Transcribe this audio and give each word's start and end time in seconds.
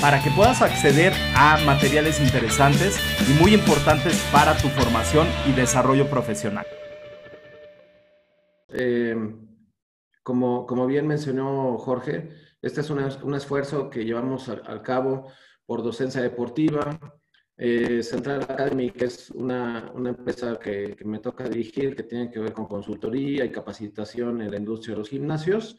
para 0.00 0.22
que 0.22 0.30
puedas 0.30 0.62
acceder 0.62 1.12
a 1.36 1.58
materiales 1.64 2.20
interesantes 2.20 2.98
y 3.28 3.40
muy 3.40 3.54
importantes 3.54 4.20
para 4.32 4.56
tu 4.56 4.68
formación 4.68 5.26
y 5.46 5.52
desarrollo 5.52 6.08
profesional. 6.08 6.66
Eh, 8.68 9.16
como, 10.22 10.66
como, 10.66 10.86
bien 10.86 11.06
mencionó 11.06 11.76
Jorge, 11.78 12.30
este 12.62 12.80
es 12.80 12.90
un 12.90 13.34
esfuerzo 13.34 13.90
que 13.90 14.04
llevamos 14.04 14.48
al 14.48 14.82
cabo 14.82 15.26
por 15.66 15.82
Docencia 15.82 16.22
Deportiva, 16.22 16.98
eh, 17.56 18.02
Central 18.02 18.42
Academy, 18.42 18.90
que 18.90 19.04
es 19.04 19.30
una, 19.30 19.90
una 19.94 20.10
empresa 20.10 20.58
que, 20.58 20.96
que, 20.96 21.04
me 21.04 21.18
toca 21.18 21.48
dirigir, 21.48 21.94
que 21.94 22.02
tiene 22.02 22.30
que 22.30 22.40
ver 22.40 22.52
con 22.52 22.66
consultoría 22.66 23.44
y 23.44 23.52
capacitación 23.52 24.40
en 24.42 24.50
la 24.50 24.56
industria 24.56 24.94
de 24.94 24.98
los 25.00 25.10
gimnasios. 25.10 25.78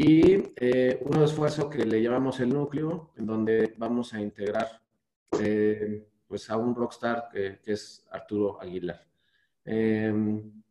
Y 0.00 0.52
eh, 0.54 1.02
un 1.04 1.24
esfuerzo 1.24 1.68
que 1.68 1.84
le 1.84 2.00
llamamos 2.00 2.38
el 2.38 2.50
núcleo, 2.50 3.10
en 3.16 3.26
donde 3.26 3.74
vamos 3.78 4.14
a 4.14 4.20
integrar 4.20 4.80
eh, 5.40 6.08
pues 6.28 6.48
a 6.50 6.56
un 6.56 6.72
rockstar 6.76 7.28
que, 7.32 7.58
es 7.64 8.06
Arturo 8.12 8.62
Aguilar. 8.62 9.04
Em, 9.64 10.62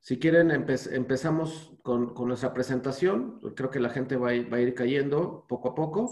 si 0.00 0.18
quieren, 0.18 0.50
empezamos 0.50 1.72
con, 1.84 2.14
nuestra 2.26 2.52
presentación. 2.52 3.38
Creo 3.54 3.70
que 3.70 3.78
la 3.78 3.90
gente 3.90 4.16
va 4.16 4.32
va 4.50 4.56
a 4.56 4.60
ir 4.60 4.74
cayendo 4.74 5.46
poco 5.48 5.68
a 5.68 5.74
poco 5.76 6.10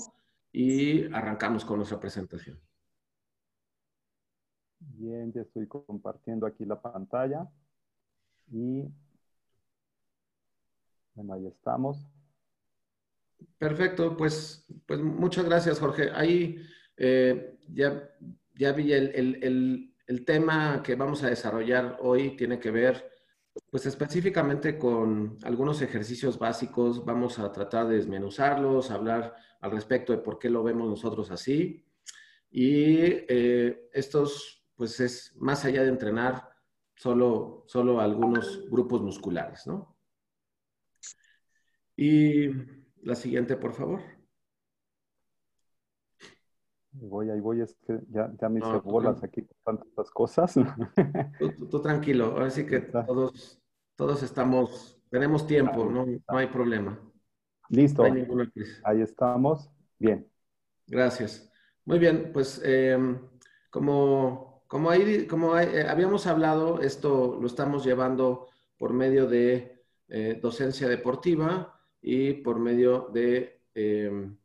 y 0.53 1.13
arrancamos 1.13 1.65
con 1.65 1.79
nuestra 1.79 1.99
presentación. 1.99 2.61
Bien, 4.79 5.33
ya 5.33 5.41
estoy 5.43 5.67
compartiendo 5.67 6.47
aquí 6.47 6.65
la 6.65 6.81
pantalla. 6.81 7.51
Y 8.53 8.85
bueno, 11.17 11.35
ahí 11.35 11.49
estamos. 11.49 12.12
Perfecto, 13.59 14.17
pues, 14.17 14.67
pues 14.87 15.01
muchas 15.01 15.45
gracias, 15.45 15.79
Jorge. 15.79 16.11
Ahí 16.15 16.57
eh, 16.97 17.59
ya, 17.69 18.11
ya 18.55 18.73
vi 18.73 18.93
el, 18.93 19.11
el, 19.15 19.95
el, 20.07 20.25
tema 20.25 20.83
que 20.83 20.95
vamos 20.95 21.23
a 21.23 21.29
desarrollar 21.31 21.99
hoy, 22.01 22.37
tiene 22.37 22.59
que 22.59 22.71
ver 22.71 23.11
pues 23.71 23.87
específicamente 23.87 24.79
con 24.79 25.39
algunos 25.43 25.81
ejercicios 25.83 26.39
básicos. 26.39 27.05
Vamos 27.05 27.39
a 27.39 27.53
tratar 27.53 27.89
de 27.89 27.97
desmenuzarlos, 27.97 28.91
hablar 28.91 29.35
al 29.61 29.71
respecto 29.71 30.13
de 30.13 30.19
por 30.19 30.39
qué 30.39 30.51
lo 30.51 30.63
vemos 30.63 30.89
nosotros 30.89 31.31
así. 31.31 31.85
Y 32.51 32.97
eh, 33.29 33.89
estos 33.93 34.63
pues 34.77 35.01
es 35.01 35.35
más 35.37 35.65
allá 35.65 35.83
de 35.83 35.89
entrenar 35.89 36.49
solo, 36.95 37.65
solo 37.67 38.01
algunos 38.01 38.69
grupos 38.69 39.03
musculares, 39.03 39.67
¿no? 39.67 39.97
Y 41.97 42.49
la 43.03 43.15
siguiente, 43.15 43.57
por 43.57 43.73
favor. 43.73 44.01
Voy, 46.93 47.31
ahí 47.31 47.41
voy, 47.41 47.61
es 47.63 47.75
que 47.87 48.01
ya, 48.11 48.31
ya 48.41 48.49
me 48.49 48.61
hice 48.61 48.79
bolas 48.85 49.23
aquí 49.23 49.47
con 49.63 49.79
tantas 49.79 50.11
cosas. 50.11 50.55
Tú, 51.71 51.81
tranquilo, 51.81 52.27
ahora 52.27 52.51
sí 52.51 52.67
que 52.67 52.81
todos, 52.81 53.61
todos 53.97 54.23
estamos, 54.23 55.01
tenemos 55.09 55.47
tiempo, 55.47 55.87
no, 55.87 56.05
no 56.05 56.37
hay 56.37 56.49
problema. 56.49 56.99
Listo. 57.71 58.05
ahí 58.05 59.01
estamos. 59.01 59.71
Bien. 59.99 60.29
Gracias. 60.87 61.51
Muy 61.85 61.99
bien, 61.99 62.31
pues 62.33 62.61
em, 62.63 63.19
como 63.71 64.53
como, 64.73 64.89
ahí, 64.89 65.27
como 65.27 65.59
eh, 65.59 65.87
habíamos 65.87 66.27
hablado, 66.27 66.81
esto 66.81 67.37
lo 67.39 67.47
estamos 67.47 67.85
llevando 67.85 68.49
por 68.79 68.95
medio 68.95 69.27
de 69.27 69.85
eh, 70.09 70.39
docencia 70.41 70.89
deportiva 70.89 71.79
y 72.03 72.35
por 72.35 72.59
medio 72.59 73.09
de 73.13 73.61
em, 73.75 74.37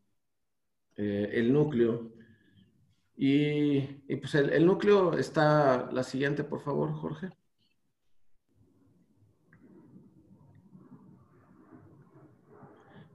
eh, 0.96 1.30
el 1.34 1.52
núcleo. 1.52 2.14
Y, 3.16 3.82
pues 4.18 4.36
el, 4.36 4.66
núcleo 4.66 5.14
está, 5.18 5.90
la 5.92 6.04
siguiente, 6.04 6.44
por 6.44 6.62
favor, 6.62 6.94
Jorge. 6.94 7.32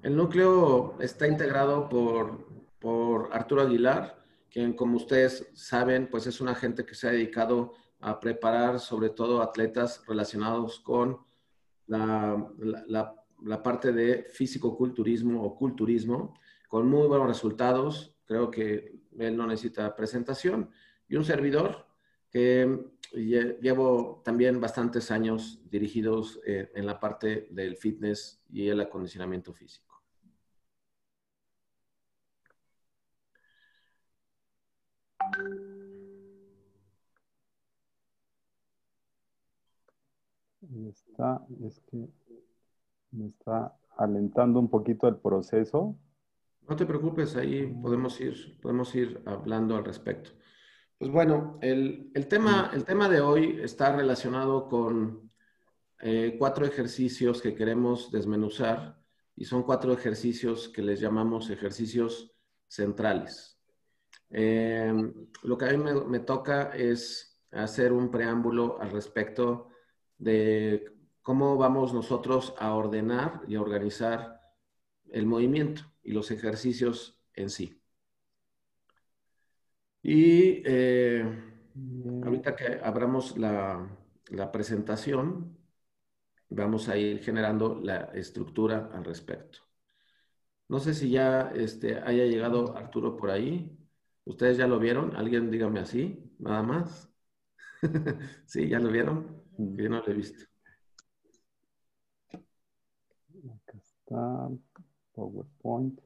El 0.02 0.16
núcleo 0.16 0.96
está 1.00 1.28
integrado 1.28 1.88
por, 1.88 2.44
por 2.80 3.30
Arturo 3.32 3.62
Aguilar, 3.62 4.18
quien 4.50 4.72
como 4.72 4.96
ustedes 4.96 5.48
saben, 5.54 6.08
pues 6.10 6.26
es 6.26 6.40
una 6.40 6.56
gente 6.56 6.84
que 6.84 6.96
se 6.96 7.06
ha 7.08 7.12
dedicado 7.12 7.72
a 8.00 8.18
preparar 8.18 8.80
sobre 8.80 9.10
todo 9.10 9.40
atletas 9.40 10.04
relacionados 10.08 10.80
con 10.80 11.18
la, 11.86 12.50
la, 12.58 13.14
parte 13.62 13.92
de 13.92 14.24
físico-culturismo 14.24 15.42
o 15.42 15.56
culturismo, 15.56 16.34
con 16.68 16.88
muy 16.88 17.06
buenos 17.06 17.28
resultados. 17.28 18.16
Creo 18.24 18.50
que 18.50 19.00
él 19.18 19.36
no 19.36 19.46
necesita 19.46 19.94
presentación. 19.94 20.70
Y 21.08 21.16
un 21.16 21.24
servidor 21.24 21.86
que 22.30 22.78
llevo 23.12 24.22
también 24.24 24.60
bastantes 24.60 25.10
años 25.10 25.60
dirigidos 25.70 26.40
eh, 26.46 26.70
en 26.74 26.86
la 26.86 26.98
parte 26.98 27.48
del 27.50 27.76
fitness 27.76 28.42
y 28.50 28.68
el 28.68 28.80
acondicionamiento 28.80 29.52
físico. 29.52 29.92
está, 40.88 41.44
es 41.64 41.80
que 41.80 42.08
me 43.12 43.28
está 43.28 43.76
alentando 43.96 44.58
un 44.58 44.68
poquito 44.68 45.08
el 45.08 45.16
proceso. 45.16 45.96
No 46.68 46.76
te 46.76 46.86
preocupes, 46.86 47.36
ahí 47.36 47.66
podemos 47.66 48.20
ir, 48.20 48.58
podemos 48.60 48.94
ir 48.94 49.22
hablando 49.26 49.76
al 49.76 49.84
respecto. 49.84 50.30
Pues 50.98 51.10
bueno, 51.10 51.58
el, 51.60 52.10
el 52.14 52.28
tema, 52.28 52.70
el 52.72 52.84
tema 52.84 53.08
de 53.08 53.20
hoy 53.20 53.60
está 53.62 53.94
relacionado 53.94 54.68
con 54.68 55.30
eh, 56.00 56.36
cuatro 56.38 56.64
ejercicios 56.64 57.42
que 57.42 57.54
queremos 57.54 58.10
desmenuzar 58.10 59.00
y 59.36 59.44
son 59.44 59.64
cuatro 59.64 59.92
ejercicios 59.92 60.68
que 60.68 60.82
les 60.82 61.00
llamamos 61.00 61.50
ejercicios 61.50 62.32
centrales. 62.68 63.58
Eh, 64.30 64.92
lo 65.42 65.58
que 65.58 65.64
a 65.64 65.70
mí 65.70 65.76
me, 65.76 65.94
me 66.04 66.20
toca 66.20 66.70
es 66.70 67.40
hacer 67.50 67.92
un 67.92 68.10
preámbulo 68.10 68.80
al 68.80 68.90
respecto 68.90 69.68
de 70.16 70.91
cómo 71.22 71.56
vamos 71.56 71.94
nosotros 71.94 72.54
a 72.58 72.74
ordenar 72.74 73.42
y 73.48 73.56
a 73.56 73.62
organizar 73.62 74.40
el 75.10 75.26
movimiento 75.26 75.82
y 76.02 76.12
los 76.12 76.30
ejercicios 76.30 77.18
en 77.34 77.50
sí. 77.50 77.82
Y 80.02 80.62
eh, 80.66 81.24
ahorita 82.24 82.56
que 82.56 82.80
abramos 82.82 83.36
la, 83.38 83.88
presentación, 84.52 85.56
vamos 86.50 86.88
a 86.88 86.96
ir 86.96 87.22
generando 87.22 87.80
la 87.80 88.04
estructura 88.14 88.90
al 88.92 89.04
respecto. 89.04 89.60
No 90.68 90.80
sé 90.80 90.94
si 90.94 91.10
ya 91.10 91.52
este, 91.54 91.98
haya 91.98 92.24
llegado 92.24 92.76
Arturo 92.76 93.16
por 93.16 93.30
ahí. 93.30 93.76
¿Ustedes 94.24 94.56
ya 94.56 94.66
lo 94.66 94.78
vieron? 94.78 95.14
¿Alguien 95.16 95.50
dígame 95.50 95.80
así? 95.80 96.32
Nada 96.38 96.62
más. 96.62 97.10
¿Sí? 98.46 98.68
¿Ya 98.68 98.78
lo 98.80 98.90
vieron? 98.90 99.42
yo 99.58 99.88
no 99.88 100.00
lo 100.00 100.06
he 100.08 100.14
visto. 100.14 100.44
Acá 103.50 103.78
está 104.12 104.48
PowerPoint. 105.14 106.00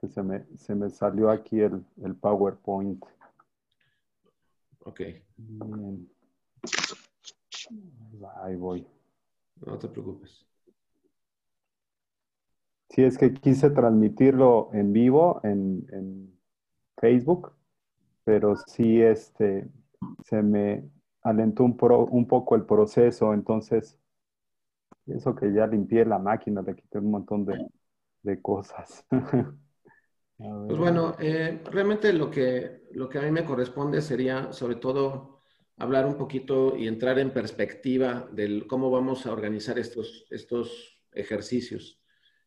Que 0.00 0.08
se 0.08 0.22
me, 0.22 0.44
se 0.56 0.74
me 0.74 0.90
salió 0.90 1.30
aquí 1.30 1.60
el, 1.60 1.84
el 2.02 2.14
PowerPoint. 2.16 3.02
Ok. 4.80 5.00
Bien. 5.36 6.10
Ahí 8.42 8.56
voy. 8.56 8.86
No 9.64 9.78
te 9.78 9.88
preocupes. 9.88 10.44
Sí, 12.90 13.02
es 13.02 13.16
que 13.16 13.32
quise 13.32 13.70
transmitirlo 13.70 14.70
en 14.72 14.92
vivo 14.92 15.40
en, 15.42 15.86
en 15.90 16.38
Facebook, 16.98 17.52
pero 18.24 18.56
sí 18.56 19.00
este, 19.00 19.68
se 20.24 20.42
me, 20.42 20.88
alentó 21.24 21.64
un, 21.64 21.76
un 22.10 22.28
poco 22.28 22.54
el 22.54 22.64
proceso, 22.64 23.32
entonces 23.32 23.98
Eso 25.06 25.34
que 25.34 25.52
ya 25.52 25.66
limpié 25.66 26.04
la 26.04 26.18
máquina, 26.18 26.62
le 26.62 26.74
quité 26.74 26.98
un 26.98 27.10
montón 27.10 27.44
de, 27.44 28.40
cosas. 28.40 29.04
pues 29.10 30.78
bueno, 30.78 31.14
eh, 31.18 31.62
realmente 31.70 32.12
lo 32.12 32.30
que, 32.30 32.88
lo 32.92 33.08
que 33.08 33.18
a 33.18 33.22
mí 33.22 33.30
me 33.30 33.44
corresponde 33.44 34.00
sería 34.00 34.52
sobre 34.52 34.76
todo 34.76 35.42
hablar 35.76 36.06
un 36.06 36.16
poquito 36.16 36.76
y 36.76 36.86
entrar 36.88 37.18
en 37.18 37.32
perspectiva 37.32 38.28
de 38.32 38.66
cómo 38.66 38.90
vamos 38.90 39.26
a 39.26 39.32
organizar 39.32 39.78
estos, 39.78 40.26
estos 40.30 41.02
ejercicios. 41.12 42.00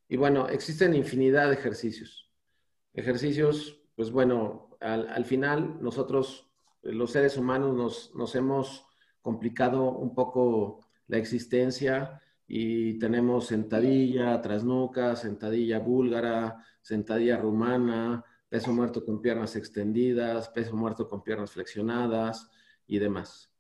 Y 0.07 0.17
bueno, 0.17 0.47
existen 0.49 0.95
infinidad 0.95 1.49
de 1.49 1.55
ejercicios. 1.55 2.31
Ejercicios, 2.93 3.83
pues 3.95 4.11
bueno, 4.11 4.69
al, 4.79 5.07
al 5.09 5.25
final 5.25 5.77
nosotros, 5.81 6.49
los 6.81 7.11
seres 7.11 7.37
humanos, 7.37 7.75
nos, 7.75 8.15
nos 8.15 8.33
hemos 8.35 8.87
complicado 9.21 9.91
un 9.91 10.15
poco 10.15 10.79
la 11.07 11.17
existencia 11.17 12.21
y 12.47 12.97
tenemos 12.97 13.47
sentadilla, 13.47 14.41
trasnuca, 14.41 15.15
sentadilla 15.15 15.79
búlgara, 15.79 16.63
sentadilla 16.81 17.37
rumana, 17.37 18.23
peso 18.47 18.71
muerto 18.71 19.03
con 19.03 19.21
piernas 19.21 19.55
extendidas, 19.55 20.49
peso 20.49 20.75
muerto 20.75 21.09
con 21.09 21.23
piernas 21.23 21.51
flexionadas 21.51 22.49
y 22.87 22.99
demás. 22.99 23.51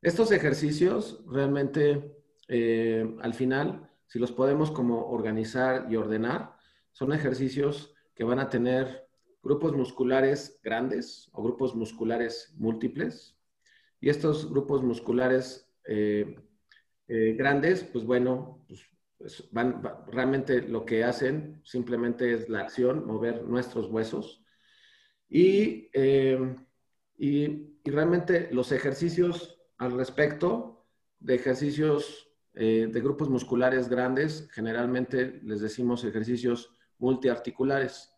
Estos 0.00 0.32
ejercicios 0.32 1.22
realmente 1.26 2.16
eh, 2.48 3.16
al 3.20 3.34
final, 3.34 3.90
si 4.06 4.18
los 4.18 4.32
podemos 4.32 4.70
como 4.70 5.08
organizar 5.10 5.86
y 5.90 5.96
ordenar, 5.96 6.56
son 6.92 7.12
ejercicios 7.12 7.94
que 8.14 8.24
van 8.24 8.38
a 8.38 8.48
tener 8.48 9.06
grupos 9.42 9.74
musculares 9.74 10.58
grandes 10.62 11.28
o 11.32 11.42
grupos 11.42 11.74
musculares 11.74 12.54
múltiples. 12.56 13.36
Y 14.00 14.08
estos 14.08 14.50
grupos 14.50 14.82
musculares 14.82 15.70
eh, 15.86 16.36
eh, 17.08 17.34
grandes, 17.38 17.84
pues 17.84 18.04
bueno, 18.04 18.64
pues, 18.66 18.82
pues 19.16 19.48
van, 19.52 19.82
realmente 20.08 20.62
lo 20.62 20.84
que 20.84 21.04
hacen 21.04 21.60
simplemente 21.64 22.32
es 22.32 22.48
la 22.48 22.60
acción, 22.60 23.06
mover 23.06 23.44
nuestros 23.44 23.88
huesos. 23.88 24.42
Y, 25.28 25.88
eh, 25.92 26.56
y, 27.18 27.74
realmente 27.84 28.48
los 28.50 28.72
ejercicios 28.72 29.60
al 29.78 29.92
respecto 29.92 30.86
de 31.20 31.36
ejercicios 31.36 32.28
eh, 32.54 32.88
de 32.90 33.00
grupos 33.00 33.28
musculares 33.28 33.88
grandes, 33.88 34.48
generalmente 34.50 35.40
les 35.44 35.60
decimos 35.60 36.02
ejercicios 36.02 36.74
multiarticulares. 36.98 38.12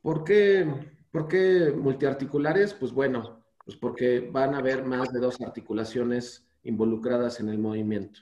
¿Por 0.00 0.22
qué, 0.22 0.64
¿Por 1.10 1.26
qué 1.26 1.72
multiarticulares? 1.76 2.72
Pues 2.74 2.92
bueno, 2.92 3.44
pues 3.64 3.76
porque 3.76 4.20
van 4.20 4.54
a 4.54 4.58
haber 4.58 4.84
más 4.84 5.12
de 5.12 5.18
dos 5.18 5.40
articulaciones 5.40 6.47
involucradas 6.62 7.40
en 7.40 7.48
el 7.48 7.58
movimiento. 7.58 8.20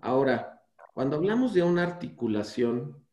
Ahora, 0.00 0.62
cuando 0.94 1.16
hablamos 1.16 1.54
de 1.54 1.62
una 1.62 1.82
articulación, 1.82 3.04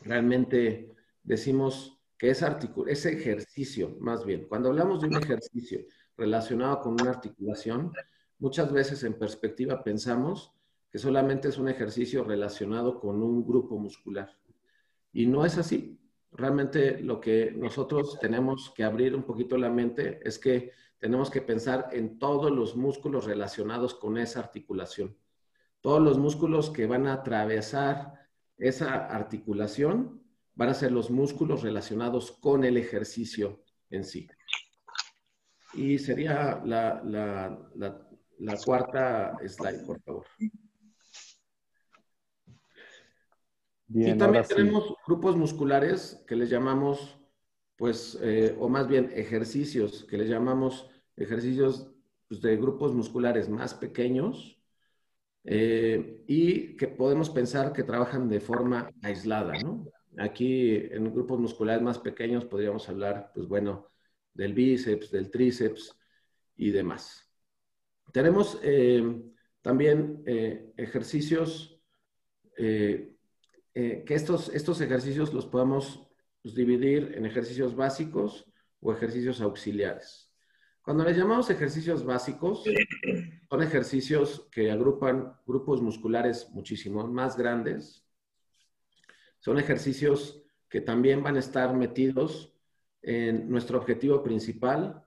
realmente 0.00 0.94
decimos 1.22 1.98
que 2.18 2.30
es 2.30 2.44
ese 2.86 3.12
ejercicio, 3.12 3.96
más 4.00 4.24
bien, 4.24 4.46
cuando 4.48 4.70
hablamos 4.70 5.00
de 5.00 5.08
un 5.08 5.16
ejercicio 5.16 5.80
relacionado 6.16 6.80
con 6.80 6.92
una 6.92 7.10
articulación, 7.10 7.92
muchas 8.38 8.72
veces 8.72 9.02
en 9.04 9.14
perspectiva 9.14 9.82
pensamos 9.82 10.52
que 10.90 10.98
solamente 10.98 11.48
es 11.48 11.58
un 11.58 11.68
ejercicio 11.68 12.24
relacionado 12.24 12.98
con 13.00 13.22
un 13.22 13.46
grupo 13.46 13.78
muscular. 13.78 14.30
Y 15.12 15.26
no 15.26 15.44
es 15.44 15.58
así. 15.58 15.98
Realmente 16.32 17.00
lo 17.00 17.20
que 17.20 17.50
nosotros 17.50 18.18
tenemos 18.20 18.72
que 18.74 18.84
abrir 18.84 19.14
un 19.14 19.24
poquito 19.24 19.56
la 19.58 19.70
mente 19.70 20.20
es 20.22 20.38
que 20.38 20.72
tenemos 20.98 21.30
que 21.30 21.42
pensar 21.42 21.88
en 21.92 22.18
todos 22.18 22.50
los 22.50 22.76
músculos 22.76 23.26
relacionados 23.26 23.94
con 23.94 24.18
esa 24.18 24.40
articulación. 24.40 25.16
Todos 25.80 26.02
los 26.02 26.18
músculos 26.18 26.70
que 26.70 26.86
van 26.86 27.06
a 27.06 27.14
atravesar 27.14 28.28
esa 28.58 29.06
articulación 29.06 30.22
van 30.54 30.70
a 30.70 30.74
ser 30.74 30.90
los 30.90 31.10
músculos 31.10 31.62
relacionados 31.62 32.32
con 32.32 32.64
el 32.64 32.76
ejercicio 32.76 33.62
en 33.90 34.04
sí. 34.04 34.26
Y 35.74 35.98
sería 35.98 36.62
la, 36.64 37.02
la, 37.04 38.56
cuarta 38.64 39.36
slide, 39.46 39.84
por 39.84 40.00
favor. 40.00 40.26
y 43.88 44.14
también 44.14 44.44
tenemos 44.48 44.94
grupos 45.06 45.36
musculares 45.36 46.24
que 46.26 46.34
les 46.34 46.48
llamamos 46.48 47.15
pues, 47.76 48.18
eh, 48.22 48.56
o 48.58 48.68
más 48.68 48.88
bien 48.88 49.12
ejercicios 49.14 50.04
que 50.04 50.16
le 50.16 50.26
llamamos 50.26 50.88
ejercicios 51.16 51.88
pues, 52.26 52.40
de 52.40 52.56
grupos 52.56 52.94
musculares 52.94 53.48
más 53.48 53.74
pequeños 53.74 54.58
eh, 55.44 56.22
y 56.26 56.76
que 56.76 56.88
podemos 56.88 57.30
pensar 57.30 57.72
que 57.72 57.84
trabajan 57.84 58.28
de 58.28 58.40
forma 58.40 58.90
aislada. 59.02 59.54
Aquí 60.18 60.74
en 60.90 61.12
grupos 61.12 61.38
musculares 61.38 61.82
más 61.82 61.98
pequeños 61.98 62.46
podríamos 62.46 62.88
hablar, 62.88 63.30
pues 63.34 63.46
bueno, 63.46 63.90
del 64.32 64.54
bíceps, 64.54 65.10
del 65.10 65.30
tríceps 65.30 65.94
y 66.56 66.70
demás. 66.70 67.30
Tenemos 68.12 68.58
eh, 68.62 69.22
también 69.60 70.22
ejercicios 70.76 71.78
que 72.56 73.14
estos, 74.08 74.48
estos 74.48 74.80
ejercicios 74.80 75.34
los 75.34 75.44
podemos 75.44 76.05
pues, 76.46 76.54
dividir 76.54 77.14
en 77.16 77.26
ejercicios 77.26 77.74
básicos 77.74 78.46
o 78.78 78.92
ejercicios 78.92 79.40
auxiliares. 79.40 80.32
Cuando 80.80 81.02
les 81.02 81.16
llamamos 81.16 81.50
ejercicios 81.50 82.04
básicos, 82.04 82.62
son 83.50 83.62
ejercicios 83.64 84.46
que 84.52 84.70
agrupan 84.70 85.32
grupos 85.44 85.82
musculares 85.82 86.48
muchísimo 86.50 87.04
más 87.08 87.36
grandes. 87.36 88.06
Son 89.40 89.58
ejercicios 89.58 90.40
que 90.68 90.80
también 90.80 91.20
van 91.20 91.34
a 91.34 91.40
estar 91.40 91.74
metidos 91.74 92.54
en 93.02 93.50
nuestro 93.50 93.78
objetivo 93.78 94.22
principal 94.22 95.04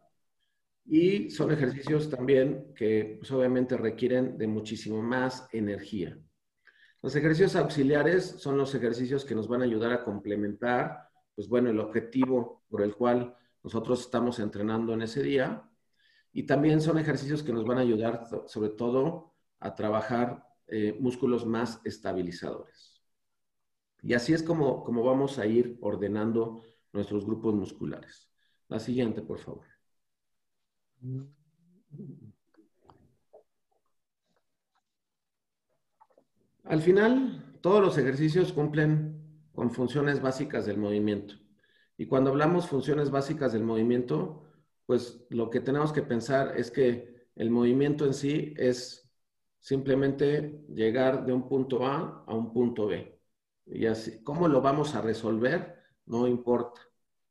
y 0.83 1.30
son 1.30 1.53
ejercicios 1.53 2.09
también 2.09 2.74
que 2.75 3.15
pues, 3.18 3.31
obviamente 3.31 3.77
requieren 3.77 4.38
de 4.38 4.47
muchísimo 4.47 5.01
más 5.01 5.47
energía. 5.53 6.19
Los 7.01 7.15
ejercicios 7.15 7.56
auxiliares 7.56 8.25
son 8.25 8.57
los 8.57 8.75
ejercicios 8.75 9.24
que 9.24 9.35
nos 9.35 9.47
van 9.47 9.62
a 9.62 9.65
ayudar 9.65 9.94
a 9.94 10.03
complementar 10.03 11.08
pues 11.39 11.47
bueno, 11.47 11.69
el 11.69 11.80
objetivo 11.80 12.65
por 12.68 12.81
el 12.81 12.94
cual 12.94 13.33
nosotros 13.63 14.01
estamos 14.01 14.39
entrenando 14.39 14.94
en 14.94 15.03
ese 15.03 15.24
día. 15.24 15.71
Y 16.33 16.44
también 16.44 16.81
son 16.81 16.97
ejercicios 16.97 17.44
que 17.44 17.53
nos 17.53 17.63
van 17.63 17.77
a 17.77 17.81
ayudar 17.81 18.27
sobre 18.47 18.71
todo 18.71 19.36
a 19.62 19.74
trabajar 19.74 20.45
eh, 20.68 20.97
músculos 21.00 21.45
más 21.45 21.80
estabilizadores. 21.86 23.02
Y 24.02 24.16
así 24.16 24.33
es 24.33 24.44
como, 24.44 24.83
como 24.83 25.02
vamos 25.02 25.40
a 25.40 25.45
ir 25.45 25.78
ordenando 25.80 26.61
nuestros 26.92 27.25
grupos 27.25 27.56
musculares. 27.56 28.30
La 28.68 28.80
siguiente, 28.80 29.21
por 29.21 29.40
favor. 29.40 29.66
Al 36.66 36.81
final, 36.81 37.57
todos 37.61 37.81
los 37.81 37.97
ejercicios 37.97 38.52
cumplen 38.52 39.19
con 39.59 39.71
funciones 39.71 40.21
básicas 40.21 40.66
del 40.66 40.78
movimiento. 40.78 41.35
Y 41.97 42.06
cuando 42.06 42.30
hablamos 42.30 42.69
funciones 42.69 43.11
básicas 43.11 43.51
del 43.51 43.66
movimiento, 43.66 44.45
pues 44.85 45.25
lo 45.30 45.49
que 45.49 45.59
tenemos 45.59 45.92
que 45.92 46.01
pensar 46.01 46.54
es 46.56 46.71
que 46.71 47.28
el 47.35 47.51
movimiento 47.51 48.06
en 48.06 48.13
sí 48.13 48.54
es 48.56 49.11
simplemente 49.59 50.63
llegar 50.69 51.25
de 51.25 51.33
un 51.33 51.49
punto 51.49 51.85
A 51.85 52.23
a 52.25 52.33
un 52.33 52.54
punto 52.54 52.87
B. 52.87 53.19
Y 53.66 53.85
así, 53.85 54.23
¿cómo 54.23 54.47
lo 54.47 54.61
vamos 54.61 54.95
a 54.95 55.01
resolver? 55.01 55.75
No 56.06 56.25
importa. 56.25 56.80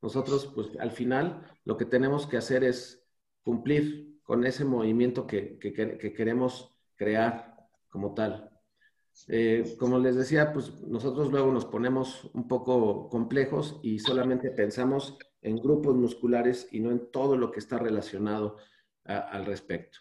Nosotros, 0.03 0.53
pues 0.55 0.77
al 0.81 0.91
final, 0.91 1.51
lo 1.65 1.79
que 1.79 1.87
tenemos 1.87 2.27
que 2.27 2.37
hacer 2.37 2.63
es 2.63 3.09
cumplir 3.43 4.21
con 4.23 4.45
ese 4.45 4.67
movimiento 4.67 5.27
que, 5.27 5.59
que 5.59 6.13
queremos 6.13 6.77
crear 6.95 7.57
como 7.89 8.13
tal. 8.13 8.51
Eh, 9.27 9.77
como 9.79 9.99
les 9.99 10.17
decía, 10.17 10.53
pues 10.53 10.81
nosotros 10.83 11.31
luego 11.31 11.53
nos 11.53 11.65
ponemos 11.65 12.31
un 12.35 12.47
poco 12.47 13.09
complejos 13.09 13.81
y 13.83 13.99
solamente 13.99 14.51
pensamos 14.51 15.19
en 15.43 15.57
grupos 15.57 15.97
musculares 15.97 16.69
y 16.71 16.81
no 16.81 16.91
en 16.91 17.11
todo 17.11 17.37
lo 17.37 17.51
que 17.51 17.59
está 17.59 17.79
relacionado 17.79 18.57
al 19.05 19.47
respecto. 19.47 19.99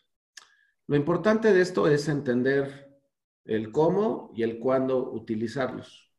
Lo 0.87 0.95
importante 0.95 1.53
de 1.53 1.61
esto 1.61 1.87
es 1.87 2.07
entender 2.07 2.99
el 3.45 3.71
cómo 3.71 4.31
y 4.35 4.43
el 4.43 4.59
cuándo 4.59 5.11
utilizarlos. 5.11 6.11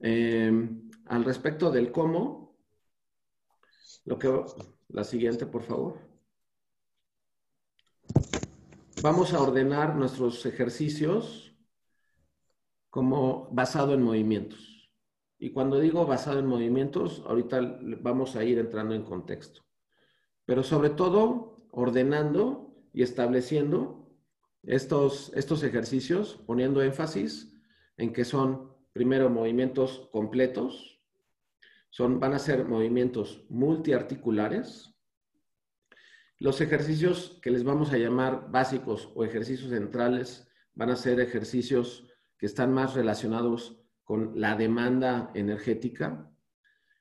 Em, 0.00 0.90
al 1.06 1.24
respecto 1.24 1.70
del 1.70 1.90
cómo, 1.90 2.58
lo 4.04 4.18
que, 4.18 4.44
la 4.88 5.04
siguiente, 5.04 5.46
por 5.46 5.62
favor. 5.62 5.98
Vamos 9.02 9.32
a 9.32 9.40
ordenar 9.40 9.96
nuestros 9.96 10.44
ejercicios 10.46 11.51
como 12.92 13.48
basado 13.50 13.94
en 13.94 14.02
movimientos. 14.02 14.90
Y 15.38 15.48
cuando 15.48 15.80
digo 15.80 16.04
basado 16.04 16.38
en 16.40 16.46
movimientos, 16.46 17.22
ahorita 17.26 17.78
vamos 18.02 18.36
a 18.36 18.44
ir 18.44 18.58
entrando 18.58 18.94
en 18.94 19.02
contexto. 19.02 19.62
Pero 20.44 20.62
sobre 20.62 20.90
todo, 20.90 21.64
ordenando 21.70 22.76
y 22.92 23.00
estableciendo 23.00 24.14
estos, 24.62 25.32
estos 25.34 25.62
ejercicios 25.62 26.38
poniendo 26.46 26.82
énfasis 26.82 27.54
en 27.96 28.12
que 28.12 28.26
son 28.26 28.74
primero 28.92 29.30
movimientos 29.30 30.10
completos, 30.12 31.00
son, 31.88 32.20
van 32.20 32.34
a 32.34 32.38
ser 32.38 32.66
movimientos 32.66 33.46
multiarticulares. 33.48 34.94
Los 36.36 36.60
ejercicios 36.60 37.38
que 37.40 37.52
les 37.52 37.64
vamos 37.64 37.90
a 37.90 37.96
llamar 37.96 38.50
básicos 38.50 39.10
o 39.14 39.24
ejercicios 39.24 39.70
centrales 39.70 40.46
van 40.74 40.90
a 40.90 40.96
ser 40.96 41.20
ejercicios 41.20 42.11
que 42.42 42.46
están 42.46 42.72
más 42.72 42.94
relacionados 42.94 43.78
con 44.02 44.32
la 44.34 44.56
demanda 44.56 45.30
energética. 45.32 46.28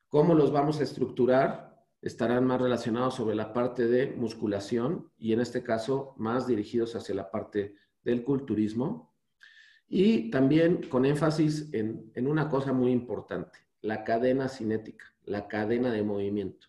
¿Cómo 0.07 0.35
los 0.35 0.51
vamos 0.51 0.79
a 0.79 0.83
estructurar? 0.83 1.83
Estarán 1.99 2.45
más 2.45 2.61
relacionados 2.61 3.15
sobre 3.15 3.35
la 3.35 3.51
parte 3.51 3.87
de 3.87 4.11
musculación 4.11 5.11
y 5.17 5.33
en 5.33 5.39
este 5.39 5.63
caso 5.63 6.13
más 6.17 6.45
dirigidos 6.45 6.95
hacia 6.95 7.15
la 7.15 7.31
parte 7.31 7.73
del 8.03 8.23
culturismo. 8.23 9.15
Y 9.87 10.29
también 10.29 10.87
con 10.87 11.07
énfasis 11.07 11.73
en, 11.73 12.11
en 12.13 12.27
una 12.27 12.47
cosa 12.47 12.71
muy 12.71 12.91
importante, 12.91 13.57
la 13.81 14.03
cadena 14.03 14.47
cinética, 14.47 15.05
la 15.23 15.47
cadena 15.47 15.91
de 15.91 16.03
movimiento. 16.03 16.67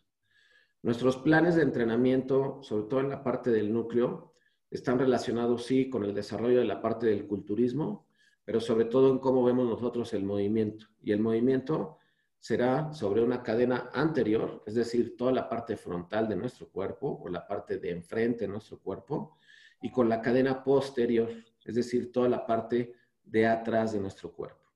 Nuestros 0.81 1.19
planes 1.19 1.57
de 1.57 1.62
entrenamiento, 1.62 2.62
sobre 2.62 2.87
todo 2.88 3.00
en 3.00 3.11
la 3.11 3.23
parte 3.23 3.50
del 3.50 3.71
núcleo, 3.71 4.33
están 4.71 4.99
relacionados, 4.99 5.67
sí, 5.67 5.91
con 5.91 6.05
el 6.05 6.14
desarrollo 6.14 6.61
de 6.61 6.64
la 6.64 6.81
parte 6.81 7.05
del 7.05 7.26
culturismo, 7.26 8.07
pero 8.45 8.61
sobre 8.61 8.87
todo 8.87 9.11
en 9.11 9.19
cómo 9.19 9.45
vemos 9.45 9.69
nosotros 9.69 10.13
el 10.15 10.25
movimiento. 10.25 10.87
Y 11.03 11.13
el 11.13 11.21
movimiento 11.21 11.99
será 12.39 12.93
sobre 12.93 13.23
una 13.23 13.43
cadena 13.43 13.91
anterior, 13.93 14.63
es 14.67 14.75
decir, 14.75 15.17
toda 15.17 15.33
la 15.33 15.49
parte 15.49 15.77
frontal 15.77 16.29
de 16.29 16.37
nuestro 16.37 16.69
cuerpo 16.69 17.21
o 17.23 17.29
la 17.29 17.47
parte 17.47 17.79
de 17.79 17.91
enfrente 17.91 18.47
de 18.47 18.49
nuestro 18.49 18.81
cuerpo, 18.81 19.39
y 19.81 19.91
con 19.91 20.09
la 20.09 20.21
cadena 20.21 20.63
posterior, 20.63 21.31
es 21.65 21.75
decir, 21.75 22.11
toda 22.11 22.29
la 22.29 22.47
parte 22.47 22.95
de 23.23 23.47
atrás 23.47 23.93
de 23.93 24.01
nuestro 24.01 24.33
cuerpo. 24.33 24.73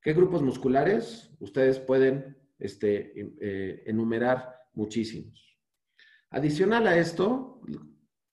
¿Qué 0.00 0.12
grupos 0.12 0.42
musculares? 0.42 1.30
Ustedes 1.40 1.78
pueden 1.78 2.36
este, 2.58 3.12
eh, 3.40 3.82
enumerar 3.86 4.54
muchísimos. 4.74 5.58
Adicional 6.30 6.86
a 6.86 6.96
esto, 6.96 7.60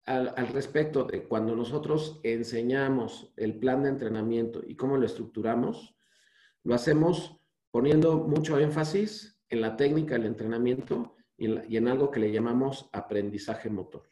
al, 0.06 0.48
respecto 0.48 1.04
de 1.04 1.24
cuando 1.24 1.56
nosotros 1.56 2.20
enseñamos 2.24 3.32
el 3.38 3.60
plan 3.60 3.84
de 3.84 3.90
entrenamiento 3.90 4.62
y 4.66 4.76
cómo 4.76 4.98
lo 4.98 5.06
estructuramos, 5.06 5.96
lo 6.64 6.74
hacemos 6.74 7.40
poniendo 7.72 8.18
mucho 8.18 8.60
énfasis 8.60 9.40
en 9.50 9.62
la 9.62 9.76
técnica 9.76 10.16
del 10.16 10.26
entrenamiento 10.26 11.16
y 11.38 11.78
en, 11.78 11.88
algo 11.88 12.12
que 12.12 12.20
le 12.20 12.32
llamamos 12.32 12.90
aprendizaje 12.94 13.70
motor. 13.70 14.08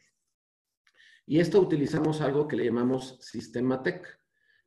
Y 1.26 1.38
esto 1.38 1.60
utilizamos 1.60 2.20
algo 2.20 2.48
que 2.48 2.56
le 2.56 2.64
llamamos 2.64 3.18
sistema 3.20 3.82
TEC. 3.82 4.18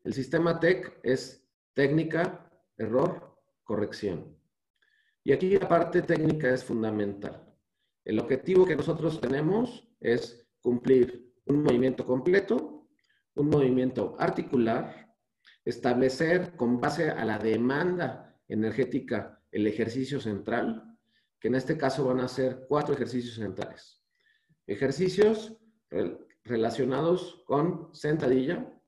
El 0.03 0.13
sistema 0.13 0.59
TEC 0.59 0.99
es 1.03 1.45
técnica, 1.73 2.49
error, 2.77 3.37
corrección. 3.63 4.37
Y 5.25 5.33
aquí 5.33 5.57
la 5.57 5.67
parte 5.67 6.01
técnica 6.01 6.53
es 6.53 6.63
fundamental. 6.63 7.53
El 8.05 8.19
objetivo 8.19 8.65
que 8.65 8.75
nosotros 8.75 9.19
tenemos 9.19 9.89
es 9.99 10.42
cumplir 10.63 11.31
un 11.45 11.61
movimiento 11.61 12.05
completo, 12.05 12.87
un 13.35 13.49
movimiento 13.49 14.15
articular, 14.17 15.13
establecer 15.65 16.55
con 16.55 16.79
base 16.79 17.09
a 17.11 17.23
la 17.25 17.37
demanda 17.37 18.39
energética 18.47 19.43
el 19.51 19.67
ejercicio 19.67 20.19
central, 20.19 20.97
que 21.39 21.49
en 21.49 21.55
este 21.55 21.77
caso 21.77 22.05
van 22.05 22.21
a 22.21 22.27
ser 22.27 22.65
cuatro 22.67 22.95
ejercicios 22.95 23.35
centrales. 23.35 24.01
Ejercicios 24.65 25.57
relacionados 26.43 27.43
con 27.45 27.93
sentadilla, 27.93 28.81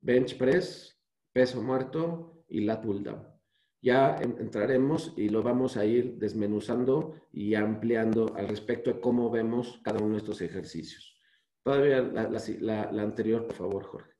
bench 0.00 0.38
press, 0.38 0.96
peso 1.32 1.60
muerto 1.60 2.44
y 2.48 2.60
lat 2.60 2.82
pull 2.82 3.02
down. 3.02 3.37
Ya 3.80 4.16
entraremos 4.16 5.14
y 5.16 5.28
lo 5.28 5.42
vamos 5.42 5.76
a 5.76 5.84
ir 5.84 6.16
desmenuzando 6.18 7.14
y 7.32 7.54
ampliando 7.54 8.34
al 8.36 8.48
respecto 8.48 8.92
de 8.92 9.00
cómo 9.00 9.30
vemos 9.30 9.80
cada 9.84 10.00
uno 10.00 10.14
de 10.14 10.18
estos 10.18 10.40
ejercicios. 10.40 11.16
Todavía 11.62 12.00
la, 12.00 13.02
anterior, 13.02 13.46
por 13.46 13.56
favor, 13.56 13.84
Jorge. 13.84 14.12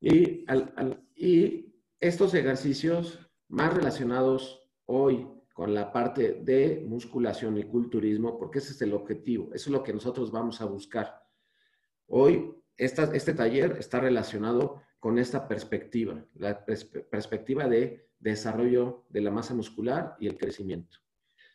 Y, 0.00 0.44
estos 2.00 2.32
ejercicios 2.32 3.18
más 3.48 3.74
relacionados 3.74 4.66
hoy 4.86 5.28
con 5.52 5.74
la 5.74 5.92
parte 5.92 6.40
de 6.42 6.82
musculación 6.86 7.58
y 7.58 7.64
culturismo, 7.64 8.38
porque 8.38 8.60
ese 8.60 8.72
es 8.72 8.80
el 8.80 8.94
objetivo, 8.94 9.50
eso 9.52 9.68
es 9.68 9.72
lo 9.72 9.82
que 9.82 9.92
nosotros 9.92 10.30
vamos 10.30 10.62
a 10.62 10.64
buscar. 10.64 11.22
Hoy, 12.06 12.54
este 12.76 13.34
taller 13.34 13.76
está 13.78 14.00
relacionado 14.00 14.82
con 14.98 15.18
esta 15.18 15.46
perspectiva, 15.46 16.24
la 16.34 16.64
perspectiva 16.64 17.68
de 17.68 18.09
desarrollo 18.20 19.06
de 19.08 19.22
la 19.22 19.30
masa 19.30 19.54
muscular 19.54 20.16
y 20.20 20.28
el 20.28 20.36
crecimiento. 20.36 20.98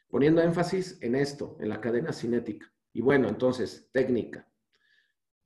Poniendo 0.09 0.41
énfasis 0.41 0.97
en 1.01 1.15
esto, 1.15 1.57
en 1.59 1.69
la 1.69 1.79
cadena 1.79 2.11
cinética. 2.11 2.71
Y 2.91 3.01
bueno, 3.01 3.29
entonces, 3.29 3.89
técnica, 3.91 4.49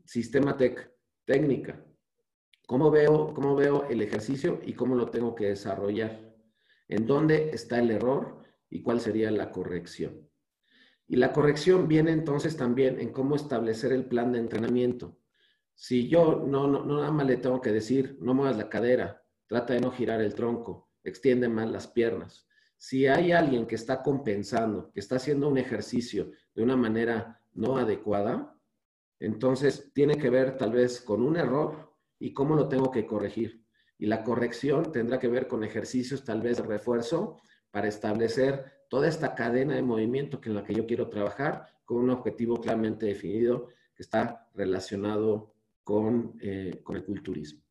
sistema 0.06 0.58
tech, 0.58 0.92
técnica. 1.26 1.86
¿Cómo 2.68 2.92
veo, 2.92 3.34
¿Cómo 3.34 3.56
veo 3.56 3.88
el 3.90 4.02
ejercicio 4.02 4.62
y 4.64 4.74
cómo 4.74 4.96
lo 4.96 5.10
tengo 5.10 5.36
que 5.36 5.48
desarrollar? 5.48 6.36
¿En 6.88 7.06
dónde 7.06 7.50
está 7.52 7.80
el 7.80 7.92
error 7.92 8.44
y 8.70 8.82
cuál 8.82 9.00
sería 9.00 9.32
la 9.32 9.52
corrección? 9.52 10.30
Y 11.08 11.16
la 11.16 11.34
corrección 11.34 11.88
viene 11.88 12.12
entonces 12.12 12.56
también 12.56 13.00
en 13.00 13.12
cómo 13.12 13.36
establecer 13.36 13.92
el 13.92 14.06
plan 14.06 14.32
de 14.32 14.40
entrenamiento. 14.40 15.18
Si 15.74 16.08
yo 16.08 16.44
no, 16.46 16.68
no, 16.68 16.86
no 16.86 16.98
nada 16.98 17.12
más 17.12 17.26
le 17.26 17.38
tengo 17.38 17.62
que 17.62 17.72
decir, 17.72 18.18
no 18.22 18.36
muevas 18.36 18.58
la 18.58 18.70
cadera, 18.70 19.24
trata 19.48 19.74
de 19.74 19.80
no 19.80 19.92
girar 19.92 20.22
el 20.22 20.36
tronco, 20.36 20.88
extiende 21.03 21.50
más 21.50 21.70
las 21.70 21.88
piernas. 21.88 22.48
Si 22.77 23.08
hay 23.08 23.32
alguien 23.32 23.68
que 23.68 23.75
está 23.75 24.01
compensando, 24.01 24.91
que 24.94 25.00
está 25.00 25.18
haciendo 25.18 25.50
un 25.50 25.58
ejercicio 25.58 26.32
de 26.56 26.63
una 26.63 26.77
manera 26.77 27.41
no 27.53 27.77
adecuada, 27.77 28.56
entonces 29.20 29.91
tiene 29.94 30.15
que 30.15 30.29
ver 30.29 30.58
tal 30.58 30.72
vez 30.72 31.01
con 31.01 31.22
un 31.22 31.36
error 31.36 31.94
y 32.20 32.34
cómo 32.34 32.56
lo 32.56 32.70
tengo 32.70 32.89
que 32.89 33.06
corregir. 33.06 33.65
Y 33.98 34.06
la 34.06 34.24
corrección 34.24 34.91
tendrá 34.94 35.20
que 35.20 35.27
ver 35.27 35.48
con 35.48 35.63
ejercicios 35.63 36.24
tal 36.24 36.41
vez 36.41 36.58
de 36.58 36.63
refuerzo 36.63 37.41
para 37.70 37.88
establecer 37.88 38.79
toda 38.89 39.08
esta 39.08 39.36
cadena 39.36 39.75
de 39.75 39.82
movimiento 39.82 40.39
que 40.39 40.50
en 40.50 40.56
la 40.56 40.63
que 40.63 40.74
yo 40.74 40.86
quiero 40.86 41.10
trabajar 41.10 41.65
con 41.84 41.98
un 41.98 42.10
objetivo 42.10 42.62
claramente 42.62 43.08
definido 43.08 43.68
que 43.94 44.03
está 44.03 44.48
relacionado 44.53 45.53
con, 45.84 46.38
eh, 46.41 46.79
con 46.84 46.96
el 46.96 47.03
culturismo. 47.03 47.62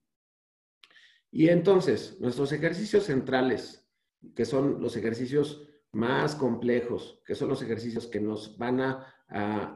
Y 1.31 1.49
entonces, 1.49 2.19
nuestros 2.21 2.53
ejercicios 2.53 3.05
centrales, 3.05 3.87
que 4.35 4.45
son 4.45 4.81
los 4.81 4.97
ejercicios 4.97 5.69
más 5.93 6.35
complejos, 6.35 7.23
que 7.27 7.35
son 7.35 7.49
los 7.49 7.63
ejercicios 7.63 8.07
que 8.07 8.21
nos 8.21 8.57
van 8.59 8.81
a, 8.81 9.15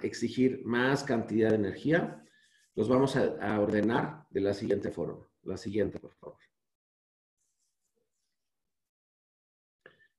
exigir 0.01 0.63
más 0.65 1.05
cantidad 1.05 1.51
de 1.51 1.57
energía, 1.57 2.25
los 2.75 2.89
vamos 2.89 3.17
a, 3.17 3.61
ordenar 3.61 4.27
de 4.31 4.41
la 4.41 4.55
siguiente 4.55 4.91
forma. 4.91 5.29
La 5.43 5.59
siguiente, 5.59 5.99
por 5.99 6.15
favor. 6.15 6.39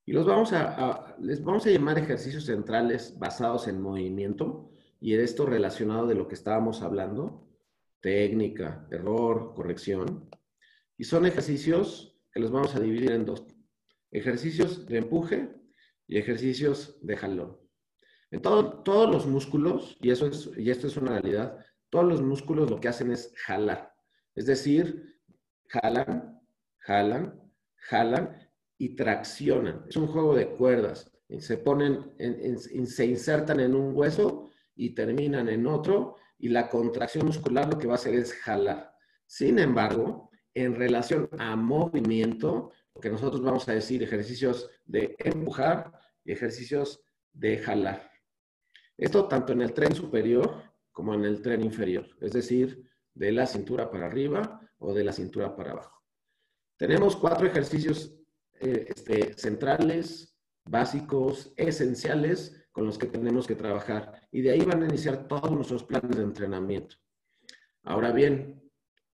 Y 0.05 0.11
los 0.11 0.25
vamos 0.27 0.53
a, 0.53 1.15
les 1.19 1.43
vamos 1.43 1.65
a 1.65 1.71
llamar 1.71 1.97
ejercicios 1.97 2.45
centrales 2.45 3.17
basados 3.17 3.67
en 3.67 3.81
movimiento 3.81 4.69
y 4.99 5.15
esto 5.15 5.45
relacionado 5.45 6.05
de 6.05 6.15
lo 6.15 6.27
que 6.27 6.35
estábamos 6.35 6.83
hablando, 6.83 7.47
técnica, 8.01 8.85
error, 8.91 9.53
corrección. 9.55 10.29
Y 10.97 11.03
son 11.03 11.25
ejercicios 11.25 12.19
que 12.31 12.39
los 12.39 12.51
vamos 12.51 12.75
a 12.75 12.79
dividir 12.79 13.11
en 13.11 13.25
dos. 13.25 13.45
Ejercicios 14.11 14.85
de 14.87 14.97
empuje 14.97 15.49
y 16.07 16.17
ejercicios 16.17 16.99
de 17.01 17.17
jalón. 17.17 17.57
En 18.31 18.41
todos 18.41 19.09
los 19.11 19.27
músculos, 19.27 19.97
y, 20.01 20.09
eso 20.09 20.25
es, 20.25 20.49
y 20.57 20.71
esto 20.71 20.87
es 20.87 20.97
una 20.97 21.11
realidad, 21.11 21.63
todos 21.89 22.05
los 22.05 22.21
músculos 22.21 22.69
lo 22.69 22.79
que 22.79 22.87
hacen 22.87 23.11
es 23.11 23.31
jalar. 23.45 23.93
Es 24.33 24.47
decir, 24.47 25.19
jalan, 25.67 26.41
jalan, 26.79 27.39
jalan 27.75 28.49
y 28.77 28.95
traccionan. 28.95 29.85
Es 29.87 29.95
un 29.95 30.07
juego 30.07 30.35
de 30.35 30.49
cuerdas. 30.49 31.11
Se 31.39 31.57
ponen, 31.57 32.13
se 32.87 33.05
insertan 33.05 33.59
en 33.59 33.75
un 33.75 33.95
hueso 33.95 34.49
y 34.75 34.95
terminan 34.95 35.49
en 35.49 35.67
otro 35.67 36.15
y 36.39 36.49
la 36.49 36.69
contracción 36.69 37.27
muscular 37.27 37.71
lo 37.71 37.77
que 37.77 37.87
va 37.87 37.93
a 37.93 37.95
hacer 37.95 38.15
es 38.15 38.33
jalar. 38.33 38.95
Sin 39.25 39.59
embargo, 39.59 40.31
en 40.53 40.75
relación 40.75 41.29
a 41.37 41.55
movimiento, 41.55 42.71
que 43.01 43.09
nosotros 43.09 43.41
vamos 43.41 43.67
a 43.67 43.73
decir 43.73 44.03
ejercicios 44.03 44.69
de 44.85 45.15
empujar 45.19 45.91
y 46.23 46.31
ejercicios 46.31 47.03
de 47.33 47.57
jalar. 47.57 48.11
Esto 48.97 49.27
tanto 49.27 49.53
en 49.53 49.61
el 49.61 49.73
tren 49.73 49.95
superior 49.95 50.63
como 50.91 51.13
en 51.15 51.25
el 51.25 51.41
tren 51.41 51.63
inferior, 51.63 52.07
es 52.21 52.33
decir, 52.33 52.89
de 53.13 53.31
la 53.31 53.47
cintura 53.47 53.89
para 53.89 54.05
arriba 54.05 54.61
o 54.77 54.93
de 54.93 55.03
la 55.03 55.11
cintura 55.11 55.55
para 55.55 55.71
abajo. 55.71 56.03
Tenemos 56.77 57.15
cuatro 57.15 57.47
ejercicios 57.47 58.15
eh, 58.59 58.85
este, 58.87 59.33
centrales, 59.33 60.37
básicos, 60.65 61.53
esenciales 61.57 62.67
con 62.71 62.85
los 62.85 62.97
que 62.97 63.07
tenemos 63.07 63.47
que 63.47 63.55
trabajar 63.55 64.27
y 64.31 64.41
de 64.41 64.51
ahí 64.51 64.61
van 64.61 64.83
a 64.83 64.87
iniciar 64.87 65.27
todos 65.27 65.51
nuestros 65.51 65.83
planes 65.83 66.15
de 66.15 66.23
entrenamiento. 66.23 66.95
Ahora 67.83 68.11
bien, 68.11 68.62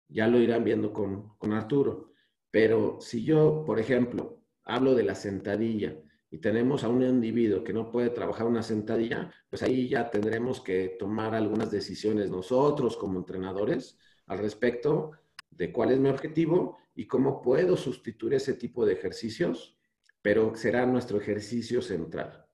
ya 0.08 0.26
lo 0.26 0.40
irán 0.40 0.64
viendo 0.64 0.92
con, 0.92 1.36
con 1.38 1.52
Arturo. 1.52 2.12
Pero 2.50 2.98
si 3.00 3.24
yo, 3.24 3.64
por 3.64 3.78
ejemplo, 3.78 4.42
hablo 4.64 4.94
de 4.94 5.02
la 5.02 5.14
sentadilla 5.14 5.96
y 6.30 6.38
tenemos 6.38 6.84
a 6.84 6.88
un 6.88 7.02
individuo 7.02 7.64
que 7.64 7.72
no 7.72 7.90
puede 7.90 8.10
trabajar 8.10 8.46
una 8.46 8.62
sentadilla, 8.62 9.32
pues 9.48 9.62
ahí 9.62 9.88
ya 9.88 10.10
tendremos 10.10 10.60
que 10.60 10.96
tomar 10.98 11.34
algunas 11.34 11.70
decisiones 11.70 12.30
nosotros 12.30 12.96
como 12.96 13.18
entrenadores 13.18 13.98
al 14.26 14.38
respecto 14.38 15.12
de 15.50 15.72
cuál 15.72 15.90
es 15.90 15.98
mi 15.98 16.08
objetivo 16.08 16.78
y 16.94 17.06
cómo 17.06 17.40
puedo 17.40 17.76
sustituir 17.76 18.34
ese 18.34 18.54
tipo 18.54 18.84
de 18.84 18.92
ejercicios, 18.94 19.76
pero 20.22 20.54
será 20.54 20.84
nuestro 20.84 21.18
ejercicio 21.18 21.80
central. 21.80 22.44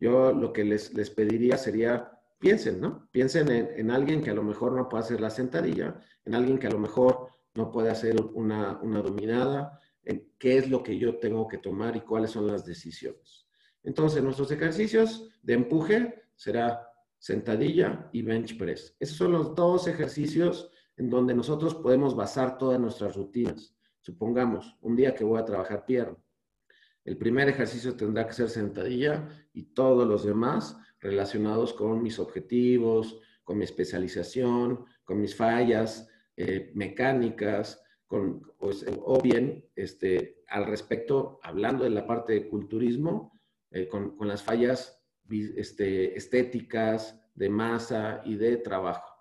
Yo 0.00 0.32
lo 0.32 0.52
que 0.52 0.64
les, 0.64 0.94
les 0.94 1.10
pediría 1.10 1.56
sería, 1.56 2.17
piensen, 2.38 2.80
¿no? 2.80 3.08
Piensen 3.10 3.50
en, 3.50 3.68
en, 3.76 3.90
alguien 3.90 4.22
que 4.22 4.30
a 4.30 4.34
lo 4.34 4.42
mejor 4.42 4.72
no 4.72 4.88
puede 4.88 5.04
hacer 5.04 5.20
la 5.20 5.30
sentadilla, 5.30 6.00
en 6.24 6.34
alguien 6.34 6.58
que 6.58 6.66
a 6.66 6.70
lo 6.70 6.78
mejor 6.78 7.28
no 7.54 7.70
puede 7.70 7.90
hacer 7.90 8.20
una, 8.34 8.78
una 8.82 9.02
dominada, 9.02 9.80
en 10.04 10.32
qué 10.38 10.58
es 10.58 10.70
lo 10.70 10.82
que 10.82 10.98
yo 10.98 11.18
tengo 11.18 11.46
que 11.46 11.58
tomar 11.58 11.96
y 11.96 12.00
cuáles 12.00 12.30
son 12.30 12.46
las 12.46 12.64
decisiones. 12.64 13.46
Entonces, 13.82 14.22
nuestros 14.22 14.50
ejercicios 14.50 15.28
de 15.42 15.54
empuje 15.54 16.22
será 16.34 16.88
sentadilla 17.18 18.08
y 18.12 18.22
bench 18.22 18.56
press. 18.56 18.96
Esos 18.98 19.16
son 19.16 19.32
los 19.32 19.54
dos 19.54 19.86
ejercicios 19.86 20.70
en 20.96 21.10
donde 21.10 21.34
nosotros 21.34 21.74
podemos 21.74 22.16
basar 22.16 22.58
todas 22.58 22.80
nuestras 22.80 23.16
rutinas. 23.16 23.74
Supongamos, 24.00 24.76
un 24.80 24.96
día 24.96 25.14
que 25.14 25.24
voy 25.24 25.40
a 25.40 25.44
trabajar 25.44 25.84
pierna. 25.84 26.16
El 27.04 27.16
primer 27.16 27.48
ejercicio 27.48 27.96
tendrá 27.96 28.26
que 28.26 28.34
ser 28.34 28.48
sentadilla 28.48 29.28
y 29.52 29.74
todos 29.74 30.06
los 30.06 30.24
demás 30.24 30.76
relacionados 31.00 31.72
con 31.72 32.02
mis 32.02 32.18
objetivos, 32.18 33.20
con 33.44 33.58
mi 33.58 33.64
especialización, 33.64 34.84
con 35.04 35.20
mis 35.20 35.34
fallas 35.34 36.08
eh, 36.36 36.70
mecánicas, 36.74 37.82
con, 38.06 38.42
pues, 38.58 38.84
o 38.88 39.20
bien 39.20 39.64
este, 39.76 40.42
al 40.48 40.66
respecto, 40.66 41.40
hablando 41.42 41.84
de 41.84 41.90
la 41.90 42.06
parte 42.06 42.32
de 42.32 42.48
culturismo, 42.48 43.32
eh, 43.70 43.86
con, 43.86 44.16
las 44.20 44.42
fallas 44.42 45.02
este, 45.28 46.16
estéticas, 46.16 47.20
de 47.34 47.48
masa 47.48 48.20
y 48.24 48.34
de 48.34 48.56
trabajo. 48.56 49.14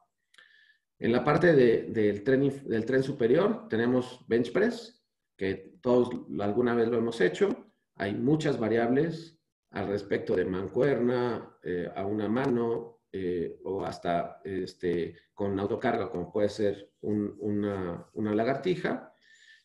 En 0.99 1.11
la 1.11 1.23
parte 1.23 1.53
del 1.53 2.23
tren 2.23 3.03
superior 3.03 3.67
tenemos 3.69 4.25
bench 4.27 4.51
press, 4.51 5.05
que 5.37 5.77
todos 5.81 6.09
alguna 6.39 6.73
vez 6.73 6.87
lo 6.87 6.97
hemos 6.97 7.21
hecho. 7.21 7.71
Hay 7.95 8.15
muchas 8.15 8.59
variables 8.59 9.36
al 9.71 9.87
respecto 9.87 10.35
de 10.35 10.45
mancuerna, 10.45 11.57
eh, 11.63 11.89
a 11.95 12.05
una 12.05 12.27
mano 12.27 12.99
eh, 13.11 13.59
o 13.63 13.83
hasta 13.83 14.41
este, 14.43 15.15
con 15.33 15.59
autocarga, 15.59 16.09
como 16.09 16.31
puede 16.31 16.49
ser 16.49 16.91
un, 17.01 17.35
una, 17.39 18.05
una 18.13 18.35
lagartija. 18.35 19.13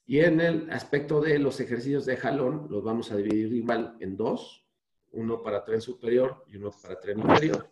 Y 0.05 0.21
en 0.21 0.41
el 0.41 0.71
aspecto 0.71 1.21
de 1.21 1.39
los 1.39 1.61
ejercicios 1.61 2.05
de 2.05 2.17
jalón, 2.17 2.67
los 2.71 2.83
vamos 2.83 3.13
a 3.13 3.17
dividir 3.17 3.53
igual 3.53 3.97
en 4.01 4.17
dos, 4.17 4.67
uno 5.13 5.43
para 5.43 5.65
tren 5.65 5.81
superior 5.81 6.45
y 6.49 6.57
uno 6.57 6.71
para 6.83 6.99
tren 6.99 7.21
inferior. 7.21 7.69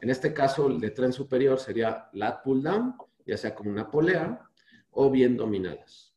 En 0.00 0.10
este 0.10 0.32
caso, 0.32 0.68
el 0.68 0.80
de 0.80 0.90
tren 0.90 1.12
superior 1.12 1.58
sería 1.58 2.08
lat 2.12 2.42
pull 2.42 2.62
down, 2.62 2.94
ya 3.26 3.36
sea 3.36 3.54
como 3.54 3.70
una 3.70 3.90
polea 3.90 4.48
o 4.90 5.10
bien 5.10 5.36
dominadas. 5.36 6.14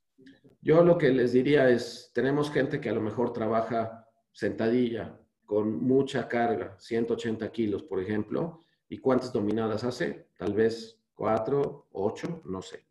Yo 0.62 0.84
lo 0.84 0.98
que 0.98 1.10
les 1.10 1.32
diría 1.32 1.70
es, 1.70 2.12
tenemos 2.14 2.52
gente 2.52 2.82
que 2.82 2.90
a 2.90 2.94
lo 2.94 3.02
mejor 3.02 3.32
trabaja 3.32 4.06
sentadilla 4.32 5.20
con 5.48 5.82
mucha 5.82 6.28
carga, 6.28 6.76
180 6.78 7.50
kilos, 7.54 7.82
por 7.82 8.02
ejemplo, 8.02 8.66
¿y 8.90 8.98
cuántas 8.98 9.32
dominadas 9.32 9.86
hace? 9.86 10.28
Tal 10.38 10.54
vez 10.54 11.00
cuatro, 11.16 11.88
ocho, 11.94 12.42
no 12.44 12.62
sé. 12.62 12.86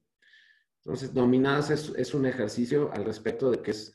Entonces, 0.79 1.13
dominadas 1.13 1.71
es, 1.71 2.15
un 2.15 2.25
ejercicio 2.25 2.91
al 2.95 3.05
respecto 3.05 3.51
de 3.51 3.61
que 3.61 3.73
es 3.73 3.95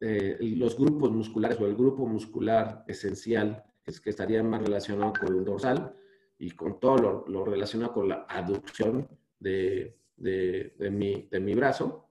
eh, 0.00 0.38
los 0.56 0.78
grupos 0.78 1.10
musculares 1.10 1.58
o 1.60 1.66
el 1.66 1.74
grupo 1.74 2.06
muscular 2.06 2.84
esencial 2.86 3.64
es 3.84 4.00
que 4.00 4.10
estaría 4.10 4.42
más 4.42 4.62
relacionado 4.62 5.12
con 5.18 5.36
el 5.36 5.44
dorsal 5.44 5.94
y 6.38 6.52
con 6.52 6.78
todo 6.78 7.24
lo, 7.26 7.44
relacionado 7.44 7.92
con 7.92 8.08
la 8.08 8.24
aducción 8.28 9.08
de, 9.40 9.98
de, 10.16 10.72
mi, 10.92 11.26
de 11.28 11.40
mi, 11.40 11.54
brazo 11.54 12.08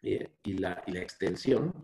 y, 0.00 0.18
la, 0.54 0.82
y 0.86 0.92
la, 0.92 1.00
extensión, 1.00 1.74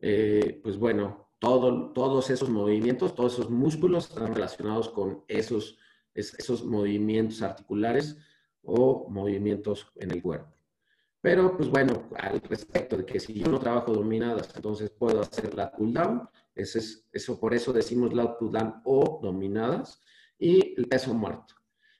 eh, 0.00 0.60
pues 0.62 0.78
bueno, 0.78 1.27
todo, 1.38 1.92
todos 1.92 2.30
esos 2.30 2.48
movimientos, 2.48 3.14
todos 3.14 3.34
esos 3.34 3.50
músculos 3.50 4.08
están 4.08 4.34
relacionados 4.34 4.88
con 4.90 5.24
esos, 5.28 5.78
esos 6.14 6.64
movimientos 6.64 7.42
articulares 7.42 8.16
o 8.62 9.08
movimientos 9.08 9.90
en 9.96 10.10
el 10.10 10.22
cuerpo. 10.22 10.52
Pero, 11.20 11.56
pues 11.56 11.68
bueno, 11.68 12.08
al 12.16 12.40
respecto 12.42 12.96
de 12.96 13.04
que 13.04 13.18
si 13.18 13.34
yo 13.34 13.48
no 13.48 13.58
trabajo 13.58 13.92
dominadas, 13.92 14.52
entonces 14.54 14.90
puedo 14.90 15.20
hacer 15.20 15.54
la 15.54 15.72
pull 15.72 15.92
down, 15.92 16.28
es, 16.54 17.06
eso 17.12 17.40
por 17.40 17.54
eso 17.54 17.72
decimos 17.72 18.14
la 18.14 18.38
pull 18.38 18.52
down 18.52 18.80
o 18.84 19.20
dominadas, 19.22 20.00
y 20.38 20.74
el 20.78 20.86
peso 20.86 21.12
muerto. 21.14 21.54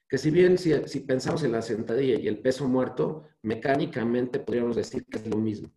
Que 0.09 0.19
si 0.19 0.31
bien 0.31 0.57
si, 0.57 0.73
si 0.87 1.01
pensamos 1.01 1.43
en 1.43 1.53
la 1.53 1.63
sentadilla 1.63 2.19
y 2.19 2.29
el 2.29 2.39
peso 2.39 2.69
muerto, 2.69 3.25
mecánicamente 3.43 4.39
podríamos 4.39 4.77
decir 4.77 5.05
que 5.07 5.19
es 5.19 5.27
lo 5.27 5.37
mismo. 5.37 5.71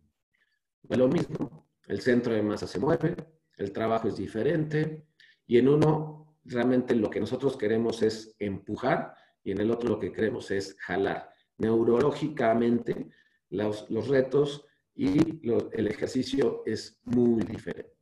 Es 0.88 0.98
lo 0.98 1.08
mismo, 1.08 1.68
el 1.86 2.00
centro 2.00 2.32
de 2.32 2.42
masa 2.42 2.66
se 2.66 2.78
mueve, 2.78 3.16
el 3.56 3.72
trabajo 3.72 4.08
es 4.08 4.16
diferente, 4.16 5.06
y 5.46 5.58
en 5.58 5.68
uno 5.68 6.36
realmente 6.44 6.94
lo 6.94 7.10
que 7.10 7.20
nosotros 7.20 7.56
queremos 7.56 8.02
es 8.02 8.34
empujar, 8.38 9.14
y 9.44 9.52
en 9.52 9.60
el 9.60 9.70
otro 9.70 9.88
lo 9.90 9.98
que 9.98 10.12
queremos 10.12 10.50
es 10.50 10.76
jalar. 10.78 11.30
Neurológicamente, 11.58 13.10
los, 13.50 14.08
retos 14.08 14.64
y 14.94 15.46
el 15.72 15.86
ejercicio 15.86 16.62
es 16.66 17.00
muy 17.04 17.42
diferente. 17.42 17.92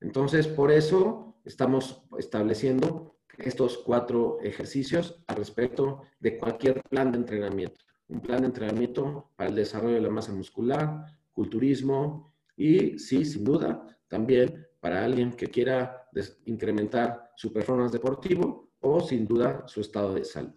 Entonces, 0.00 0.46
por 0.46 0.70
eso 0.70 1.40
estamos 1.44 2.04
estableciendo 2.18 3.16
estos 3.38 3.78
cuatro 3.78 4.38
ejercicios 4.42 5.22
al 5.26 5.36
respecto 5.36 6.02
de 6.20 6.38
cualquier 6.38 6.82
plan 6.88 7.12
de 7.12 7.18
entrenamiento. 7.18 7.80
Un 8.08 8.20
plan 8.20 8.40
de 8.40 8.46
entrenamiento 8.46 9.32
para 9.36 9.50
el 9.50 9.56
desarrollo 9.56 9.96
de 9.96 10.00
la 10.02 10.10
masa 10.10 10.32
muscular, 10.32 11.04
culturismo 11.32 12.34
y, 12.56 12.98
sí, 12.98 13.24
sin 13.24 13.44
duda, 13.44 13.86
también 14.08 14.65
para 14.86 15.04
alguien 15.04 15.32
que 15.32 15.48
quiera 15.48 16.08
incrementar 16.44 17.32
su 17.34 17.52
performance 17.52 17.90
deportivo 17.90 18.70
o, 18.78 19.00
sin 19.00 19.26
duda, 19.26 19.64
su 19.66 19.80
estado 19.80 20.14
de 20.14 20.24
salud. 20.24 20.54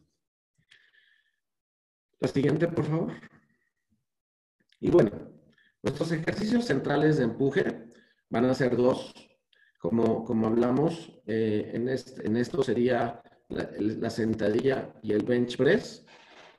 La 2.19 2.27
siguiente, 2.27 2.67
por 2.67 2.85
favor. 2.85 3.13
Y 4.81 4.91
bueno, 4.91 5.09
nuestros 5.81 6.11
ejercicios 6.11 6.65
centrales 6.65 7.17
de 7.17 7.23
empuje 7.23 7.89
van 8.29 8.45
a 8.45 8.53
ser 8.53 8.77
dos. 8.77 9.15
Como, 9.79 10.23
como 10.23 10.45
hablamos, 10.45 11.11
eh, 11.25 11.71
en, 11.73 12.37
esto 12.37 12.61
sería 12.61 13.23
la, 13.47 14.11
sentadilla 14.11 14.93
y 15.01 15.13
el 15.13 15.23
bench 15.23 15.57
press. 15.57 16.05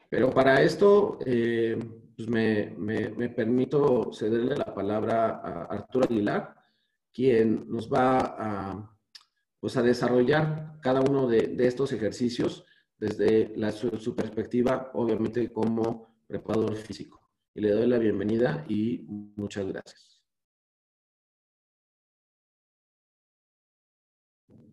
Pero 0.09 0.31
para 0.31 0.61
esto, 0.61 1.21
eh, 1.25 1.79
pues 2.17 2.29
me, 2.29 2.75
me, 2.77 3.11
me, 3.11 3.29
permito 3.29 4.13
cederle 4.13 4.57
la 4.57 4.75
palabra 4.75 5.41
a 5.41 5.67
Arturo 5.67 6.07
Aguilar, 6.07 6.60
quien 7.13 7.69
nos 7.69 7.91
va 7.91 8.19
a, 8.19 8.99
pues 9.59 9.77
a 9.77 9.83
desarrollar 9.83 10.79
cada 10.81 11.01
uno 11.01 11.29
de, 11.29 11.55
estos 11.67 11.93
ejercicios 11.93 12.65
desde 12.99 13.57
la, 13.57 13.73
su, 13.73 14.15
perspectiva, 14.15 14.91
obviamente, 14.95 15.53
como 15.53 16.25
preparador 16.27 16.77
físico. 16.77 17.21
Y 17.55 17.61
le 17.61 17.71
doy 17.71 17.87
la 17.87 17.99
bienvenida 17.99 18.65
y 18.69 19.05
muchas 19.37 19.67
gracias. 19.67 20.23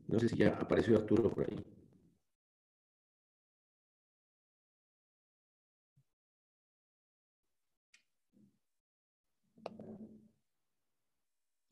No 0.08 0.20
sé 0.20 0.30
si 0.30 0.38
ya 0.38 0.58
apareció 0.60 0.98
Arturo 0.98 1.30
por 1.30 1.44
ahí. 1.44 1.77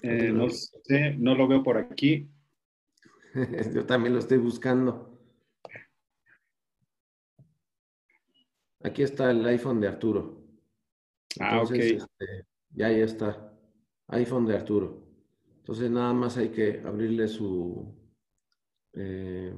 Eh, 0.08 0.32
no 0.32 0.50
sé, 0.50 1.16
no 1.18 1.34
lo 1.36 1.48
veo 1.48 1.64
por 1.64 1.78
aquí. 1.78 2.30
Yo 3.74 3.86
también 3.86 4.14
lo 4.14 4.20
estoy 4.20 4.38
buscando. 4.38 5.20
Aquí 8.84 9.02
está 9.02 9.32
el 9.32 9.44
iPhone 9.48 9.82
de 9.82 9.88
Arturo. 9.88 10.46
ah, 11.40 11.62
ok. 11.64 11.72
Este, 11.72 12.46
ya, 12.70 12.92
ya 12.92 13.04
está. 13.04 13.52
iPhone 14.10 14.46
de 14.46 14.56
Arturo. 14.56 15.08
Entonces 15.58 15.90
nada 15.90 16.14
más 16.14 16.38
hay 16.38 16.50
que 16.50 16.82
abrirle 16.86 17.28
su, 17.28 17.92
eh, 18.94 19.52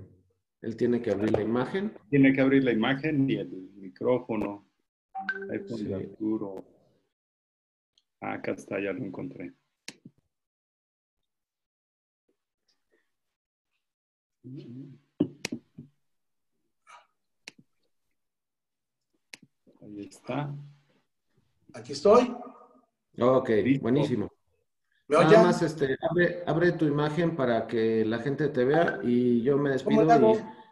él 0.61 0.77
tiene 0.77 1.01
que 1.01 1.11
abrir 1.11 1.31
la 1.31 1.41
imagen. 1.41 1.91
Tiene 2.09 2.31
que 2.31 2.39
abrir 2.39 2.63
la 2.63 2.71
imagen 2.71 3.29
y 3.29 3.35
el 3.35 3.49
micrófono. 3.75 4.65
iPhone 5.51 5.77
sí. 5.77 5.93
Arturo. 5.93 6.65
Ah, 8.21 8.33
acá 8.33 8.53
está, 8.53 8.79
ya 8.79 8.93
lo 8.93 9.03
encontré. 9.03 9.53
Ahí 19.81 20.01
está. 20.01 20.53
Aquí 21.73 21.91
estoy. 21.93 22.35
Ok, 23.19 23.49
buenísimo. 23.81 24.31
¿Me 25.07 25.17
Nada 25.17 25.43
más 25.43 25.61
este, 25.61 25.97
abre, 26.45 26.71
tu 26.73 26.85
imagen 26.85 27.35
para 27.35 27.65
que 27.65 28.03
la 28.05 28.19
gente 28.19 28.49
te 28.49 28.65
vea 28.65 28.99
y 29.03 29.41
yo 29.41 29.57
me 29.57 29.69
despido 29.69 30.03
y 30.03 30.19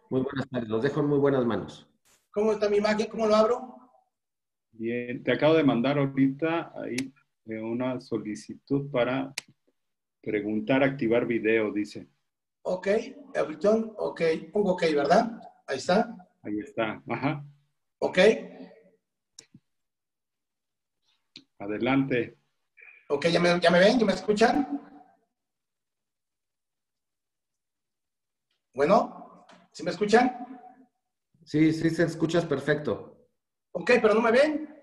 muy 0.09 0.21
buenas 0.21 0.49
tardes. 0.49 0.69
Los 0.69 0.83
dejo 0.83 0.99
en 0.99 1.07
muy 1.07 1.19
buenas 1.19 1.45
manos. 1.45 1.88
¿Cómo 2.31 2.51
está 2.51 2.69
mi 2.69 2.77
imagen? 2.77 3.07
¿Cómo 3.07 3.27
lo 3.27 3.35
abro? 3.35 3.75
Bien, 4.71 5.23
te 5.23 5.31
acabo 5.31 5.53
de 5.53 5.63
mandar 5.63 5.97
ahorita 5.97 6.73
ahí 6.75 7.13
eh, 7.45 7.61
una 7.61 8.01
solicitud 8.01 8.91
para 8.91 9.33
preguntar, 10.21 10.83
activar 10.83 11.25
video, 11.25 11.71
dice. 11.71 12.09
Ok, 12.67 12.88
everything, 13.36 13.93
ok, 13.95 14.21
pongo 14.51 14.71
ok, 14.73 14.82
¿verdad? 14.95 15.39
Ahí 15.67 15.78
está. 15.78 16.15
Ahí 16.41 16.58
está, 16.60 16.99
ajá. 17.08 17.45
Ok. 17.99 18.17
Adelante. 21.60 22.39
Ok, 23.10 23.28
¿ya 23.28 23.39
me, 23.39 23.60
ya 23.60 23.69
me 23.69 23.78
ven? 23.78 23.99
¿Ya 23.99 24.06
me 24.06 24.13
escuchan? 24.13 24.82
Bueno, 28.73 29.45
¿sí 29.71 29.84
me 29.84 29.91
escuchan? 29.91 30.36
Sí, 31.43 31.71
sí, 31.71 31.91
se 31.91 32.04
escuchas 32.04 32.45
perfecto. 32.45 33.30
Ok, 33.73 33.91
pero 34.01 34.15
no 34.15 34.21
me 34.21 34.32
ven. 34.32 34.75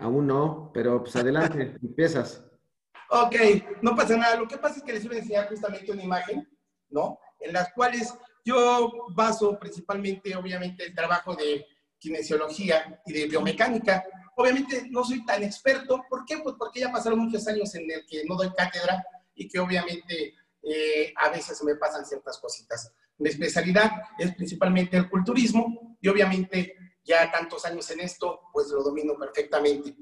Aún 0.00 0.26
no, 0.26 0.72
pero 0.74 1.04
pues 1.04 1.14
adelante, 1.14 1.78
empiezas. 1.82 2.44
Ok, 3.10 3.36
no 3.80 3.94
pasa 3.94 4.16
nada. 4.16 4.34
Lo 4.36 4.48
que 4.48 4.58
pasa 4.58 4.78
es 4.78 4.82
que 4.82 4.92
les 4.92 5.06
voy 5.06 5.16
a 5.16 5.20
enseñar 5.20 5.48
justamente 5.48 5.92
una 5.92 6.02
imagen, 6.02 6.48
¿no? 6.94 7.18
En 7.40 7.52
las 7.52 7.72
cuales 7.74 8.14
yo 8.44 9.08
baso 9.14 9.58
principalmente, 9.58 10.34
obviamente, 10.36 10.84
el 10.84 10.94
trabajo 10.94 11.34
de 11.34 11.66
kinesiología 11.98 13.02
y 13.04 13.12
de 13.12 13.26
biomecánica. 13.26 14.04
Obviamente 14.36 14.86
no 14.90 15.04
soy 15.04 15.24
tan 15.24 15.42
experto. 15.42 16.04
¿Por 16.08 16.24
qué? 16.24 16.38
Pues 16.38 16.54
porque 16.58 16.80
ya 16.80 16.92
pasaron 16.92 17.18
muchos 17.18 17.46
años 17.48 17.74
en 17.74 17.90
el 17.90 18.06
que 18.06 18.24
no 18.24 18.36
doy 18.36 18.50
cátedra 18.54 19.04
y 19.34 19.48
que 19.48 19.58
obviamente 19.58 20.34
eh, 20.62 21.12
a 21.16 21.30
veces 21.30 21.62
me 21.64 21.76
pasan 21.76 22.04
ciertas 22.04 22.38
cositas. 22.38 22.92
Mi 23.18 23.28
especialidad 23.28 23.90
es 24.18 24.34
principalmente 24.34 24.96
el 24.96 25.08
culturismo 25.08 25.96
y 26.00 26.08
obviamente 26.08 26.76
ya 27.04 27.30
tantos 27.30 27.64
años 27.64 27.90
en 27.90 28.00
esto, 28.00 28.40
pues 28.52 28.68
lo 28.68 28.82
domino 28.82 29.14
perfectamente. 29.18 29.94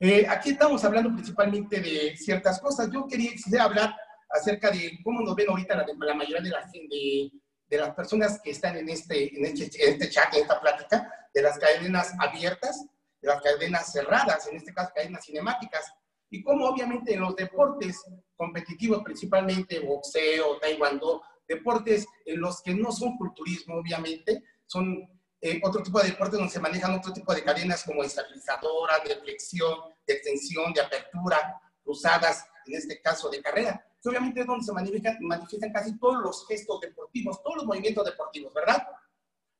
Eh, 0.00 0.26
aquí 0.28 0.50
estamos 0.50 0.84
hablando 0.84 1.12
principalmente 1.12 1.80
de 1.80 2.16
ciertas 2.16 2.60
cosas. 2.60 2.90
Yo 2.92 3.06
quería, 3.06 3.32
hablar 3.60 3.94
acerca 4.30 4.70
de 4.70 4.98
cómo 5.02 5.22
nos 5.22 5.34
ven 5.34 5.50
ahorita 5.50 5.76
la, 5.76 5.86
la 5.98 6.14
mayoría 6.14 6.42
de, 6.42 6.50
la, 6.50 6.66
de, 6.72 7.30
de, 7.66 7.76
las 7.78 7.94
personas 7.94 8.40
que 8.42 8.50
están 8.50 8.76
en 8.76 8.88
este, 8.88 9.36
en 9.36 9.44
este, 9.44 9.64
en 9.84 9.94
este 9.94 10.10
chat, 10.10 10.34
en 10.34 10.42
esta 10.42 10.60
plática, 10.60 11.12
de 11.32 11.42
las 11.42 11.58
cadenas 11.58 12.14
abiertas, 12.18 12.84
de 13.20 13.28
las 13.28 13.42
cadenas 13.42 13.92
cerradas, 13.92 14.46
en 14.48 14.56
este 14.56 14.72
caso 14.72 14.92
cadenas 14.94 15.24
cinemáticas, 15.24 15.92
y 16.30 16.42
cómo 16.42 16.66
obviamente 16.66 17.14
en 17.14 17.20
los 17.20 17.34
deportes 17.36 18.04
competitivos, 18.36 19.02
principalmente 19.02 19.80
boxeo, 19.80 20.58
taekwondo, 20.58 21.22
deportes 21.46 22.06
en 22.26 22.40
los 22.40 22.62
que 22.62 22.74
no 22.74 22.92
son 22.92 23.16
culturismo, 23.16 23.76
obviamente, 23.76 24.42
son 24.66 25.08
eh, 25.40 25.60
otro 25.64 25.82
tipo 25.82 26.00
de 26.00 26.10
deportes 26.10 26.38
donde 26.38 26.52
se 26.52 26.60
manejan 26.60 26.94
otro 26.94 27.12
tipo 27.12 27.34
de 27.34 27.42
cadenas 27.42 27.84
como 27.84 28.04
estabilizadoras, 28.04 29.04
de 29.04 29.16
flexión, 29.16 29.78
de 30.06 30.14
extensión, 30.14 30.72
de 30.74 30.82
apertura, 30.82 31.60
cruzadas, 31.82 32.46
en 32.66 32.74
este 32.74 33.00
caso 33.00 33.30
de 33.30 33.40
carrera, 33.40 33.87
que 34.00 34.08
obviamente 34.08 34.40
es 34.40 34.46
donde 34.46 34.64
se 34.64 34.72
manifiestan, 34.72 35.72
casi 35.72 35.98
todos 35.98 36.22
los 36.22 36.46
gestos 36.46 36.80
deportivos, 36.80 37.42
todos 37.42 37.56
los 37.56 37.66
movimientos 37.66 38.04
deportivos, 38.04 38.54
¿verdad? 38.54 38.86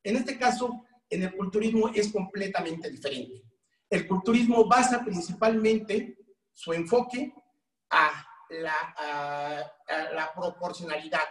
En 0.03 0.17
este 0.17 0.39
caso, 0.39 0.85
en 1.11 1.23
el 1.23 1.37
culturismo 1.37 1.89
es 1.89 2.13
completamente 2.13 2.91
diferente. 2.91 3.43
El 3.91 4.07
culturismo 4.07 4.67
basa 4.67 5.03
principalmente 5.05 6.19
su 6.53 6.73
enfoque 6.73 7.35
a 7.91 8.25
la 8.51 10.33
proporcionalidad. 10.35 11.25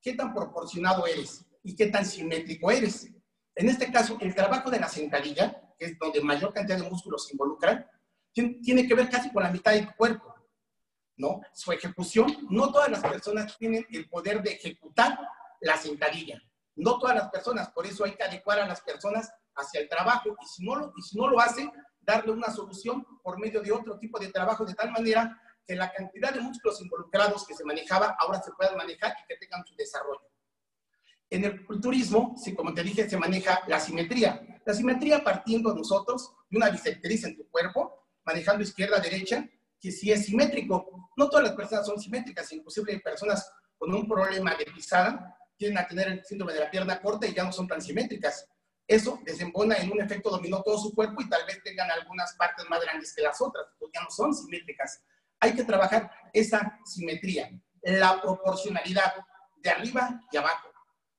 ¿Qué 0.00 0.14
tan 0.14 0.34
proporcionado 0.34 1.06
eres? 1.06 1.44
¿Y 1.62 1.76
qué 1.76 1.86
tan 1.86 2.04
simétrico 2.04 2.70
eres? 2.70 3.08
En 3.54 3.68
este 3.68 3.90
caso, 3.92 4.16
el 4.20 4.34
trabajo 4.34 4.70
de 4.70 4.80
la 4.80 4.88
sentadilla, 4.88 5.74
que 5.78 5.86
es 5.86 5.98
donde 5.98 6.20
mayor 6.20 6.52
cantidad 6.52 6.78
de 6.78 6.88
músculos 6.88 7.26
se 7.26 7.34
involucran, 7.34 7.86
tiene 8.32 8.86
que 8.86 8.94
ver 8.94 9.08
casi 9.10 9.30
con 9.32 9.42
la 9.42 9.50
mitad 9.50 9.72
de 9.72 9.82
tu 9.82 9.92
cuerpo, 9.96 10.34
¿no? 11.18 11.40
Su 11.52 11.72
ejecución, 11.72 12.48
no 12.48 12.72
todas 12.72 12.90
las 12.90 13.02
personas 13.02 13.56
tienen 13.58 13.86
el 13.90 14.08
poder 14.08 14.42
de 14.42 14.52
ejecutar 14.52 15.18
la 15.60 15.76
sentadilla. 15.76 16.40
No 16.76 16.98
todas 16.98 17.16
las 17.16 17.28
personas, 17.28 17.70
por 17.70 17.86
eso 17.86 18.04
hay 18.04 18.14
que 18.14 18.22
adecuar 18.22 18.60
a 18.60 18.66
las 18.66 18.80
personas 18.80 19.30
hacia 19.56 19.80
el 19.80 19.88
trabajo 19.88 20.36
y 20.40 20.46
si 20.46 20.64
no 20.64 20.76
lo, 20.76 20.92
y 20.96 21.02
si 21.02 21.18
no 21.18 21.28
lo 21.28 21.40
hace, 21.40 21.70
darle 22.00 22.32
una 22.32 22.50
solución 22.50 23.04
por 23.22 23.38
medio 23.38 23.60
de 23.60 23.72
otro 23.72 23.98
tipo 23.98 24.18
de 24.18 24.28
trabajo 24.28 24.64
de 24.64 24.74
tal 24.74 24.92
manera 24.92 25.42
que 25.66 25.74
la 25.74 25.92
cantidad 25.92 26.32
de 26.32 26.40
músculos 26.40 26.80
involucrados 26.80 27.46
que 27.46 27.54
se 27.54 27.64
manejaba 27.64 28.16
ahora 28.18 28.40
se 28.40 28.52
puedan 28.52 28.76
manejar 28.76 29.14
y 29.22 29.26
que 29.26 29.36
tengan 29.36 29.66
su 29.66 29.74
desarrollo. 29.74 30.22
En 31.28 31.44
el 31.44 31.66
culturismo, 31.66 32.34
sí, 32.38 32.54
como 32.54 32.72
te 32.72 32.82
dije, 32.82 33.10
se 33.10 33.18
maneja 33.18 33.60
la 33.66 33.78
simetría. 33.78 34.60
La 34.64 34.72
simetría 34.72 35.22
partiendo 35.22 35.74
nosotros 35.74 36.32
de 36.48 36.56
una 36.56 36.70
bisectriz 36.70 37.24
en 37.24 37.36
tu 37.36 37.46
cuerpo, 37.50 38.06
manejando 38.24 38.62
izquierda-derecha, 38.62 39.46
que 39.80 39.92
sí 39.92 40.10
es 40.10 40.26
simétrico. 40.26 41.10
No 41.16 41.28
todas 41.28 41.46
las 41.46 41.54
personas 41.54 41.86
son 41.86 42.00
simétricas, 42.00 42.52
inclusive 42.52 42.92
hay 42.92 43.00
personas 43.00 43.50
con 43.76 43.94
un 43.94 44.08
problema 44.08 44.54
de 44.54 44.64
pisada 44.66 45.34
tienen 45.56 45.78
a 45.78 45.88
tener 45.88 46.08
el 46.08 46.24
síndrome 46.24 46.52
de 46.52 46.60
la 46.60 46.70
pierna 46.70 47.02
corta 47.02 47.26
y 47.26 47.34
ya 47.34 47.42
no 47.42 47.52
son 47.52 47.66
tan 47.66 47.82
simétricas. 47.82 48.48
Eso 48.86 49.20
desembona 49.24 49.74
en 49.76 49.90
un 49.90 50.00
efecto 50.00 50.30
dominó 50.30 50.62
todo 50.62 50.78
su 50.78 50.94
cuerpo 50.94 51.20
y 51.20 51.28
tal 51.28 51.44
vez 51.46 51.60
tengan 51.62 51.90
algunas 51.90 52.34
partes 52.36 52.64
más 52.70 52.80
grandes 52.80 53.12
que 53.12 53.22
las 53.22 53.40
otras, 53.40 53.66
porque 53.78 53.98
ya 53.98 54.04
no 54.04 54.10
son 54.10 54.32
simétricas. 54.32 55.02
Hay 55.40 55.54
que 55.54 55.64
trabajar 55.64 56.10
esa 56.32 56.78
simetría, 56.84 57.50
la 57.82 58.22
proporcionalidad 58.22 59.12
de 59.56 59.70
arriba 59.70 60.20
y 60.30 60.36
abajo 60.36 60.68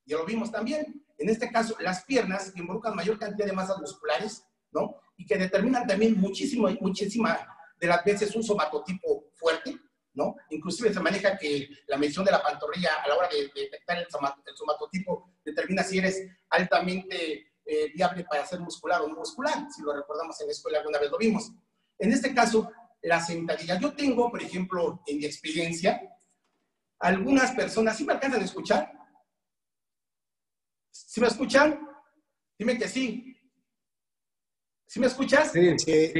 ya 0.09 0.17
lo 0.17 0.25
vimos 0.25 0.51
también. 0.51 1.05
En 1.17 1.29
este 1.29 1.51
caso, 1.51 1.75
las 1.79 2.03
piernas 2.03 2.51
que 2.51 2.59
involucran 2.59 2.95
mayor 2.95 3.19
cantidad 3.19 3.45
de 3.45 3.53
masas 3.53 3.77
musculares, 3.77 4.43
¿no? 4.71 4.95
Y 5.17 5.25
que 5.25 5.37
determinan 5.37 5.85
también 5.85 6.19
muchísimo, 6.19 6.67
muchísima 6.81 7.37
de 7.79 7.87
las 7.87 8.03
veces 8.03 8.35
un 8.35 8.43
somatotipo 8.43 9.29
fuerte, 9.33 9.77
¿no? 10.13 10.35
Inclusive 10.49 10.93
se 10.93 10.99
maneja 10.99 11.37
que 11.37 11.69
la 11.87 11.97
medición 11.97 12.25
de 12.25 12.31
la 12.31 12.41
pantorrilla 12.41 12.95
a 13.03 13.07
la 13.07 13.15
hora 13.15 13.29
de, 13.29 13.49
detectar 13.53 13.97
el, 13.97 14.07
somatotipo 14.09 15.31
determina 15.43 15.83
si 15.83 15.97
eres 15.97 16.21
altamente 16.49 17.53
eh, 17.65 17.91
viable 17.93 18.25
para 18.25 18.45
ser 18.45 18.59
muscular 18.59 19.01
o 19.01 19.07
no 19.07 19.15
muscular, 19.15 19.67
si 19.73 19.81
lo 19.81 19.93
recordamos 19.93 20.39
en 20.41 20.47
la 20.47 20.53
escuela 20.53 20.79
alguna 20.79 20.99
vez 20.99 21.11
lo 21.11 21.17
vimos. 21.17 21.51
En 21.97 22.11
este 22.11 22.33
caso, 22.33 22.71
la 23.01 23.19
sentadilla. 23.19 23.79
Yo 23.79 23.93
tengo, 23.93 24.29
por 24.29 24.41
ejemplo, 24.41 25.01
en 25.05 25.17
mi 25.17 25.25
experiencia, 25.25 26.01
algunas 26.99 27.51
personas, 27.51 27.97
¿sí 27.97 28.03
me 28.03 28.13
alcanzan 28.13 28.41
a 28.41 28.45
escuchar? 28.45 28.91
¿Sí 30.91 31.21
me 31.21 31.27
escuchan? 31.27 31.87
Dime 32.57 32.77
que 32.77 32.87
sí. 32.87 33.38
¿Sí 34.89 34.99
me 34.99 35.05
escuchas? 35.05 35.51
Sí, 35.51 35.77
sí, 35.77 36.11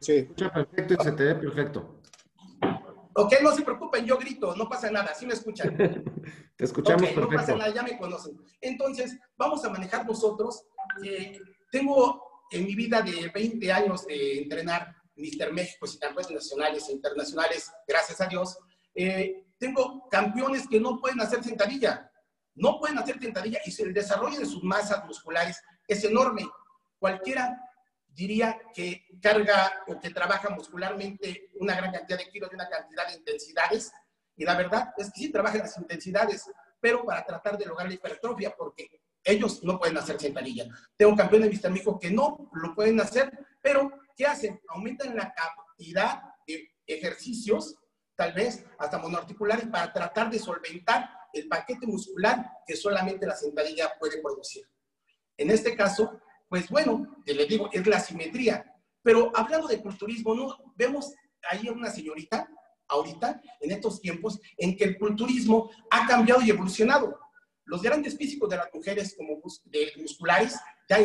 sí. 0.00 0.12
escucha 0.12 0.52
perfecto 0.52 0.94
y 0.94 1.04
se 1.04 1.12
te 1.12 1.22
ve 1.22 1.34
perfecto. 1.36 2.00
Ok, 3.14 3.34
no 3.40 3.54
se 3.54 3.62
preocupen, 3.62 4.04
yo 4.04 4.18
grito, 4.18 4.56
no 4.56 4.68
pasa 4.68 4.90
nada, 4.90 5.14
sí 5.14 5.26
me 5.26 5.34
escuchan. 5.34 5.76
te 6.56 6.64
escuchamos 6.64 7.02
perfecto. 7.02 7.30
No 7.30 7.36
pasa 7.36 7.54
nada, 7.54 7.72
ya 7.72 7.84
me 7.84 7.96
conocen. 7.96 8.36
Entonces, 8.60 9.16
vamos 9.36 9.64
a 9.64 9.70
manejar 9.70 10.04
nosotros. 10.04 10.64
tengo 11.70 12.20
en 12.50 12.64
mi 12.64 12.74
vida 12.74 13.00
de 13.00 13.30
20 13.32 13.72
años 13.72 14.04
de 14.08 14.38
entrenar 14.38 14.96
Mister 15.14 15.52
México 15.52 15.86
y 15.86 15.96
campeones 15.96 16.32
nacionales 16.32 16.88
e 16.88 16.92
internacionales, 16.94 17.70
gracias 17.86 18.20
a 18.20 18.26
Dios. 18.26 18.58
Eh, 18.92 19.44
tengo 19.56 20.08
campeones 20.10 20.66
que 20.66 20.80
no 20.80 21.00
pueden 21.00 21.20
hacer 21.20 21.44
sentadilla 21.44 22.10
no 22.56 22.78
pueden 22.78 22.98
hacer 22.98 23.20
tentadilla 23.20 23.60
y 23.66 23.82
el 23.82 23.92
desarrollo 23.92 24.38
de 24.38 24.46
sus 24.46 24.64
masas 24.64 25.04
musculares 25.04 25.62
es 25.86 26.02
enorme. 26.04 26.42
Cualquiera 26.98 27.54
diría 28.16 28.58
que 28.72 29.06
carga 29.20 29.84
o 29.86 30.00
que 30.00 30.10
trabaja 30.10 30.48
muscularmente 30.48 31.50
una 31.60 31.76
gran 31.76 31.92
cantidad 31.92 32.18
de 32.18 32.30
kilos 32.30 32.48
y 32.50 32.54
una 32.54 32.68
cantidad 32.68 33.06
de 33.06 33.14
intensidades. 33.18 33.92
Y 34.36 34.44
la 34.44 34.56
verdad 34.56 34.94
es 34.96 35.12
que 35.12 35.20
sí 35.20 35.30
trabajan 35.30 35.60
las 35.60 35.76
intensidades, 35.76 36.50
pero 36.80 37.04
para 37.04 37.24
tratar 37.24 37.58
de 37.58 37.66
lograr 37.66 37.88
la 37.88 37.94
hipertrofia, 37.94 38.54
porque 38.56 39.02
ellos 39.22 39.62
no 39.62 39.78
pueden 39.78 39.98
hacer 39.98 40.18
sentadilla. 40.18 40.64
Tengo 40.96 41.14
campeones 41.14 41.60
de 41.60 41.70
Mister 41.70 41.98
que 42.00 42.10
no 42.10 42.50
lo 42.54 42.74
pueden 42.74 42.98
hacer, 43.00 43.30
pero 43.60 43.92
¿qué 44.16 44.24
hacen? 44.24 44.60
Aumentan 44.68 45.14
la 45.14 45.34
cantidad 45.34 46.22
de 46.46 46.70
ejercicios, 46.86 47.76
tal 48.14 48.32
vez 48.32 48.64
hasta 48.78 48.98
monoarticulares, 48.98 49.66
para 49.66 49.92
tratar 49.92 50.30
de 50.30 50.38
solventar 50.38 51.10
el 51.34 51.48
paquete 51.48 51.86
muscular 51.86 52.50
que 52.66 52.76
solamente 52.76 53.26
la 53.26 53.36
sentadilla 53.36 53.92
puede 53.98 54.22
producir. 54.22 54.66
En 55.36 55.50
este 55.50 55.76
caso, 55.76 56.18
pues 56.48 56.68
bueno, 56.68 57.16
te 57.24 57.34
le 57.34 57.46
digo, 57.46 57.68
es 57.72 57.86
la 57.86 58.00
simetría. 58.00 58.64
Pero 59.02 59.32
hablando 59.34 59.68
de 59.68 59.80
culturismo, 59.80 60.34
¿no? 60.34 60.56
vemos 60.76 61.14
ahí 61.50 61.68
una 61.68 61.90
señorita, 61.90 62.48
ahorita, 62.88 63.40
en 63.60 63.70
estos 63.70 64.00
tiempos, 64.00 64.40
en 64.56 64.76
que 64.76 64.84
el 64.84 64.98
culturismo 64.98 65.70
ha 65.90 66.06
cambiado 66.06 66.42
y 66.42 66.50
evolucionado. 66.50 67.18
Los 67.64 67.82
grandes 67.82 68.16
físicos 68.16 68.48
de 68.48 68.56
las 68.56 68.68
mujeres 68.72 69.14
como 69.16 69.40
de 69.64 69.92
musculares 69.96 70.56
ya, 70.88 70.98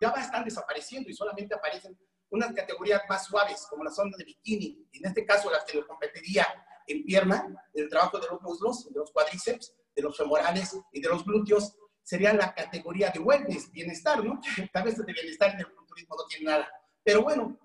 ya 0.00 0.08
están 0.10 0.44
desapareciendo 0.44 1.10
y 1.10 1.14
solamente 1.14 1.54
aparecen 1.54 1.98
unas 2.30 2.52
categorías 2.52 3.02
más 3.08 3.26
suaves, 3.26 3.66
como 3.68 3.84
las 3.84 3.94
zonas 3.94 4.16
de 4.18 4.24
bikini, 4.24 4.88
en 4.92 5.06
este 5.06 5.24
caso 5.24 5.50
lo 5.74 5.86
competiría 5.86 6.46
en 6.86 7.04
pierna, 7.04 7.46
el 7.72 7.88
trabajo 7.88 8.18
de 8.18 8.26
los 8.28 8.42
muslos, 8.42 8.92
de 8.92 8.98
los 8.98 9.10
cuádriceps, 9.12 9.74
de 9.94 10.02
los 10.02 10.16
femorales 10.16 10.76
y 10.92 11.00
de 11.00 11.08
los 11.08 11.24
glúteos, 11.24 11.76
sería 12.04 12.34
la 12.34 12.54
categoría 12.54 13.10
de 13.10 13.18
wellness, 13.18 13.72
bienestar, 13.72 14.22
¿no? 14.22 14.40
Tal 14.72 14.84
vez 14.84 14.96
de 14.96 15.12
bienestar 15.12 15.54
en 15.54 15.60
el 15.60 15.72
culturismo 15.74 16.14
no 16.16 16.26
tiene 16.26 16.44
nada. 16.44 16.68
Pero 17.02 17.22
bueno, 17.22 17.58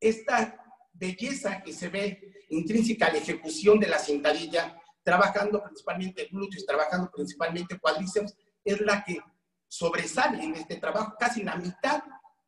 esta 0.00 0.58
belleza 0.92 1.62
que 1.62 1.72
se 1.72 1.88
ve 1.88 2.44
intrínseca 2.48 3.06
a 3.06 3.12
la 3.12 3.18
ejecución 3.18 3.78
de 3.78 3.88
la 3.88 3.98
sentadilla, 3.98 4.80
trabajando 5.02 5.62
principalmente 5.62 6.28
glúteos, 6.30 6.66
trabajando 6.66 7.10
principalmente 7.14 7.78
cuádriceps, 7.78 8.34
es 8.64 8.80
la 8.80 9.04
que 9.04 9.20
sobresale 9.68 10.42
en 10.42 10.54
este 10.54 10.76
trabajo, 10.76 11.14
casi 11.18 11.42
la 11.42 11.56
mitad 11.56 12.02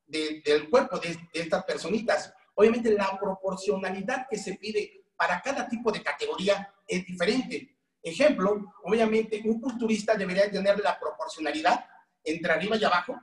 del 0.07 0.68
cuerpo 0.68 0.98
de, 0.98 1.09
de 1.33 1.40
estas 1.40 1.64
personitas. 1.64 2.33
Obviamente 2.54 2.90
la 2.92 3.18
proporcionalidad 3.18 4.26
que 4.28 4.38
se 4.38 4.54
pide 4.54 5.04
para 5.16 5.40
cada 5.40 5.68
tipo 5.68 5.90
de 5.90 6.02
categoría 6.02 6.72
es 6.87 7.04
diferente. 7.07 7.76
Ejemplo, 8.05 8.75
obviamente 8.83 9.43
un 9.47 9.59
culturista 9.59 10.14
debería 10.14 10.51
tener 10.51 10.79
la 10.79 11.01
proporcionalidad 11.01 11.87
entre 12.23 12.53
arriba 12.53 12.77
y 12.77 12.85
abajo, 12.85 13.19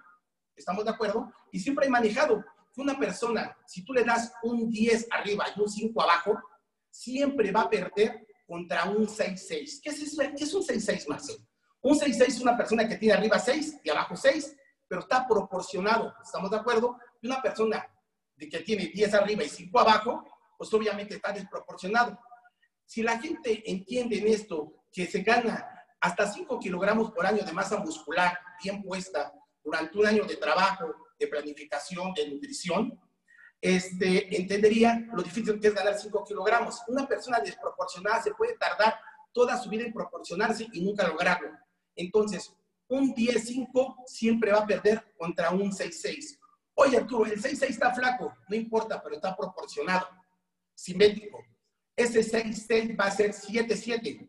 ¿estamos 0.56 0.84
de 0.84 0.90
acuerdo? 0.90 1.32
Y 1.52 1.60
siempre 1.60 1.86
he 1.86 1.90
manejado 1.90 2.44
que 2.74 2.82
una 2.82 2.98
persona, 2.98 3.56
si 3.68 3.86
tú 3.86 3.94
le 3.94 4.04
das 4.04 4.34
un 4.42 4.72
10 4.72 5.08
arriba 5.12 5.46
y 5.56 5.60
un 5.60 5.70
5 5.70 6.02
abajo, 6.02 6.42
siempre 6.90 7.52
va 7.52 7.62
a 7.62 7.70
perder 7.70 8.26
contra 8.48 8.86
un 8.86 9.08
6-6. 9.08 9.82
¿Qué 9.84 9.90
es? 9.92 10.18
¿Qué 10.36 10.44
es 10.44 10.54
un 10.54 10.64
6-6, 10.64 11.08
Marcelo? 11.08 11.46
Un 11.82 12.00
6-6 12.00 12.22
es 12.28 12.42
una 12.42 12.58
persona 12.58 12.88
que 12.88 12.96
tiene 12.96 13.14
arriba 13.14 13.38
6 13.38 13.82
y 13.84 13.90
abajo 13.92 14.16
6, 14.16 14.58
pero 14.88 15.02
está 15.02 15.28
proporcionado, 15.28 16.12
¿estamos 16.24 16.50
de 16.50 16.58
acuerdo? 16.58 16.98
Y 17.22 17.28
una 17.28 17.40
persona 17.40 17.88
que 18.36 18.60
tiene 18.62 18.88
10 18.88 19.14
arriba 19.14 19.44
y 19.44 19.50
5 19.50 19.80
abajo, 19.80 20.26
pues 20.58 20.74
obviamente 20.74 21.16
está 21.16 21.32
desproporcionado. 21.32 22.20
Si 22.92 23.02
la 23.02 23.18
gente 23.20 23.64
entiende 23.72 24.18
en 24.18 24.28
esto 24.28 24.84
que 24.92 25.08
se 25.08 25.22
gana 25.22 25.66
hasta 26.02 26.30
5 26.30 26.60
kilogramos 26.60 27.12
por 27.12 27.26
año 27.26 27.42
de 27.42 27.54
masa 27.54 27.78
muscular 27.78 28.38
bien 28.62 28.84
puesta 28.84 29.34
durante 29.64 29.98
un 29.98 30.08
año 30.08 30.26
de 30.26 30.36
trabajo, 30.36 30.94
de 31.18 31.26
planificación, 31.26 32.14
de 32.14 32.28
nutrición, 32.28 33.00
este, 33.62 34.36
entendería 34.36 35.08
lo 35.14 35.24
difícil 35.24 35.58
que 35.58 35.70
es 35.70 35.74
ganar 35.74 35.98
5 35.98 36.26
kilogramos. 36.26 36.82
Una 36.90 37.08
persona 37.08 37.40
desproporcionada 37.40 38.24
se 38.24 38.34
puede 38.34 38.58
tardar 38.58 39.00
toda 39.32 39.58
su 39.58 39.70
vida 39.70 39.86
en 39.86 39.94
proporcionarse 39.94 40.68
y 40.74 40.82
nunca 40.82 41.08
lograrlo. 41.08 41.50
Entonces, 41.96 42.54
un 42.90 43.16
10-5 43.16 44.04
siempre 44.06 44.52
va 44.52 44.64
a 44.64 44.68
perder 44.68 45.14
contra 45.18 45.52
un 45.52 45.72
6-6. 45.72 46.38
Oye, 46.74 46.98
Arturo, 46.98 47.24
el 47.32 47.42
6-6 47.42 47.70
está 47.70 47.94
flaco, 47.94 48.36
no 48.50 48.56
importa, 48.58 49.02
pero 49.02 49.16
está 49.16 49.34
proporcionado, 49.34 50.10
simétrico. 50.76 51.51
Ese 52.02 52.22
6-6 52.22 53.00
va 53.00 53.06
a 53.06 53.12
ser 53.12 53.32
7-7, 53.32 54.28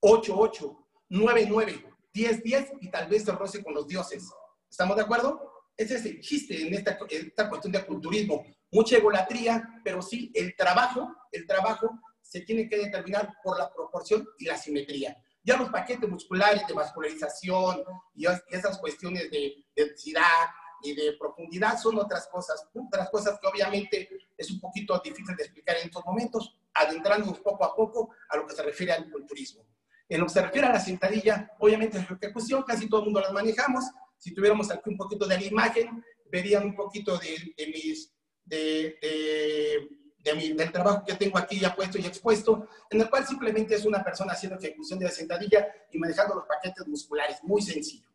8-8, 0.00 0.84
9-9, 1.10 1.94
10-10 2.12 2.78
y 2.80 2.90
tal 2.90 3.08
vez 3.08 3.22
se 3.22 3.30
roce 3.30 3.62
con 3.62 3.72
los 3.72 3.86
dioses. 3.86 4.28
¿Estamos 4.68 4.96
de 4.96 5.02
acuerdo? 5.02 5.48
Ese 5.76 5.94
es 5.94 6.06
el 6.06 6.20
chiste 6.20 6.66
en 6.66 6.74
esta, 6.74 6.98
esta 7.08 7.48
cuestión 7.48 7.72
de 7.72 7.86
culturismo. 7.86 8.44
Mucha 8.72 8.96
egolatría, 8.96 9.80
pero 9.84 10.02
sí 10.02 10.32
el 10.34 10.56
trabajo, 10.56 11.14
el 11.30 11.46
trabajo 11.46 11.88
se 12.20 12.40
tiene 12.40 12.68
que 12.68 12.78
determinar 12.78 13.32
por 13.44 13.60
la 13.60 13.72
proporción 13.72 14.26
y 14.38 14.46
la 14.46 14.58
simetría. 14.58 15.16
Ya 15.44 15.56
los 15.56 15.68
paquetes 15.68 16.10
musculares 16.10 16.66
de 16.66 16.74
vascularización 16.74 17.84
y 18.16 18.26
esas 18.48 18.76
cuestiones 18.78 19.30
de, 19.30 19.64
densidad 19.76 20.48
y 20.82 20.96
de 20.96 21.12
profundidad 21.12 21.78
son 21.78 21.96
otras 21.96 22.26
cosas, 22.26 22.68
otras 22.74 23.08
cosas 23.10 23.38
que 23.40 23.46
obviamente 23.46 24.08
es 24.36 24.50
un 24.50 24.58
poquito 24.58 25.00
difícil 25.04 25.36
de 25.36 25.44
explicar 25.44 25.76
en 25.76 25.86
estos 25.86 26.04
momentos, 26.04 26.56
adentrándonos 26.74 27.40
poco 27.40 27.64
a 27.64 27.74
poco 27.74 28.10
a 28.28 28.36
lo 28.36 28.46
que 28.46 28.54
se 28.54 28.62
refiere 28.62 28.92
al 28.92 29.10
culturismo. 29.10 29.64
En 30.08 30.20
lo 30.20 30.26
que 30.26 30.32
se 30.32 30.42
refiere 30.42 30.66
a 30.66 30.72
la 30.72 30.80
sentadilla, 30.80 31.50
obviamente 31.58 31.98
la 31.98 32.16
ejecución 32.20 32.62
casi 32.62 32.88
todo 32.88 33.00
el 33.00 33.06
mundo 33.06 33.20
las 33.20 33.32
manejamos. 33.32 33.84
Si 34.18 34.34
tuviéramos 34.34 34.70
aquí 34.70 34.90
un 34.90 34.96
poquito 34.96 35.26
de 35.26 35.36
la 35.36 35.44
imagen, 35.44 36.04
verían 36.30 36.64
un 36.64 36.74
poquito 36.74 37.16
de, 37.18 37.54
de 37.56 37.66
mis, 37.68 38.12
de, 38.44 38.98
de 39.00 39.88
del 40.24 40.72
trabajo 40.72 41.04
que 41.04 41.14
tengo 41.14 41.36
aquí 41.36 41.60
ya 41.60 41.74
puesto 41.74 41.98
y 41.98 42.06
expuesto, 42.06 42.66
en 42.90 43.00
el 43.00 43.10
cual 43.10 43.26
simplemente 43.26 43.74
es 43.74 43.84
una 43.84 44.02
persona 44.02 44.32
haciendo 44.32 44.58
ejecución 44.58 44.98
de 44.98 45.04
la 45.04 45.10
sentadilla 45.10 45.68
y 45.92 45.98
manejando 45.98 46.34
los 46.34 46.46
paquetes 46.46 46.86
musculares, 46.86 47.38
muy 47.42 47.60
sencillo. 47.60 48.08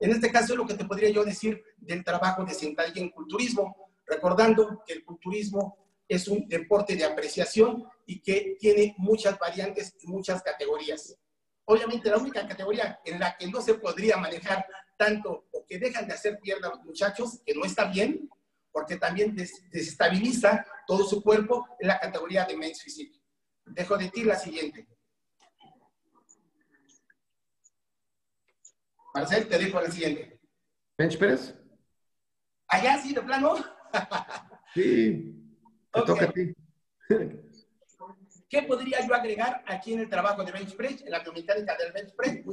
En 0.00 0.10
este 0.10 0.32
caso 0.32 0.54
es 0.54 0.58
lo 0.58 0.66
que 0.66 0.74
te 0.74 0.84
podría 0.84 1.10
yo 1.10 1.24
decir 1.24 1.62
del 1.76 2.02
trabajo 2.02 2.44
de 2.44 2.54
sentadilla 2.54 3.02
en 3.02 3.10
culturismo, 3.10 3.92
recordando 4.06 4.82
que 4.86 4.94
el 4.94 5.04
culturismo 5.04 5.76
es 6.08 6.26
un 6.26 6.48
deporte 6.48 6.96
de 6.96 7.04
apreciación 7.04 7.84
y 8.06 8.20
que 8.20 8.56
tiene 8.58 8.94
muchas 8.98 9.38
variantes 9.38 9.94
y 10.00 10.06
muchas 10.06 10.42
categorías. 10.42 11.16
Obviamente 11.64 12.10
la 12.10 12.18
única 12.18 12.46
categoría 12.46 13.00
en 13.04 13.20
la 13.20 13.36
que 13.36 13.46
no 13.46 13.60
se 13.60 13.74
podría 13.74 14.16
manejar 14.16 14.66
tanto 14.96 15.48
o 15.52 15.64
que 15.66 15.78
dejan 15.78 16.06
de 16.06 16.14
hacer 16.14 16.38
pierna 16.40 16.68
los 16.68 16.84
muchachos, 16.84 17.40
que 17.44 17.54
no 17.54 17.64
está 17.64 17.86
bien, 17.86 18.28
porque 18.70 18.96
también 18.96 19.34
desestabiliza 19.34 20.66
todo 20.86 21.04
su 21.04 21.22
cuerpo 21.22 21.66
en 21.78 21.88
la 21.88 21.98
categoría 21.98 22.44
de 22.44 22.56
men's 22.56 22.82
physique. 22.82 23.20
Dejo 23.64 23.96
de 23.96 24.08
ti 24.08 24.24
la 24.24 24.36
siguiente. 24.36 24.86
Marcel, 29.14 29.46
te 29.46 29.58
dejo 29.58 29.80
la 29.80 29.90
siguiente. 29.90 30.40
¿Bench 30.96 31.18
press? 31.18 31.54
¿Allá 32.68 33.00
sí, 33.02 33.12
de 33.12 33.20
plano? 33.20 33.56
sí, 34.74 35.58
te 35.92 36.02
toca 36.02 36.24
a 36.24 36.32
ti. 36.32 36.54
¿Qué 38.52 38.64
podría 38.64 39.00
yo 39.06 39.14
agregar 39.14 39.64
aquí 39.66 39.94
en 39.94 40.00
el 40.00 40.10
trabajo 40.10 40.44
de 40.44 40.52
bench 40.52 40.76
press, 40.76 41.00
en 41.00 41.10
la 41.10 41.20
biomecánica 41.20 41.74
del 41.74 41.90
bench 41.90 42.14
press? 42.14 42.44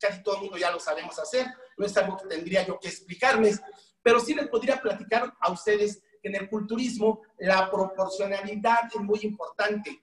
Casi 0.00 0.20
todo 0.24 0.34
el 0.34 0.40
mundo 0.40 0.58
ya 0.58 0.72
lo 0.72 0.80
sabemos 0.80 1.16
hacer, 1.16 1.46
no 1.76 1.86
es 1.86 1.96
algo 1.96 2.16
que 2.16 2.26
tendría 2.26 2.66
yo 2.66 2.76
que 2.80 2.88
explicarles, 2.88 3.62
pero 4.02 4.18
sí 4.18 4.34
les 4.34 4.48
podría 4.48 4.82
platicar 4.82 5.32
a 5.38 5.52
ustedes 5.52 6.02
que 6.20 6.28
en 6.28 6.34
el 6.34 6.50
culturismo 6.50 7.22
la 7.38 7.70
proporcionalidad 7.70 8.80
es 8.92 9.00
muy 9.00 9.20
importante. 9.22 10.02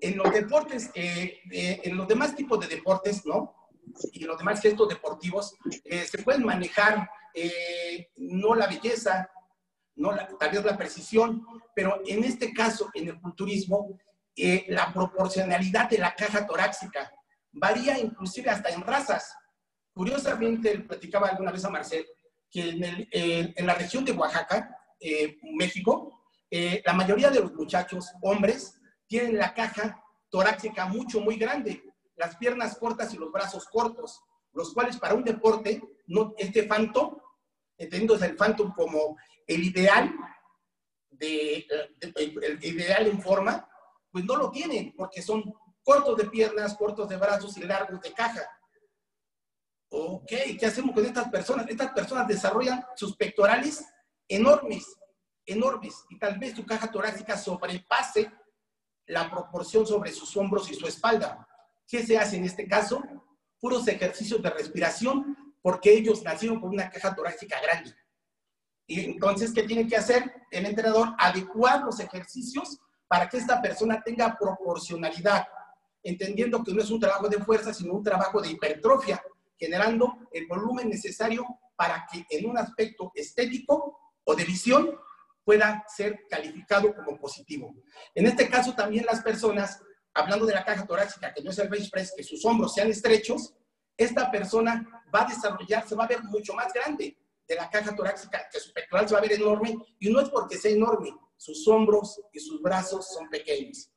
En 0.00 0.16
los 0.16 0.32
deportes, 0.32 0.92
eh, 0.94 1.40
eh, 1.50 1.80
en 1.82 1.96
los 1.96 2.06
demás 2.06 2.36
tipos 2.36 2.60
de 2.60 2.68
deportes, 2.68 3.26
¿no? 3.26 3.72
Y 4.12 4.22
en 4.22 4.28
los 4.28 4.38
demás 4.38 4.62
gestos 4.62 4.88
deportivos, 4.88 5.56
eh, 5.86 6.04
se 6.04 6.22
pueden 6.22 6.44
manejar 6.44 7.10
no 8.16 8.54
la 8.54 8.68
belleza, 8.68 9.28
no 9.96 10.12
la, 10.12 10.28
tal 10.38 10.50
vez 10.50 10.64
la 10.64 10.76
precisión, 10.76 11.44
pero 11.74 12.00
en 12.06 12.22
este 12.22 12.52
caso, 12.52 12.90
en 12.94 13.08
el 13.08 13.20
culturismo, 13.20 13.98
la 14.68 14.92
proporcionalidad 14.92 15.88
de 15.90 15.98
la 15.98 16.14
caja 16.14 16.46
torácica 16.46 17.12
varía 17.52 17.98
inclusive 17.98 18.50
hasta 18.50 18.68
en 18.70 18.82
razas. 18.82 19.34
Curiosamente, 19.92 20.78
platicaba 20.80 21.28
alguna 21.28 21.50
vez 21.50 21.64
a 21.64 21.70
Marcel, 21.70 22.06
que 22.50 22.70
en, 22.70 23.08
en 23.56 23.66
la 23.66 23.74
región 23.74 24.04
de 24.04 24.12
Oaxaca, 24.12 24.78
eh, 25.00 25.38
México, 25.54 26.22
eh, 26.50 26.82
la 26.84 26.92
mayoría 26.92 27.30
de 27.30 27.40
los 27.40 27.52
muchachos, 27.54 28.12
hombres, 28.22 28.80
tienen 29.06 29.38
la 29.38 29.54
caja 29.54 30.02
torácica 30.30 30.86
mucho, 30.86 31.20
muy 31.20 31.36
grande, 31.36 31.82
las 32.16 32.36
piernas 32.36 32.76
cortas 32.78 33.12
y 33.14 33.18
los 33.18 33.30
brazos 33.30 33.66
cortos, 33.66 34.20
los 34.52 34.72
cuales 34.72 34.96
para 34.96 35.14
un 35.14 35.24
deporte, 35.24 35.82
no, 36.06 36.34
este 36.38 36.64
phantom, 36.64 37.18
entendiendo 37.76 38.14
el 38.24 38.36
phantom 38.36 38.72
como 38.74 39.16
el 39.46 39.64
ideal, 39.64 40.14
de, 41.10 41.66
el 42.00 42.64
ideal 42.64 43.06
en 43.06 43.20
forma, 43.20 43.68
pues 44.10 44.24
no 44.24 44.36
lo 44.36 44.50
tienen, 44.50 44.94
porque 44.96 45.22
son 45.22 45.44
cortos 45.82 46.16
de 46.16 46.24
piernas, 46.28 46.76
cortos 46.76 47.08
de 47.08 47.16
brazos 47.16 47.56
y 47.56 47.62
largos 47.62 48.00
de 48.00 48.12
caja. 48.12 48.42
Ok, 49.90 50.32
¿qué 50.58 50.66
hacemos 50.66 50.94
con 50.94 51.04
estas 51.04 51.28
personas? 51.30 51.66
Estas 51.68 51.92
personas 51.92 52.28
desarrollan 52.28 52.84
sus 52.94 53.16
pectorales 53.16 53.86
enormes, 54.28 54.86
enormes, 55.46 56.04
y 56.10 56.18
tal 56.18 56.38
vez 56.38 56.54
su 56.54 56.66
caja 56.66 56.90
torácica 56.90 57.36
sobrepase 57.38 58.30
la 59.06 59.30
proporción 59.30 59.86
sobre 59.86 60.12
sus 60.12 60.36
hombros 60.36 60.70
y 60.70 60.74
su 60.74 60.86
espalda. 60.86 61.46
¿Qué 61.86 62.04
se 62.04 62.18
hace 62.18 62.36
en 62.36 62.44
este 62.44 62.68
caso? 62.68 63.02
Puros 63.58 63.88
ejercicios 63.88 64.42
de 64.42 64.50
respiración, 64.50 65.54
porque 65.62 65.92
ellos 65.92 66.22
nacieron 66.22 66.60
con 66.60 66.70
una 66.70 66.90
caja 66.90 67.14
torácica 67.14 67.58
grande. 67.60 67.94
Y 68.86 69.00
entonces, 69.00 69.52
¿qué 69.52 69.62
tiene 69.62 69.86
que 69.86 69.96
hacer 69.96 70.46
el 70.50 70.66
entrenador? 70.66 71.14
Adecuar 71.18 71.82
los 71.82 71.98
ejercicios 72.00 72.78
para 73.08 73.28
que 73.28 73.38
esta 73.38 73.60
persona 73.60 74.02
tenga 74.02 74.36
proporcionalidad, 74.38 75.48
entendiendo 76.02 76.62
que 76.62 76.72
no 76.72 76.82
es 76.82 76.90
un 76.90 77.00
trabajo 77.00 77.28
de 77.28 77.38
fuerza, 77.38 77.74
sino 77.74 77.94
un 77.94 78.04
trabajo 78.04 78.40
de 78.40 78.50
hipertrofia 78.50 79.20
generando 79.58 80.28
el 80.30 80.46
volumen 80.46 80.88
necesario 80.88 81.44
para 81.74 82.06
que 82.10 82.24
en 82.30 82.48
un 82.48 82.56
aspecto 82.56 83.10
estético 83.14 83.98
o 84.24 84.34
de 84.34 84.44
visión 84.44 84.96
pueda 85.44 85.84
ser 85.88 86.26
calificado 86.28 86.94
como 86.94 87.18
positivo. 87.18 87.74
En 88.14 88.26
este 88.26 88.48
caso 88.48 88.74
también 88.74 89.06
las 89.06 89.22
personas, 89.22 89.82
hablando 90.14 90.46
de 90.46 90.54
la 90.54 90.64
caja 90.64 90.86
torácica, 90.86 91.32
que 91.32 91.42
no 91.42 91.50
es 91.50 91.58
el 91.58 91.68
bench 91.68 91.90
press, 91.90 92.12
que 92.16 92.22
sus 92.22 92.44
hombros 92.44 92.74
sean 92.74 92.90
estrechos, 92.90 93.54
esta 93.96 94.30
persona 94.30 95.02
va 95.12 95.22
a 95.22 95.28
desarrollar, 95.28 95.88
se 95.88 95.96
va 95.96 96.04
a 96.04 96.08
ver 96.08 96.22
mucho 96.24 96.54
más 96.54 96.72
grande, 96.72 97.16
de 97.48 97.54
la 97.54 97.70
caja 97.70 97.96
torácica, 97.96 98.46
que 98.52 98.60
su 98.60 98.72
pectoral 98.72 99.08
se 99.08 99.14
va 99.14 99.20
a 99.20 99.22
ver 99.22 99.32
enorme, 99.32 99.74
y 99.98 100.12
no 100.12 100.20
es 100.20 100.28
porque 100.28 100.58
sea 100.58 100.70
enorme, 100.70 101.14
sus 101.38 101.66
hombros 101.68 102.20
y 102.32 102.40
sus 102.40 102.60
brazos 102.60 103.08
son 103.08 103.30
pequeños. 103.30 103.90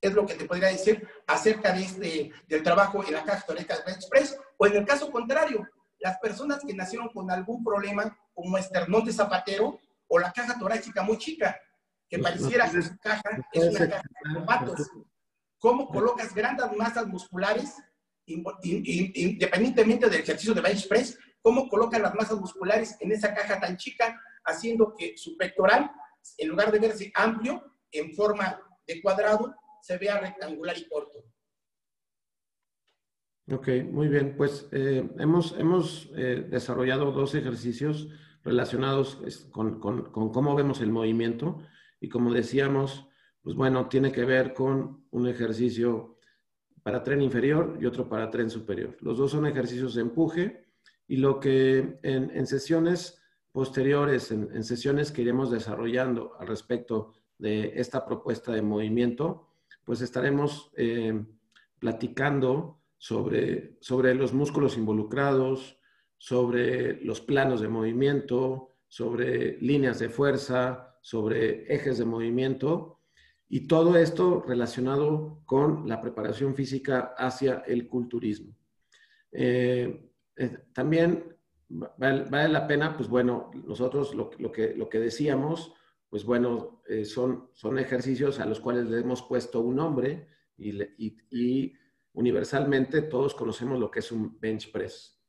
Es 0.00 0.12
lo 0.12 0.26
que 0.26 0.34
te 0.34 0.44
podría 0.44 0.68
decir 0.68 1.08
acerca 1.26 1.72
de 1.72 1.82
este, 1.82 2.32
del 2.48 2.62
trabajo 2.62 3.02
en 3.04 3.14
la 3.14 3.24
caja 3.24 3.46
torácica 3.46 3.78
de 3.78 3.92
Express, 3.92 4.36
o 4.58 4.66
en 4.66 4.76
el 4.76 4.84
caso 4.84 5.10
contrario, 5.10 5.66
las 6.00 6.18
personas 6.18 6.60
que 6.66 6.74
nacieron 6.74 7.08
con 7.08 7.30
algún 7.30 7.64
problema, 7.64 8.18
como 8.34 8.58
esternón 8.58 9.04
de 9.04 9.12
zapatero, 9.12 9.78
o 10.08 10.18
la 10.18 10.32
caja 10.32 10.58
torácica 10.58 11.02
muy 11.02 11.16
chica, 11.16 11.56
que 12.08 12.18
pareciera 12.18 12.68
que 12.68 12.82
su 12.82 12.98
caja 12.98 13.22
es 13.52 13.64
una 13.64 13.88
caja 13.88 14.02
de 14.34 14.40
patos. 14.42 14.90
¿Cómo 15.58 15.88
colocas 15.88 16.34
grandes 16.34 16.66
masas 16.76 17.06
musculares, 17.06 17.76
independientemente 18.26 20.10
del 20.10 20.20
ejercicio 20.20 20.52
de 20.52 20.60
bench 20.60 20.88
press, 20.88 21.16
cómo 21.40 21.68
colocas 21.68 22.00
las 22.00 22.14
masas 22.14 22.38
musculares 22.38 22.96
en 23.00 23.12
esa 23.12 23.32
caja 23.32 23.60
tan 23.60 23.76
chica, 23.76 24.20
haciendo 24.44 24.94
que 24.96 25.16
su 25.16 25.36
pectoral, 25.36 25.90
en 26.38 26.48
lugar 26.48 26.72
de 26.72 26.78
verse 26.78 27.12
amplio, 27.14 27.76
en 27.90 28.14
forma 28.14 28.60
de 28.86 29.00
cuadrado, 29.00 29.54
se 29.82 29.98
vea 29.98 30.20
rectangular 30.20 30.76
y 30.78 30.88
corto? 30.88 31.24
Ok, 33.50 33.68
muy 33.90 34.08
bien. 34.08 34.36
Pues 34.36 34.68
eh, 34.72 35.08
hemos, 35.18 35.58
hemos 35.58 36.10
eh, 36.16 36.46
desarrollado 36.48 37.10
dos 37.12 37.34
ejercicios 37.34 38.08
relacionados 38.44 39.20
con, 39.50 39.80
cómo 39.80 40.54
vemos 40.54 40.80
el 40.80 40.90
movimiento. 40.90 41.62
Y 42.00 42.08
como 42.08 42.32
decíamos, 42.32 43.08
pues 43.42 43.56
bueno, 43.56 43.88
tiene 43.88 44.12
que 44.12 44.24
ver 44.24 44.54
con 44.54 45.06
un 45.10 45.28
ejercicio 45.28 46.18
para 46.82 47.02
tren 47.02 47.22
inferior 47.22 47.78
y 47.80 47.86
otro 47.86 48.08
para 48.08 48.30
tren 48.30 48.50
superior. 48.50 48.96
Los 49.00 49.18
dos 49.18 49.30
son 49.30 49.46
ejercicios 49.46 49.94
de 49.94 50.02
empuje 50.02 50.66
y 51.06 51.16
lo 51.16 51.38
que 51.38 51.98
en, 52.02 52.46
sesiones 52.46 53.21
posteriores, 53.52 54.30
en, 54.30 54.64
sesiones 54.64 55.12
que 55.12 55.22
iremos 55.22 55.50
desarrollando 55.50 56.34
al 56.38 56.46
respecto 56.46 57.12
de 57.38 57.72
esta 57.76 58.04
propuesta 58.04 58.52
de 58.52 58.62
movimiento, 58.62 59.48
pues 59.84 60.00
estaremos 60.00 60.72
eh, 60.76 61.24
platicando 61.78 62.80
sobre, 62.96 63.76
sobre 63.80 64.14
los 64.14 64.32
músculos 64.32 64.76
involucrados, 64.76 65.78
sobre 66.16 67.04
los 67.04 67.20
planos 67.20 67.60
de 67.60 67.68
movimiento, 67.68 68.68
sobre 68.88 69.58
líneas 69.60 69.98
de 69.98 70.08
fuerza, 70.08 70.98
sobre 71.02 71.72
ejes 71.72 71.98
de 71.98 72.04
movimiento 72.04 73.00
y 73.48 73.66
todo 73.66 73.96
esto 73.98 74.42
relacionado 74.46 75.42
con 75.44 75.86
la 75.86 76.00
preparación 76.00 76.54
física 76.54 77.14
hacia 77.18 77.64
el 77.66 77.86
culturismo. 77.86 78.56
Eh, 79.30 80.10
eh, 80.36 80.58
también 80.72 81.36
vale, 81.96 82.48
la 82.48 82.66
pena, 82.66 82.96
pues 82.96 83.08
bueno, 83.08 83.50
nosotros 83.66 84.14
lo, 84.14 84.30
que, 84.30 84.74
lo 84.74 84.88
que 84.88 84.98
decíamos, 84.98 85.74
pues 86.08 86.24
bueno, 86.24 86.82
eh, 86.86 87.04
son, 87.04 87.50
son 87.52 87.78
ejercicios 87.78 88.40
a 88.40 88.46
los 88.46 88.60
cuales 88.60 88.86
le 88.86 89.00
hemos 89.00 89.22
puesto 89.22 89.60
un 89.60 89.76
nombre 89.76 90.28
y 90.56 91.72
universalmente 92.12 93.02
todos 93.02 93.34
conocemos 93.34 93.80
lo 93.80 93.90
que 93.90 94.00
es 94.00 94.12
un 94.12 94.38
bench 94.38 94.70
press 94.70 95.22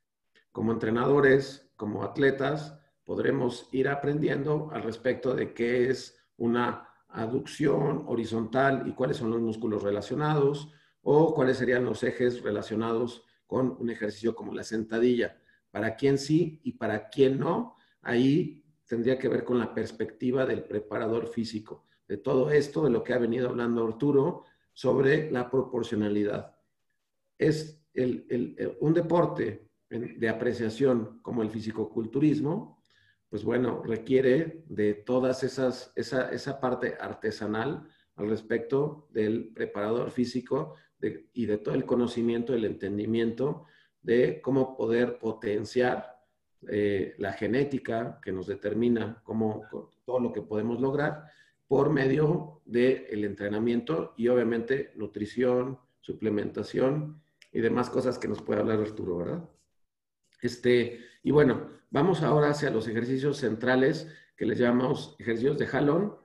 como 0.54 0.72
entrenadores, 0.72 1.68
como 1.76 2.04
atletas, 2.04 2.80
podremos 3.04 3.68
ir 3.74 3.90
aprendiendo 3.90 4.70
al 4.72 4.84
respecto 4.84 5.36
de 5.36 5.54
qué 5.54 5.90
es 5.90 6.16
una 6.38 6.88
aducción 7.10 8.04
horizontal 8.08 8.88
y 8.88 8.94
cuáles 8.94 9.18
son 9.18 9.32
los 9.32 9.42
músculos 9.42 9.84
relacionados 9.84 10.72
o 11.02 11.34
cuáles 11.34 11.58
serían 11.58 11.84
los 11.84 12.04
ejes 12.04 12.42
relacionados 12.44 13.26
con 13.48 13.76
un 13.80 13.90
ejercicio 13.90 14.36
como 14.36 14.54
la 14.54 14.64
sentadilla. 14.64 15.42
Para 15.74 15.96
quién 15.96 16.20
sí 16.20 16.62
y 16.64 16.74
para 16.74 17.10
quién 17.10 17.40
no, 17.40 17.78
ahí 18.04 18.64
tendría 18.86 19.18
que 19.18 19.28
ver 19.28 19.44
con 19.44 19.58
la 19.58 19.74
perspectiva 19.74 20.46
del 20.46 20.66
preparador 20.66 21.28
físico, 21.28 21.88
de 22.08 22.18
todo 22.18 22.52
esto, 22.52 22.84
de 22.84 22.92
lo 22.92 23.04
que 23.04 23.12
ha 23.12 23.18
venido 23.18 23.50
hablando 23.50 23.84
Arturo 23.84 24.44
sobre 24.72 25.32
la 25.32 25.50
proporcionalidad. 25.50 26.56
Es 27.40 27.84
un 28.82 28.94
deporte 28.94 29.72
de 29.90 30.30
apreciación 30.30 31.20
como 31.24 31.42
el 31.42 31.50
fisicoculturismo, 31.50 32.80
pues 33.28 33.44
bueno, 33.44 33.82
requiere 33.82 34.66
de 34.68 34.94
todas 34.94 35.44
esas, 35.44 35.92
esa, 35.96 36.30
esa 36.30 36.60
parte 36.60 36.98
artesanal 37.00 37.88
al 38.18 38.30
respecto 38.30 39.08
del 39.10 39.52
preparador 39.56 40.12
físico 40.12 40.76
y 41.34 41.48
de 41.48 41.58
todo 41.58 41.74
el 41.74 41.86
conocimiento, 41.86 42.54
el 42.54 42.66
entendimiento 42.66 43.66
de 44.04 44.42
cómo 44.42 44.76
poder 44.76 45.18
potenciar 45.18 46.22
eh, 46.68 47.16
la 47.18 47.34
genética 47.34 48.20
que 48.22 48.32
nos 48.32 48.48
determina 48.48 49.22
cómo, 49.24 49.64
todo 50.06 50.20
lo 50.20 50.32
que 50.32 50.42
podemos 50.42 50.80
lograr 50.80 51.26
por 51.68 51.90
medio 51.90 52.62
del 52.66 53.24
entrenamiento 53.24 54.14
y 54.18 54.28
obviamente 54.28 54.92
nutrición, 54.96 55.80
suplementación 56.00 57.22
y 57.52 57.62
demás 57.62 57.90
cosas 57.90 58.20
que 58.20 58.28
nos 58.28 58.42
puede 58.42 58.60
hablar 58.60 58.80
Arturo, 58.80 59.18
¿verdad? 59.18 59.50
Este, 60.42 61.00
y 61.24 61.32
bueno, 61.32 61.70
vamos 61.90 62.22
ahora 62.22 62.50
hacia 62.50 62.70
los 62.70 62.88
ejercicios 62.88 63.38
centrales 63.38 64.08
que 64.36 64.46
les 64.46 64.60
llamamos 64.60 65.16
ejercicios 65.20 65.58
de 65.58 65.68
jalón. 65.68 66.16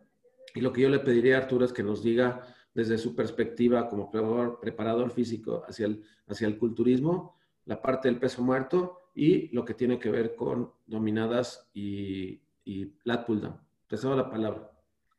Y 0.54 0.60
lo 0.60 0.72
que 0.72 0.82
yo 0.82 0.88
le 0.88 0.98
pediría 0.98 1.36
a 1.36 1.42
Arturo 1.42 1.64
es 1.64 1.72
que 1.72 1.82
nos 1.82 2.02
diga 2.02 2.42
desde 2.74 2.98
su 2.98 3.14
perspectiva 3.14 3.88
como 3.88 4.10
preparador, 4.10 5.10
físico 5.10 5.62
hacia 5.68 5.86
el, 5.86 6.04
hacia 6.26 6.46
el 6.46 6.58
culturismo, 6.58 7.37
la 7.68 7.80
parte 7.80 8.08
del 8.08 8.18
peso 8.18 8.42
muerto 8.42 9.10
y 9.14 9.48
lo 9.54 9.64
que 9.64 9.74
tiene 9.74 9.98
que 9.98 10.10
ver 10.10 10.34
con 10.34 10.72
dominadas 10.86 11.68
y, 11.74 12.40
y 12.64 12.94
lat 13.04 13.26
pull 13.26 13.42
down. 13.42 13.60
Te 13.86 13.98
cedo 13.98 14.16
la 14.16 14.30
palabra. 14.30 14.70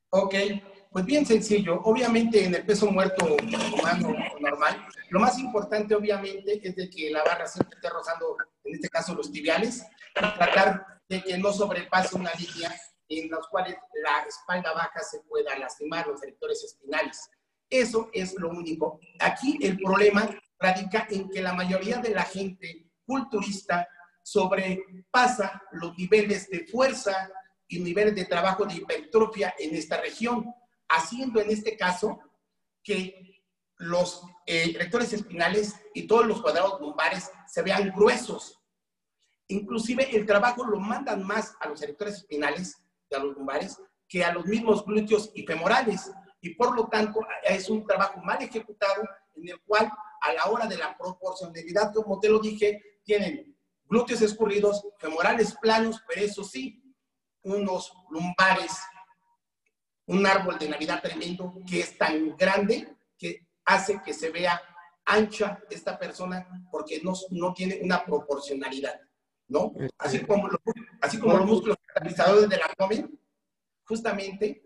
Ok, 0.10 0.34
pues 0.92 1.06
bien 1.06 1.28
sencillo. 1.28 1.80
Obviamente 1.84 2.44
en 2.44 2.56
el 2.56 2.66
peso 2.66 2.90
muerto 2.90 3.38
humano 3.74 4.16
normal, 4.40 4.88
lo 5.12 5.20
más 5.20 5.38
importante 5.38 5.94
obviamente 5.94 6.60
es 6.68 6.76
de 6.76 6.90
que 6.90 7.12
la 7.12 7.24
barra 7.24 7.46
siempre 7.46 7.76
esté 7.76 7.88
rozando, 7.88 8.36
en 8.64 8.74
este 8.74 8.90
caso 8.90 9.14
los 9.14 9.32
tibiales, 9.32 9.84
y 10.16 10.20
tratar 10.20 11.02
de 11.08 11.22
que 11.22 11.38
no 11.38 11.54
sobrepase 11.54 12.16
una 12.16 12.32
línea 12.34 12.74
en 13.10 13.30
las 13.30 13.46
cuales 13.48 13.76
la 14.04 14.28
espalda 14.28 14.74
baja 14.74 15.02
se 15.02 15.20
pueda 15.22 15.58
lastimar 15.60 16.08
los 16.08 16.20
sectores 16.20 16.64
espinales. 16.64 17.30
Eso 17.70 18.10
es 18.12 18.34
lo 18.40 18.50
único. 18.50 19.00
Aquí 19.20 19.60
el 19.62 19.78
problema 19.78 20.28
radica 20.60 21.08
en 21.10 21.30
que 21.30 21.42
la 21.42 21.54
mayoría 21.54 21.98
de 21.98 22.10
la 22.10 22.24
gente 22.24 22.92
culturista 23.06 23.88
sobrepasa 24.24 25.62
los 25.72 25.98
niveles 25.98 26.50
de 26.50 26.68
fuerza 26.68 27.32
y 27.68 27.80
niveles 27.80 28.16
de 28.16 28.26
trabajo 28.26 28.66
de 28.66 28.76
hipertrofia 28.76 29.54
en 29.58 29.76
esta 29.76 30.02
región 30.02 30.54
haciendo 30.90 31.40
en 31.40 31.52
este 31.52 31.78
caso 31.78 32.20
que 32.84 33.44
los 33.78 34.22
eh, 34.46 34.76
rectores 34.78 35.14
espinales 35.14 35.76
y 35.94 36.06
todos 36.06 36.26
los 36.26 36.42
cuadrados 36.42 36.82
lumbares 36.82 37.32
se 37.48 37.62
vean 37.62 37.92
gruesos. 37.96 38.60
Inclusive 39.48 40.16
el 40.16 40.26
trabajo 40.26 40.66
lo 40.66 40.80
mandan 40.80 41.26
más 41.26 41.56
a 41.60 41.70
los 41.70 41.80
rectores 41.80 42.16
espinales 42.16 42.78
y 43.10 43.16
a 43.16 43.20
los 43.20 43.36
lumbares 43.36 43.80
que 44.08 44.24
a 44.24 44.34
los 44.34 44.46
mismos 44.46 44.86
glúteos 44.86 45.32
y 45.34 45.46
femorales. 45.46 46.12
Y 46.42 46.56
por 46.56 46.76
lo 46.76 46.88
tanto 46.88 47.20
es 47.44 47.70
un 47.70 47.86
trabajo 47.86 48.20
mal 48.22 48.42
ejecutado 48.42 49.04
en 49.36 49.50
el 49.50 49.60
cual 49.62 49.92
a 50.22 50.34
la 50.34 50.46
hora 50.46 50.66
de 50.68 50.78
la 50.78 50.98
proporcionalidad, 50.98 51.94
como 51.94 52.20
te 52.20 52.30
lo 52.30 52.40
dije, 52.40 53.00
tienen 53.04 53.56
glúteos 53.86 54.22
escurridos, 54.22 54.86
femorales 54.98 55.56
planos, 55.62 56.02
pero 56.08 56.22
eso 56.22 56.44
sí, 56.44 56.84
unos 57.44 57.92
lumbares 58.10 58.78
un 60.10 60.26
árbol 60.26 60.58
de 60.58 60.70
Navidad 60.70 61.02
tremendo 61.02 61.54
que 61.68 61.82
es 61.82 61.98
tan 61.98 62.36
grande 62.36 62.96
que 63.18 63.48
hace 63.66 64.02
que 64.04 64.14
se 64.14 64.32
vea 64.32 64.60
ancha 65.06 65.62
esta 65.70 66.00
persona 66.00 66.48
porque 66.72 67.00
no, 67.04 67.14
no 67.30 67.54
tiene 67.54 67.80
una 67.84 68.04
proporcionalidad, 68.04 69.00
¿no? 69.48 69.72
Así 70.00 70.20
como, 70.22 70.48
los, 70.48 70.60
así 71.00 71.20
como 71.20 71.38
los 71.38 71.46
músculos 71.46 71.78
catalizadores 71.86 72.50
del 72.50 72.62
abdomen, 72.62 73.20
justamente 73.86 74.64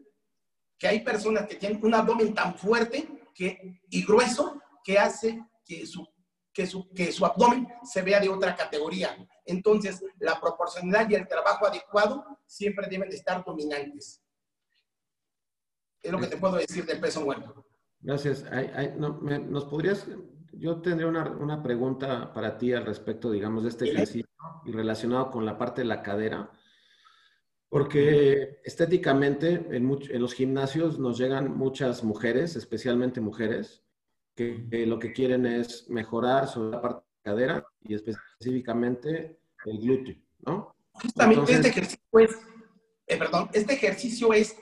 que 0.77 0.87
hay 0.87 1.01
personas 1.01 1.45
que 1.45 1.55
tienen 1.55 1.83
un 1.83 1.93
abdomen 1.93 2.33
tan 2.33 2.57
fuerte 2.57 3.05
que, 3.35 3.81
y 3.89 4.05
grueso 4.05 4.61
que 4.81 4.97
hace 4.97 5.43
que 5.65 5.85
su, 5.85 6.07
que, 6.53 6.67
su, 6.67 6.89
que 6.93 7.11
su 7.11 7.25
abdomen 7.25 7.67
se 7.83 8.01
vea 8.01 8.19
de 8.19 8.29
otra 8.29 8.55
categoría. 8.55 9.17
Entonces, 9.45 10.03
la 10.19 10.39
proporcionalidad 10.39 11.09
y 11.09 11.15
el 11.15 11.27
trabajo 11.27 11.65
adecuado 11.65 12.25
siempre 12.45 12.87
deben 12.89 13.09
de 13.09 13.15
estar 13.15 13.43
dominantes. 13.43 14.21
Es 16.01 16.11
lo 16.11 16.19
que 16.19 16.27
te 16.27 16.37
puedo 16.37 16.57
decir 16.57 16.85
del 16.85 16.99
peso 16.99 17.21
muerto. 17.21 17.65
Gracias. 17.99 18.45
¿Nos 18.97 19.65
podrías, 19.65 20.05
yo 20.51 20.81
tendría 20.81 21.07
una, 21.07 21.29
una, 21.31 21.63
pregunta 21.63 22.33
para 22.33 22.57
ti 22.57 22.73
al 22.73 22.85
respecto, 22.85 23.31
digamos, 23.31 23.63
de 23.63 23.69
este 23.69 23.85
ejercicio 23.85 24.29
y 24.65 24.71
relacionado 24.71 25.31
con 25.31 25.45
la 25.45 25.57
parte 25.57 25.81
de 25.81 25.87
la 25.87 26.03
cadera. 26.03 26.51
Porque 27.69 28.59
estéticamente 28.63 29.53
en, 29.71 29.89
en 29.89 30.21
los 30.21 30.33
gimnasios 30.33 30.99
nos 30.99 31.17
llegan 31.17 31.57
muchas 31.57 32.03
mujeres, 32.03 32.55
especialmente 32.55 33.21
mujeres, 33.21 33.82
que, 34.35 34.67
que 34.69 34.85
lo 34.85 34.99
que 34.99 35.13
quieren 35.13 35.45
es 35.45 35.89
mejorar 35.89 36.47
sobre 36.47 36.71
la 36.71 36.81
parte 36.81 37.01
de 37.01 37.29
la 37.29 37.35
cadera 37.35 37.67
y 37.81 37.93
específicamente 37.93 39.39
el 39.65 39.79
glúteo, 39.79 40.15
¿no? 40.45 40.75
Justamente 40.93 41.53
este 41.53 41.69
ejercicio 41.69 42.19
es, 42.19 42.31
eh, 43.07 43.17
perdón, 43.17 43.49
este 43.53 43.73
ejercicio 43.73 44.33
es 44.33 44.55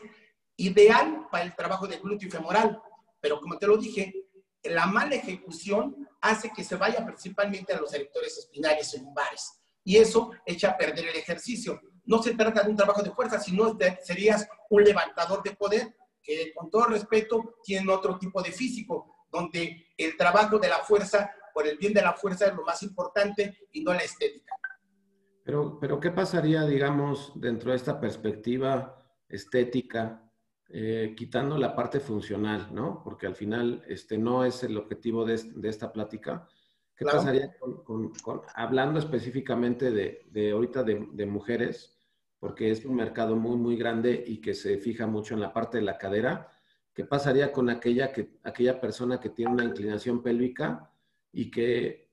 ideal 0.56 1.28
para 1.32 1.44
el 1.44 1.56
trabajo 1.56 1.88
de 1.88 1.98
glúteo 1.98 2.30
femoral, 2.30 2.82
pero 3.20 3.40
como 3.40 3.58
te 3.58 3.68
lo 3.68 3.78
dije, 3.78 4.14
la 4.64 4.86
mala 4.86 5.16
ejecución 5.16 6.08
hace 6.22 6.52
que 6.56 6.64
se 6.64 6.76
vaya 6.76 7.06
principalmente 7.06 7.74
a 7.74 7.82
los 7.82 7.94
erectores 7.94 8.38
espinales 8.38 8.94
y 8.94 9.00
lumbares. 9.00 9.60
Y 9.84 9.98
eso 9.98 10.32
echa 10.46 10.72
a 10.72 10.78
perder 10.78 11.08
el 11.08 11.16
ejercicio. 11.16 11.82
No 12.06 12.22
se 12.22 12.36
trata 12.36 12.64
de 12.64 12.70
un 12.70 12.76
trabajo 12.76 13.02
de 13.02 13.12
fuerza, 13.12 13.40
sino 13.40 13.74
de, 13.74 13.98
serías 14.04 14.48
un 14.70 14.84
levantador 14.84 15.42
de 15.42 15.56
poder 15.56 15.96
que 16.22 16.54
con 16.54 16.70
todo 16.70 16.86
respeto 16.86 17.56
tiene 17.64 17.92
otro 17.92 18.20
tipo 18.20 18.42
de 18.44 18.52
físico, 18.52 19.11
donde 19.32 19.88
el 19.98 20.18
trabajo 20.18 20.60
de 20.60 20.70
la 20.70 20.80
fuerza, 20.80 21.32
por 21.54 21.68
el 21.68 21.78
bien 21.78 21.94
de 21.94 22.02
la 22.02 22.14
fuerza, 22.14 22.48
es 22.48 22.56
lo 22.56 22.64
más 22.64 22.82
importante 22.84 23.68
y 23.72 23.84
no 23.84 23.94
la 23.94 24.00
estética. 24.00 24.56
Pero, 25.44 25.80
pero 25.80 26.00
¿qué 26.00 26.12
pasaría, 26.12 26.64
digamos, 26.66 27.32
dentro 27.36 27.72
de 27.72 27.78
esta 27.78 28.00
perspectiva 28.00 29.02
estética, 29.28 30.32
eh, 30.70 31.14
quitando 31.18 31.58
la 31.58 31.76
parte 31.76 32.00
funcional, 32.00 32.70
¿no? 32.74 33.02
Porque 33.04 33.28
al 33.28 33.36
final 33.36 33.84
este, 33.88 34.18
no 34.18 34.46
es 34.46 34.64
el 34.64 34.78
objetivo 34.78 35.26
de, 35.26 35.38
de 35.38 35.70
esta 35.70 35.92
plática. 35.92 36.48
¿Qué 36.96 37.06
pasaría 37.06 37.58
con, 37.58 38.14
con, 38.14 38.42
hablando 38.54 39.00
específicamente 39.00 39.92
de, 39.92 40.28
de 40.30 40.52
ahorita 40.52 40.84
de, 40.84 41.08
de, 41.12 41.26
mujeres? 41.26 41.98
Porque 42.40 42.72
es 42.72 42.86
un 42.86 42.96
mercado 42.96 43.36
muy, 43.36 43.58
muy 43.58 43.76
grande 43.76 44.24
y 44.26 44.40
que 44.40 44.54
se 44.54 44.78
fija 44.78 45.08
mucho 45.08 45.34
en 45.34 45.42
la 45.42 45.52
parte 45.52 45.78
de 45.78 45.84
la 45.84 45.98
cadera. 45.98 46.52
¿Qué 46.94 47.06
pasaría 47.06 47.52
con 47.52 47.70
aquella, 47.70 48.12
que, 48.12 48.30
aquella 48.44 48.82
persona 48.82 49.20
que 49.20 49.30
tiene 49.30 49.52
una 49.52 49.64
inclinación 49.64 50.22
pélvica 50.22 50.92
y 51.32 51.50
que 51.50 52.10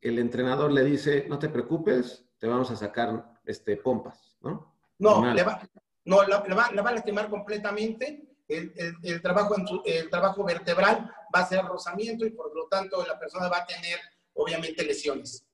el 0.00 0.18
entrenador 0.18 0.72
le 0.72 0.82
dice, 0.84 1.26
no 1.28 1.38
te 1.38 1.48
preocupes, 1.48 2.24
te 2.38 2.48
vamos 2.48 2.70
a 2.70 2.76
sacar 2.76 3.38
este, 3.44 3.76
pompas, 3.76 4.36
¿no? 4.40 4.74
No, 4.98 5.32
le 5.32 5.42
va, 5.42 5.60
no 6.04 6.22
la, 6.24 6.40
va, 6.40 6.66
a 6.66 6.92
lastimar 6.92 7.28
completamente. 7.28 8.28
El, 8.48 8.72
el, 9.02 9.22
trabajo 9.22 9.56
en 9.56 9.66
el 9.84 10.10
trabajo 10.10 10.44
vertebral 10.44 11.10
va 11.34 11.40
a 11.40 11.46
ser 11.46 11.64
rozamiento 11.64 12.26
y 12.26 12.30
por 12.30 12.54
lo 12.54 12.66
tanto 12.66 13.04
la 13.06 13.18
persona 13.18 13.48
va 13.48 13.58
a 13.58 13.66
tener 13.66 13.98
obviamente 14.34 14.84
lesiones. 14.84 15.46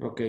Ok. 0.00 0.20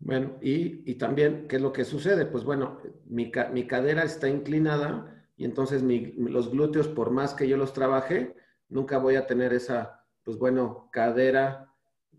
Bueno, 0.00 0.38
y, 0.40 0.90
y 0.90 0.94
también, 0.94 1.46
¿qué 1.46 1.56
es 1.56 1.62
lo 1.62 1.72
que 1.72 1.84
sucede? 1.84 2.24
Pues 2.24 2.44
bueno, 2.44 2.80
mi, 3.06 3.30
mi 3.52 3.66
cadera 3.66 4.02
está 4.02 4.28
inclinada 4.28 5.19
y 5.40 5.46
entonces 5.46 5.82
los 6.18 6.50
glúteos, 6.50 6.86
por 6.86 7.10
más 7.10 7.32
que 7.32 7.48
yo 7.48 7.56
los 7.56 7.72
trabaje, 7.72 8.36
nunca 8.68 8.98
voy 8.98 9.14
a 9.14 9.26
tener 9.26 9.54
esa, 9.54 10.04
pues 10.22 10.36
bueno, 10.36 10.90
cadera 10.92 11.74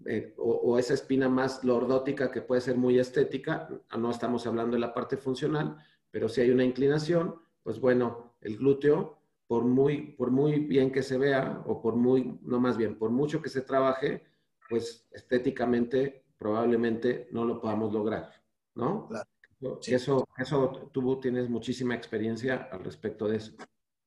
eh, 0.07 0.33
o, 0.39 0.79
esa 0.79 0.95
espina 0.95 1.29
más 1.29 1.63
lordótica 1.63 2.31
que 2.31 2.41
puede 2.41 2.61
ser 2.61 2.77
muy 2.77 2.97
estética, 2.97 3.69
no 3.95 4.09
estamos 4.09 4.47
hablando 4.47 4.73
de 4.73 4.79
la 4.79 4.91
parte 4.91 5.17
funcional, 5.17 5.77
pero 6.09 6.27
si 6.27 6.41
hay 6.41 6.49
una 6.49 6.63
inclinación, 6.63 7.35
pues 7.61 7.79
bueno, 7.79 8.33
el 8.41 8.57
glúteo, 8.57 9.19
por 9.45 9.65
muy, 9.65 10.13
por 10.13 10.31
muy 10.31 10.61
bien 10.61 10.91
que 10.91 11.03
se 11.03 11.19
vea, 11.19 11.61
o 11.67 11.79
por 11.79 11.97
muy, 11.97 12.39
no 12.41 12.59
más 12.59 12.75
bien, 12.75 12.97
por 12.97 13.11
mucho 13.11 13.39
que 13.39 13.49
se 13.49 13.61
trabaje, 13.61 14.23
pues 14.67 15.07
estéticamente 15.11 16.25
probablemente 16.39 17.27
no 17.31 17.45
lo 17.45 17.61
podamos 17.61 17.93
lograr, 17.93 18.31
¿no? 18.73 19.07
Claro. 19.09 19.29
Eso, 19.85 20.27
eso 20.37 20.89
tú 20.91 21.19
tienes 21.19 21.49
muchísima 21.49 21.95
experiencia 21.95 22.69
al 22.71 22.83
respecto 22.83 23.27
de 23.27 23.37
eso. 23.37 23.53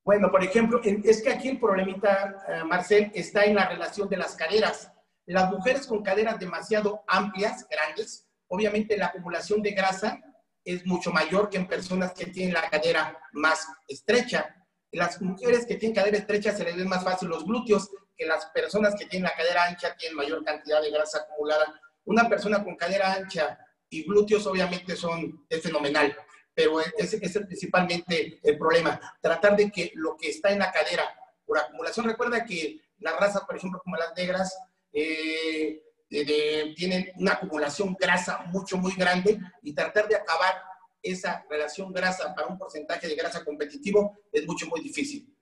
Bueno, 0.04 0.30
por 0.30 0.42
ejemplo, 0.42 0.80
es 0.82 1.22
que 1.22 1.30
aquí 1.30 1.48
el 1.48 1.60
problemita, 1.60 2.44
eh, 2.48 2.64
Marcel, 2.64 3.10
está 3.14 3.44
en 3.44 3.54
la 3.54 3.68
relación 3.68 4.08
de 4.08 4.18
las 4.18 4.34
caderas. 4.34 4.92
Las 5.26 5.50
mujeres 5.50 5.86
con 5.86 6.02
caderas 6.02 6.38
demasiado 6.38 7.04
amplias, 7.06 7.66
grandes, 7.70 8.28
obviamente 8.48 8.98
la 8.98 9.06
acumulación 9.06 9.62
de 9.62 9.70
grasa 9.70 10.20
es 10.64 10.84
mucho 10.86 11.10
mayor 11.10 11.48
que 11.48 11.56
en 11.56 11.66
personas 11.66 12.12
que 12.12 12.26
tienen 12.26 12.52
la 12.52 12.68
cadera 12.68 13.18
más 13.32 13.66
estrecha. 13.88 14.54
Las 14.92 15.20
mujeres 15.22 15.66
que 15.66 15.76
tienen 15.76 15.94
cadera 15.94 16.18
estrecha 16.18 16.52
se 16.52 16.64
les 16.64 16.76
ven 16.76 16.88
más 16.88 17.04
fácil 17.04 17.28
los 17.28 17.44
glúteos 17.44 17.90
que 18.16 18.26
las 18.26 18.46
personas 18.46 18.94
que 18.96 19.06
tienen 19.06 19.28
la 19.28 19.36
cadera 19.36 19.64
ancha 19.64 19.96
tienen 19.96 20.16
mayor 20.16 20.44
cantidad 20.44 20.82
de 20.82 20.90
grasa 20.90 21.20
acumulada. 21.20 21.80
Una 22.04 22.28
persona 22.28 22.62
con 22.62 22.76
cadera 22.76 23.12
ancha 23.12 23.58
y 23.94 24.02
glúteos 24.04 24.46
obviamente 24.46 24.96
son, 24.96 25.46
es 25.48 25.62
fenomenal, 25.62 26.16
pero 26.52 26.80
ese, 26.80 27.18
es 27.22 27.38
principalmente 27.46 28.40
el 28.42 28.58
problema. 28.58 29.00
Tratar 29.20 29.56
de 29.56 29.70
que 29.70 29.92
lo 29.94 30.16
que 30.16 30.30
está 30.30 30.50
en 30.50 30.58
la 30.58 30.72
cadera 30.72 31.04
por 31.46 31.58
acumulación, 31.58 32.06
recuerda 32.06 32.44
que 32.44 32.80
las 32.98 33.18
razas, 33.20 33.42
por 33.44 33.56
ejemplo, 33.56 33.80
como 33.82 33.96
las 33.96 34.14
negras, 34.16 34.56
eh, 34.92 35.82
tienen 36.08 37.10
una 37.16 37.32
acumulación 37.32 37.96
grasa 37.98 38.44
mucho, 38.46 38.76
muy 38.76 38.94
grande 38.94 39.38
y 39.62 39.74
tratar 39.74 40.08
de 40.08 40.16
acabar 40.16 40.54
esa 41.02 41.44
relación 41.50 41.92
grasa 41.92 42.34
para 42.34 42.48
un 42.48 42.58
porcentaje 42.58 43.06
de 43.08 43.14
grasa 43.14 43.44
competitivo 43.44 44.18
es 44.32 44.46
mucho, 44.46 44.66
muy 44.66 44.80
difícil. 44.80 45.32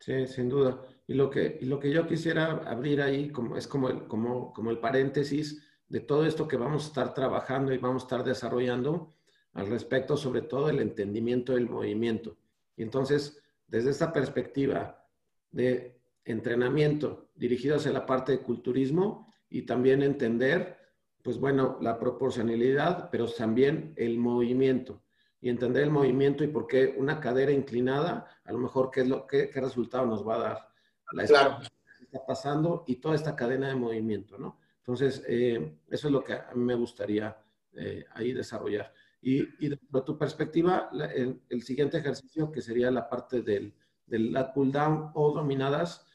Sí, 0.00 0.26
sin 0.26 0.48
duda. 0.48 0.80
Y 1.06 1.14
lo 1.14 1.30
que, 1.30 1.58
y 1.60 1.66
lo 1.66 1.78
que 1.78 1.90
yo 1.90 2.06
quisiera 2.06 2.62
abrir 2.66 3.02
ahí 3.02 3.30
como, 3.30 3.56
es 3.56 3.66
como 3.66 3.88
el, 3.88 4.06
como, 4.06 4.52
como 4.52 4.70
el 4.70 4.78
paréntesis 4.78 5.62
de 5.90 6.00
todo 6.00 6.24
esto 6.24 6.48
que 6.48 6.56
vamos 6.56 6.84
a 6.84 6.86
estar 6.86 7.12
trabajando 7.12 7.74
y 7.74 7.78
vamos 7.78 8.04
a 8.04 8.06
estar 8.06 8.24
desarrollando 8.24 9.12
al 9.52 9.66
respecto, 9.66 10.16
sobre 10.16 10.42
todo 10.42 10.70
el 10.70 10.78
entendimiento 10.78 11.54
del 11.54 11.68
movimiento. 11.68 12.36
Y 12.76 12.82
entonces, 12.84 13.42
desde 13.66 13.90
esta 13.90 14.12
perspectiva 14.12 15.04
de 15.50 16.00
entrenamiento 16.24 17.30
dirigido 17.34 17.76
hacia 17.76 17.90
la 17.90 18.06
parte 18.06 18.32
de 18.32 18.40
culturismo 18.40 19.26
y 19.48 19.62
también 19.62 20.02
entender, 20.02 20.78
pues 21.22 21.38
bueno, 21.38 21.76
la 21.80 21.98
proporcionalidad, 21.98 23.10
pero 23.10 23.26
también 23.26 23.92
el 23.96 24.16
movimiento. 24.16 25.02
Y 25.40 25.48
entender 25.48 25.82
el 25.82 25.90
movimiento 25.90 26.44
y 26.44 26.48
por 26.48 26.68
qué 26.68 26.94
una 26.96 27.18
cadera 27.18 27.50
inclinada, 27.50 28.28
a 28.44 28.52
lo 28.52 28.58
mejor 28.58 28.92
qué, 28.92 29.00
es 29.00 29.08
lo, 29.08 29.26
qué, 29.26 29.50
qué 29.50 29.60
resultado 29.60 30.06
nos 30.06 30.26
va 30.26 30.36
a 30.36 30.38
dar. 30.38 30.68
La 31.12 31.24
claro. 31.24 31.58
está 32.00 32.24
pasando 32.24 32.84
y 32.86 32.96
toda 32.96 33.16
esta 33.16 33.34
cadena 33.34 33.68
de 33.68 33.74
movimiento, 33.74 34.38
¿no? 34.38 34.59
Entonces, 34.80 35.24
eh, 35.28 35.78
eso 35.88 36.08
es 36.08 36.12
lo 36.12 36.24
que 36.24 36.34
a 36.34 36.50
mí 36.54 36.64
me 36.64 36.74
gustaría 36.74 37.36
eh, 37.74 38.04
ahí 38.12 38.32
desarrollar. 38.32 38.92
Y, 39.22 39.42
y 39.64 39.68
de 39.68 39.78
tu 40.04 40.18
perspectiva, 40.18 40.90
el, 40.92 41.42
el, 41.48 41.62
siguiente 41.62 41.98
ejercicio, 41.98 42.50
que 42.50 42.62
sería 42.62 42.90
la 42.90 43.08
parte 43.08 43.42
del, 43.42 43.74
del 44.06 44.32
lat 44.32 44.52
pull 44.52 44.72
down 44.72 45.10
o 45.14 45.32
dominadas, 45.32 46.06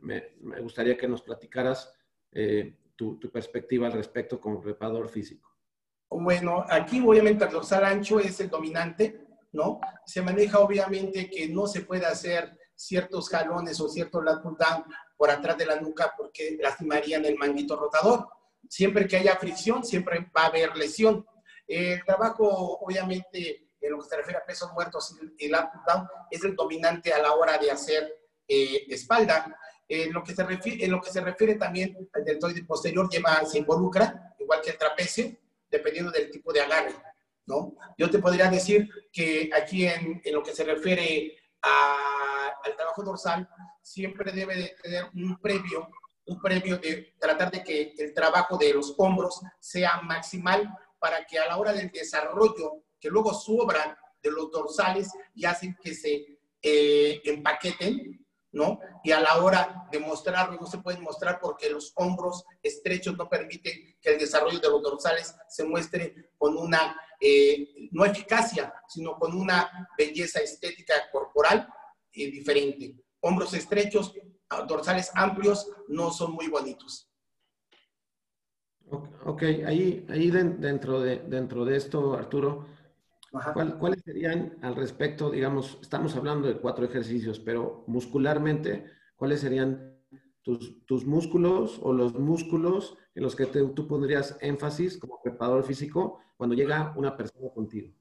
me, 0.00 0.60
gustaría 0.60 0.96
que 0.96 1.08
nos 1.08 1.22
platicaras 1.22 1.92
eh, 2.30 2.78
tu, 2.96 3.18
perspectiva 3.32 3.86
al 3.86 3.94
respecto 3.94 4.40
como 4.40 4.60
preparador 4.60 5.08
físico. 5.08 5.50
Bueno, 6.08 6.64
aquí 6.68 7.02
obviamente 7.04 7.44
el 7.44 7.50
dorsal 7.50 7.84
ancho 7.84 8.20
es 8.20 8.38
el 8.40 8.50
dominante, 8.50 9.26
¿no? 9.52 9.80
Se 10.04 10.22
maneja 10.22 10.60
obviamente 10.60 11.28
que 11.28 11.48
no 11.48 11.66
se 11.66 11.82
puede 11.82 12.06
hacer 12.06 12.58
ciertos 12.74 13.28
jalones 13.28 13.80
o 13.80 13.88
ciertos 13.88 14.22
lateral 14.24 14.56
down 14.58 14.84
por 15.16 15.30
atrás 15.30 15.56
de 15.56 15.66
la 15.66 15.80
nuca 15.80 16.14
porque 16.16 16.56
lastimarían 16.60 17.24
el 17.24 17.36
manguito 17.36 17.76
rotador. 17.76 18.28
Siempre 18.68 19.06
que 19.06 19.16
haya 19.16 19.36
fricción, 19.36 19.84
siempre 19.84 20.30
va 20.36 20.42
a 20.42 20.46
haber 20.46 20.76
lesión. 20.76 21.26
El 21.66 22.04
trabajo, 22.04 22.78
obviamente, 22.80 23.68
en 23.80 23.90
lo 23.90 23.98
que 23.98 24.08
se 24.08 24.16
refiere 24.16 24.38
a 24.38 24.44
pesos 24.44 24.72
muertos, 24.72 25.16
el 25.38 25.50
lateral 25.50 25.82
down 25.86 26.08
es 26.30 26.44
el 26.44 26.54
dominante 26.54 27.12
a 27.12 27.20
la 27.20 27.32
hora 27.32 27.58
de 27.58 27.70
hacer 27.70 28.12
eh, 28.46 28.84
espalda. 28.88 29.56
En 29.88 30.12
lo, 30.12 30.22
que 30.22 30.34
se 30.34 30.42
refiere, 30.44 30.84
en 30.84 30.90
lo 30.90 31.00
que 31.00 31.10
se 31.10 31.20
refiere 31.20 31.56
también 31.56 32.08
al 32.14 32.24
deltoide 32.24 32.64
posterior, 32.64 33.10
lleva, 33.10 33.44
se 33.44 33.58
involucra, 33.58 34.34
igual 34.38 34.60
que 34.62 34.70
el 34.70 34.78
trapecio, 34.78 35.36
dependiendo 35.70 36.10
del 36.10 36.30
tipo 36.30 36.52
de 36.52 36.62
agarre. 36.62 36.94
¿no? 37.46 37.74
Yo 37.98 38.08
te 38.10 38.18
podría 38.18 38.48
decir 38.48 38.88
que 39.12 39.50
aquí 39.52 39.86
en, 39.86 40.22
en 40.24 40.34
lo 40.34 40.42
que 40.42 40.54
se 40.54 40.64
refiere 40.64 41.36
a, 41.62 42.11
al 42.64 42.76
trabajo 42.76 43.02
dorsal, 43.02 43.48
siempre 43.80 44.32
debe 44.32 44.56
de 44.56 44.76
tener 44.82 45.10
un 45.14 45.38
previo, 45.38 45.88
un 46.26 46.40
previo 46.40 46.78
de 46.78 47.14
tratar 47.18 47.50
de 47.50 47.62
que 47.62 47.94
el 47.98 48.14
trabajo 48.14 48.56
de 48.56 48.72
los 48.74 48.94
hombros 48.98 49.40
sea 49.58 50.00
maximal 50.02 50.72
para 50.98 51.24
que 51.24 51.38
a 51.38 51.46
la 51.46 51.56
hora 51.56 51.72
del 51.72 51.90
desarrollo, 51.90 52.84
que 53.00 53.08
luego 53.08 53.34
sobran 53.34 53.96
de 54.22 54.30
los 54.30 54.50
dorsales 54.50 55.10
y 55.34 55.44
hacen 55.44 55.76
que 55.82 55.94
se 55.94 56.38
eh, 56.62 57.20
empaqueten, 57.24 58.24
¿no? 58.52 58.78
Y 59.02 59.10
a 59.10 59.20
la 59.20 59.42
hora 59.42 59.88
de 59.90 59.98
mostrarlo 59.98 60.58
no 60.60 60.66
se 60.66 60.78
pueden 60.78 61.02
mostrar 61.02 61.40
porque 61.40 61.70
los 61.70 61.92
hombros 61.96 62.44
estrechos 62.62 63.16
no 63.16 63.28
permiten 63.28 63.96
que 64.00 64.12
el 64.12 64.18
desarrollo 64.18 64.60
de 64.60 64.68
los 64.68 64.82
dorsales 64.82 65.34
se 65.48 65.64
muestre 65.64 66.30
con 66.38 66.56
una, 66.56 67.00
eh, 67.18 67.88
no 67.90 68.04
eficacia, 68.04 68.72
sino 68.86 69.18
con 69.18 69.34
una 69.34 69.88
belleza 69.98 70.40
estética 70.40 70.94
corporal 71.10 71.66
eh, 72.12 72.30
diferente. 72.30 72.96
Hombros 73.20 73.54
estrechos, 73.54 74.14
dorsales 74.68 75.10
amplios, 75.14 75.70
no 75.88 76.10
son 76.10 76.32
muy 76.32 76.48
bonitos. 76.48 77.08
Ok, 79.24 79.42
ahí, 79.66 80.04
ahí 80.08 80.30
dentro, 80.30 81.00
de, 81.00 81.20
dentro 81.20 81.64
de 81.64 81.76
esto, 81.76 82.14
Arturo, 82.14 82.66
¿Cuáles 83.78 84.02
serían 84.02 84.58
al 84.60 84.76
respecto, 84.76 85.30
digamos, 85.30 85.78
estamos 85.80 86.14
hablando 86.16 86.48
de 86.48 86.58
cuatro 86.58 86.84
ejercicios, 86.84 87.40
pero 87.40 87.82
muscularmente, 87.86 88.84
cuáles 89.16 89.40
serían 89.40 89.98
tus, 90.42 90.84
tus 90.84 91.06
músculos 91.06 91.80
o 91.82 91.94
los 91.94 92.12
músculos 92.12 92.98
en 93.14 93.22
los 93.22 93.34
que 93.34 93.46
tú 93.46 93.88
pondrías 93.88 94.36
énfasis 94.42 94.98
como 94.98 95.22
preparador 95.22 95.64
físico 95.64 96.20
cuando 96.36 96.54
llega 96.54 96.92
una 96.94 97.16
persona 97.16 97.48
contigo. 97.54 97.94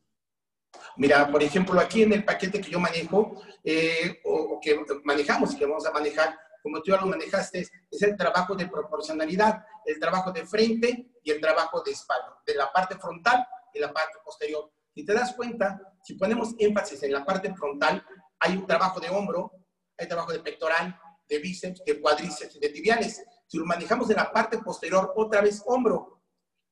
Mira, 0.98 1.30
por 1.32 1.42
ejemplo, 1.42 1.80
aquí 1.80 2.04
en 2.04 2.14
el 2.14 2.26
paquete 2.26 2.62
que 2.62 2.70
yo 2.70 2.80
manejo, 2.80 3.42
eh, 3.64 4.22
o, 4.26 4.60
que 4.62 4.80
manejamos 5.04 5.54
y 5.54 5.58
que 5.58 5.66
vamos 5.66 5.86
a 5.86 5.92
manejar, 5.92 6.38
como 6.62 6.82
tú 6.82 6.92
ya 6.92 6.98
lo 6.98 7.08
manejaste, 7.08 7.68
es 7.90 8.02
el 8.02 8.16
trabajo 8.16 8.56
de 8.56 8.68
proporcionalidad, 8.68 9.64
el 9.86 10.00
trabajo 10.00 10.32
de 10.32 10.46
frente 10.46 11.12
y 11.24 11.32
el 11.32 11.42
trabajo 11.42 11.82
de 11.82 11.92
espalda, 11.92 12.38
de 12.46 12.56
la 12.56 12.72
parte 12.72 12.96
frontal 12.98 13.46
y 13.74 13.80
la 13.80 13.92
parte 13.92 14.20
posterior. 14.24 14.72
Si 14.94 15.06
te 15.06 15.14
das 15.14 15.34
cuenta, 15.34 15.80
si 16.04 16.16
ponemos 16.16 16.54
énfasis 16.60 17.02
en 17.04 17.14
la 17.14 17.26
parte 17.26 17.54
frontal, 17.56 18.06
hay 18.40 18.58
un 18.58 18.68
trabajo 18.68 19.00
de 19.00 19.10
hombro, 19.10 19.52
hay 19.98 20.08
trabajo 20.08 20.32
de 20.32 20.40
pectoral, 20.40 21.00
de 21.28 21.40
bíceps, 21.40 21.84
de 21.86 22.00
cuádriceps 22.00 22.60
de 22.60 22.70
tibiales. 22.70 23.24
Si 23.48 23.58
lo 23.58 23.66
manejamos 23.66 24.10
en 24.10 24.18
la 24.18 24.32
parte 24.32 24.58
posterior, 24.60 25.14
otra 25.16 25.42
vez 25.42 25.64
hombro, 25.66 26.22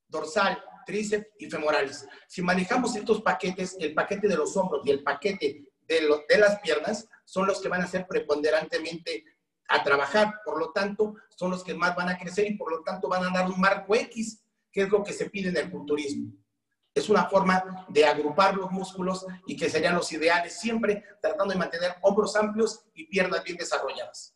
dorsal, 0.07 0.61
tríceps 0.85 1.27
y 1.37 1.49
femorales. 1.49 2.07
Si 2.27 2.41
manejamos 2.41 2.95
estos 2.95 3.21
paquetes, 3.21 3.75
el 3.79 3.93
paquete 3.93 4.27
de 4.27 4.35
los 4.35 4.55
hombros 4.57 4.85
y 4.85 4.91
el 4.91 5.03
paquete 5.03 5.65
de, 5.87 6.01
de 6.29 6.37
las 6.37 6.59
piernas, 6.59 7.07
son 7.25 7.47
los 7.47 7.61
que 7.61 7.69
van 7.69 7.81
a 7.81 7.87
ser 7.87 8.07
preponderantemente 8.07 9.23
a 9.69 9.83
trabajar. 9.83 10.35
Por 10.43 10.59
lo 10.59 10.71
tanto, 10.71 11.15
son 11.35 11.51
los 11.51 11.63
que 11.63 11.73
más 11.73 11.95
van 11.95 12.09
a 12.09 12.17
crecer 12.17 12.47
y 12.47 12.57
por 12.57 12.71
lo 12.71 12.83
tanto 12.83 13.07
van 13.07 13.23
a 13.23 13.31
dar 13.31 13.49
un 13.49 13.59
marco 13.59 13.95
X, 13.95 14.43
que 14.71 14.81
es 14.81 14.89
lo 14.89 15.03
que 15.03 15.13
se 15.13 15.29
pide 15.29 15.49
en 15.49 15.57
el 15.57 15.71
culturismo. 15.71 16.33
Es 16.93 17.07
una 17.07 17.25
forma 17.25 17.85
de 17.87 18.05
agrupar 18.05 18.55
los 18.55 18.71
músculos 18.71 19.25
y 19.45 19.55
que 19.55 19.69
serían 19.69 19.95
los 19.95 20.11
ideales 20.11 20.59
siempre 20.59 21.03
tratando 21.21 21.53
de 21.53 21.59
mantener 21.59 21.95
hombros 22.01 22.35
amplios 22.35 22.83
y 22.93 23.05
piernas 23.05 23.43
bien 23.43 23.57
desarrolladas. 23.57 24.35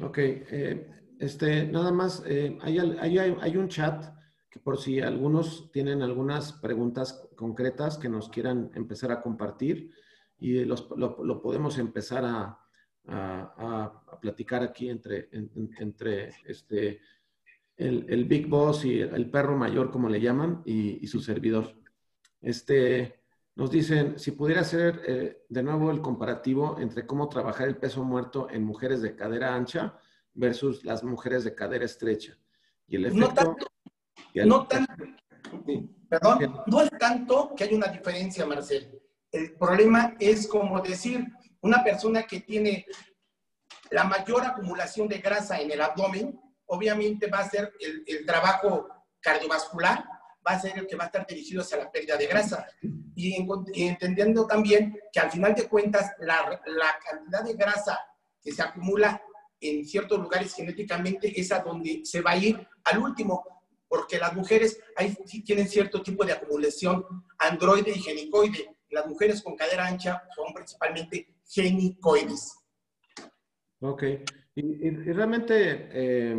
Ok, 0.00 0.18
eh, 0.18 0.88
este, 1.20 1.64
nada 1.66 1.92
más, 1.92 2.22
eh, 2.26 2.56
hay, 2.62 2.78
hay, 2.78 3.18
hay, 3.18 3.56
un 3.56 3.68
chat 3.68 4.04
por 4.58 4.78
si 4.78 5.00
algunos 5.00 5.70
tienen 5.72 6.02
algunas 6.02 6.52
preguntas 6.52 7.28
concretas 7.36 7.98
que 7.98 8.08
nos 8.08 8.28
quieran 8.28 8.70
empezar 8.74 9.10
a 9.12 9.22
compartir 9.22 9.90
y 10.38 10.64
los, 10.64 10.88
lo, 10.96 11.22
lo, 11.24 11.40
podemos 11.40 11.78
empezar 11.78 12.24
a, 12.24 12.58
a, 13.06 13.54
a, 14.08 14.20
platicar 14.20 14.62
aquí 14.62 14.88
entre, 14.88 15.28
entre 15.32 16.32
este, 16.44 17.00
el, 17.76 18.06
el, 18.08 18.24
Big 18.24 18.48
Boss 18.48 18.84
y 18.84 19.00
el 19.00 19.30
perro 19.30 19.56
mayor, 19.56 19.90
como 19.90 20.08
le 20.08 20.20
llaman, 20.20 20.62
y, 20.64 21.02
y 21.02 21.06
su 21.06 21.20
servidor. 21.20 21.74
Este, 22.40 23.20
nos 23.54 23.70
dicen, 23.70 24.18
si 24.18 24.32
pudiera 24.32 24.62
hacer 24.62 25.02
eh, 25.06 25.44
de 25.48 25.62
nuevo 25.62 25.90
el 25.90 26.00
comparativo 26.00 26.78
entre 26.80 27.06
cómo 27.06 27.28
trabajar 27.28 27.68
el 27.68 27.76
peso 27.76 28.02
muerto 28.02 28.48
en 28.50 28.64
mujeres 28.64 29.02
de 29.02 29.14
cadera 29.14 29.54
ancha 29.54 29.98
versus 30.34 30.84
las 30.84 31.04
mujeres 31.04 31.44
de 31.44 31.54
cadera 31.54 31.84
estrecha. 31.84 32.36
Y 32.88 32.96
el 32.96 33.06
efecto... 33.06 33.28
No 33.28 33.34
tanto, 33.34 33.66
perdón, 36.08 36.62
no 36.66 36.80
es 36.80 36.90
tanto 36.98 37.54
que 37.54 37.64
hay 37.64 37.74
una 37.74 37.88
diferencia, 37.88 38.46
Marcel. 38.46 39.00
El 39.30 39.54
problema 39.54 40.14
es 40.18 40.46
como 40.46 40.80
decir, 40.80 41.26
una 41.60 41.82
persona 41.82 42.24
que 42.24 42.40
tiene 42.40 42.86
la 43.90 44.04
mayor 44.04 44.44
acumulación 44.44 45.08
de 45.08 45.18
grasa 45.18 45.60
en 45.60 45.70
el 45.70 45.80
abdomen, 45.80 46.38
obviamente 46.66 47.28
va 47.28 47.40
a 47.40 47.48
ser 47.48 47.72
el, 47.80 48.04
el 48.06 48.26
trabajo 48.26 48.88
cardiovascular, 49.20 50.04
va 50.46 50.52
a 50.52 50.60
ser 50.60 50.78
el 50.78 50.86
que 50.86 50.96
va 50.96 51.04
a 51.04 51.06
estar 51.06 51.26
dirigido 51.26 51.62
hacia 51.62 51.78
la 51.78 51.90
pérdida 51.90 52.16
de 52.16 52.26
grasa. 52.26 52.66
Y, 53.14 53.46
entendiendo 53.74 54.46
también 54.46 54.98
que 55.12 55.20
al 55.20 55.30
final 55.30 55.54
de 55.54 55.68
cuentas 55.68 56.12
la, 56.18 56.60
la, 56.66 56.96
cantidad 57.08 57.44
de 57.44 57.54
grasa 57.54 57.98
que 58.42 58.52
se 58.52 58.62
acumula 58.62 59.22
en 59.60 59.84
ciertos 59.84 60.18
lugares 60.18 60.54
genéticamente 60.54 61.40
es 61.40 61.52
a 61.52 61.60
donde 61.60 62.02
se 62.04 62.20
va 62.20 62.32
a 62.32 62.36
ir 62.36 62.66
al 62.84 62.98
último 62.98 63.61
porque 63.92 64.16
las 64.18 64.34
mujeres 64.34 64.80
ahí 64.96 65.14
tienen 65.44 65.68
cierto 65.68 66.02
tipo 66.02 66.24
de 66.24 66.32
acumulación 66.32 67.04
androide 67.38 67.90
y 67.90 68.00
genicoide. 68.00 68.74
Las 68.88 69.06
mujeres 69.06 69.42
con 69.42 69.54
cadera 69.54 69.86
ancha 69.86 70.22
son 70.34 70.54
principalmente 70.54 71.34
genicoides. 71.46 72.56
Ok. 73.80 74.02
Y, 74.54 74.90
realmente 75.12 75.90
eh, 75.92 76.34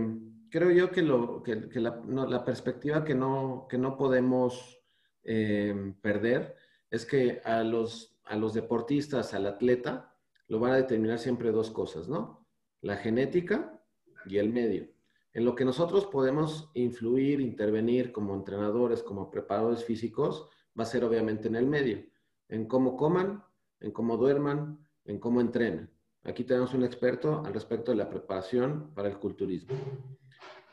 creo 0.50 0.72
yo 0.72 0.90
que, 0.90 1.04
lo, 1.04 1.44
que, 1.44 1.56
la, 1.76 2.02
la, 2.08 2.44
perspectiva 2.44 3.06
que 3.06 3.14
no, 3.14 3.68
que 3.70 3.78
no 3.78 3.98
podemos 3.98 4.82
eh, 5.24 5.94
perder 6.02 6.56
es 6.90 7.06
que 7.06 7.40
a 7.46 7.62
los, 7.62 8.18
a 8.24 8.36
los 8.36 8.56
deportistas, 8.56 9.36
al 9.36 9.46
atleta, 9.46 10.16
lo 10.48 10.60
van 10.60 10.72
a 10.72 10.78
determinar 10.78 11.20
siempre 11.20 11.52
dos 11.52 11.70
cosas, 11.70 12.08
¿no? 12.08 12.48
La 12.82 12.98
genética 12.98 13.80
y 14.26 14.40
el 14.40 14.50
medio. 14.50 14.93
En 15.34 15.46
lo 15.46 15.56
que 15.56 15.66
nosotros 15.66 16.06
podemos 16.06 16.70
influir, 16.76 17.42
intervenir 17.42 18.12
como 18.12 18.36
entrenadores, 18.36 19.02
como 19.02 19.32
preparadores 19.32 19.84
físicos, 19.84 20.48
va 20.78 20.84
a 20.84 20.88
ser 20.88 21.04
obviamente 21.04 21.48
en 21.48 21.56
el 21.56 21.66
medio, 21.66 22.04
en 22.50 22.68
cómo 22.68 22.96
coman, 22.96 23.44
en 23.80 23.92
cómo 23.92 24.18
duerman, 24.18 24.80
en 25.06 25.20
cómo 25.20 25.42
entrenen. 25.42 25.90
Aquí 26.24 26.44
tenemos 26.44 26.74
un 26.74 26.84
experto 26.84 27.44
al 27.44 27.54
respecto 27.54 27.92
de 27.92 27.98
la 27.98 28.10
preparación 28.10 28.94
para 28.94 29.10
el 29.10 29.18
culturismo. 29.18 29.76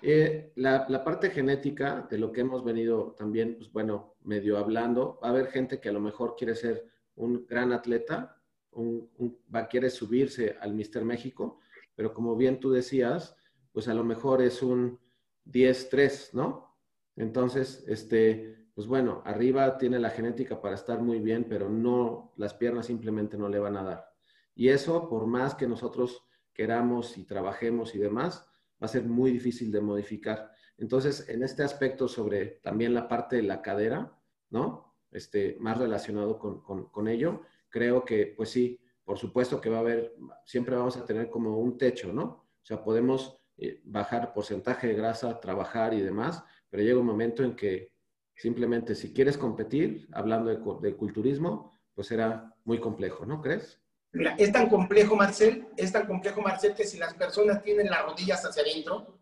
Eh, 0.02 0.52
la, 0.56 0.86
la, 0.88 1.04
parte 1.04 1.30
genética 1.30 2.06
de 2.10 2.18
lo 2.18 2.32
que 2.32 2.40
hemos 2.42 2.64
venido 2.64 3.14
también, 3.18 3.56
pues 3.56 3.70
bueno, 3.72 4.14
medio 4.22 4.56
hablando, 4.56 5.18
va 5.22 5.28
a 5.28 5.30
haber 5.30 5.48
gente 5.48 5.80
que 5.80 5.90
a 5.90 5.92
lo 5.92 6.00
mejor 6.00 6.36
quiere 6.36 6.54
ser 6.54 6.86
un 7.16 7.46
gran 7.46 7.72
atleta, 7.72 8.40
un, 8.72 9.10
un, 9.18 9.38
va, 9.54 9.66
quiere 9.68 9.90
subirse 9.90 10.56
al 10.60 10.74
Mister 10.74 11.04
México, 11.04 11.60
pero 11.94 12.14
como 12.14 12.36
bien 12.36 12.60
tú 12.60 12.70
decías, 12.70 13.36
pues 13.72 13.88
a 13.88 13.94
lo 13.94 14.04
mejor 14.04 14.42
es 14.42 14.62
un 14.62 14.98
10-3, 15.46 16.34
¿no? 16.34 16.76
Entonces, 17.16 17.84
este, 17.86 18.68
pues 18.74 18.86
bueno, 18.86 19.22
arriba 19.24 19.76
tiene 19.78 19.98
la 19.98 20.10
genética 20.10 20.60
para 20.60 20.74
estar 20.74 21.00
muy 21.00 21.20
bien, 21.20 21.46
pero 21.48 21.68
no, 21.68 22.32
las 22.36 22.54
piernas 22.54 22.86
simplemente 22.86 23.36
no 23.36 23.48
le 23.48 23.58
van 23.58 23.76
a 23.76 23.82
dar. 23.82 24.10
Y 24.54 24.68
eso, 24.68 25.08
por 25.08 25.26
más 25.26 25.54
que 25.54 25.66
nosotros 25.66 26.24
queramos 26.52 27.16
y 27.18 27.24
trabajemos 27.24 27.94
y 27.94 27.98
demás, 27.98 28.46
va 28.82 28.86
a 28.86 28.88
ser 28.88 29.04
muy 29.04 29.30
difícil 29.30 29.70
de 29.70 29.80
modificar. 29.80 30.50
Entonces, 30.78 31.28
en 31.28 31.42
este 31.42 31.62
aspecto 31.62 32.08
sobre 32.08 32.60
también 32.62 32.94
la 32.94 33.06
parte 33.08 33.36
de 33.36 33.42
la 33.42 33.60
cadera, 33.60 34.18
¿no? 34.50 34.96
Este, 35.10 35.56
más 35.60 35.76
relacionado 35.76 36.38
con, 36.38 36.62
con, 36.62 37.08
ello, 37.08 37.42
creo 37.68 38.04
que, 38.04 38.32
pues 38.36 38.50
sí, 38.50 38.80
por 39.04 39.18
supuesto 39.18 39.60
que 39.60 39.68
va 39.68 39.78
a 39.78 39.80
haber, 39.80 40.14
siempre 40.44 40.76
vamos 40.76 40.96
a 40.96 41.04
tener 41.04 41.28
como 41.28 41.58
un 41.58 41.76
techo, 41.76 42.12
¿no? 42.12 42.24
O 42.24 42.64
sea, 42.64 42.82
podemos 42.82 43.39
eh, 43.62 43.78
bajar 43.84 44.32
porcentaje 44.32 44.86
de 44.86 44.94
grasa, 44.94 45.38
trabajar 45.38 45.92
y 45.92 46.00
demás, 46.00 46.42
pero 46.70 46.82
llega 46.82 46.98
un 46.98 47.04
momento 47.04 47.44
en 47.44 47.54
que 47.54 47.92
simplemente 48.34 48.94
si 48.94 49.12
quieres 49.12 49.36
competir, 49.36 50.08
hablando 50.12 50.48
de, 50.48 50.96
culturismo, 50.96 51.78
pues 51.92 52.06
será 52.06 52.54
muy 52.64 52.80
complejo, 52.80 53.26
¿no 53.26 53.42
crees? 53.42 53.78
Mira, 54.12 54.34
es 54.38 54.50
tan 54.50 54.70
complejo, 54.70 55.14
Marcel, 55.14 55.68
es 55.76 55.92
tan 55.92 56.06
complejo, 56.06 56.40
Marcel, 56.40 56.74
que 56.74 56.86
si 56.86 56.96
las 56.96 57.12
personas 57.12 57.62
tienen 57.62 57.90
las 57.90 58.02
rodillas 58.02 58.42
hacia 58.46 58.62
adentro, 58.62 59.20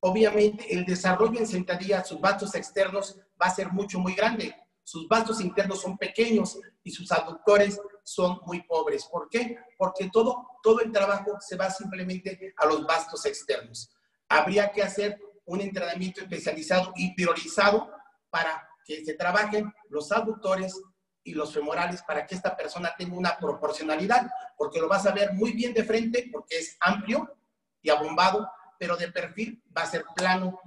obviamente 0.00 0.74
el 0.74 0.84
desarrollo 0.84 1.38
en 1.38 1.46
sentadilla, 1.46 2.02
sus 2.02 2.54
externos 2.56 3.20
va 3.40 3.46
a 3.46 3.54
ser 3.54 3.70
mucho, 3.70 4.00
muy 4.00 4.14
grande. 4.14 4.56
Sus 4.88 5.06
vasos 5.06 5.42
internos 5.42 5.82
son 5.82 5.98
pequeños 5.98 6.58
y 6.82 6.90
sus 6.90 7.12
aductores 7.12 7.78
son 8.02 8.40
muy 8.46 8.62
pobres. 8.62 9.04
¿Por 9.04 9.28
qué? 9.28 9.58
Porque 9.76 10.08
todo, 10.10 10.48
todo 10.62 10.80
el 10.80 10.90
trabajo 10.90 11.36
se 11.40 11.56
va 11.56 11.68
simplemente 11.68 12.54
a 12.56 12.64
los 12.64 12.86
vastos 12.86 13.26
externos. 13.26 13.90
Habría 14.30 14.72
que 14.72 14.82
hacer 14.82 15.20
un 15.44 15.60
entrenamiento 15.60 16.22
especializado 16.22 16.90
y 16.96 17.14
priorizado 17.14 17.90
para 18.30 18.66
que 18.82 19.04
se 19.04 19.12
trabajen 19.12 19.70
los 19.90 20.10
aductores 20.10 20.80
y 21.22 21.34
los 21.34 21.52
femorales 21.52 22.00
para 22.00 22.26
que 22.26 22.34
esta 22.34 22.56
persona 22.56 22.94
tenga 22.96 23.14
una 23.14 23.36
proporcionalidad, 23.36 24.30
porque 24.56 24.80
lo 24.80 24.88
vas 24.88 25.04
a 25.04 25.12
ver 25.12 25.34
muy 25.34 25.52
bien 25.52 25.74
de 25.74 25.84
frente, 25.84 26.30
porque 26.32 26.60
es 26.60 26.78
amplio 26.80 27.36
y 27.82 27.90
abombado, 27.90 28.50
pero 28.78 28.96
de 28.96 29.12
perfil 29.12 29.62
va 29.76 29.82
a 29.82 29.90
ser 29.90 30.06
plano, 30.16 30.58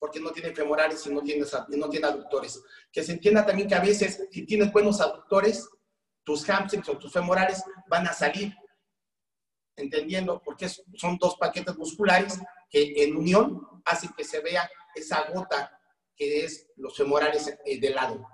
porque 0.00 0.18
no 0.18 0.32
tiene 0.32 0.54
femorales 0.54 1.06
y 1.06 1.12
no 1.12 1.22
tiene, 1.22 1.44
no 1.68 1.90
tiene 1.90 2.06
aductores. 2.06 2.60
Que 2.90 3.04
se 3.04 3.12
entienda 3.12 3.44
también 3.44 3.68
que 3.68 3.74
a 3.74 3.80
veces, 3.80 4.26
si 4.32 4.46
tienes 4.46 4.72
buenos 4.72 5.00
aductores, 5.00 5.68
tus 6.24 6.48
hamstrings 6.48 6.88
o 6.88 6.98
tus 6.98 7.12
femorales 7.12 7.62
van 7.86 8.06
a 8.06 8.12
salir, 8.14 8.54
entendiendo, 9.76 10.42
porque 10.42 10.68
son 10.68 11.18
dos 11.18 11.36
paquetes 11.36 11.76
musculares 11.76 12.40
que 12.70 13.04
en 13.04 13.14
unión 13.14 13.60
hacen 13.84 14.10
que 14.16 14.24
se 14.24 14.40
vea 14.40 14.68
esa 14.94 15.30
gota 15.32 15.78
que 16.16 16.44
es 16.44 16.70
los 16.76 16.96
femorales 16.96 17.58
eh, 17.64 17.78
de 17.78 17.90
lado. 17.90 18.26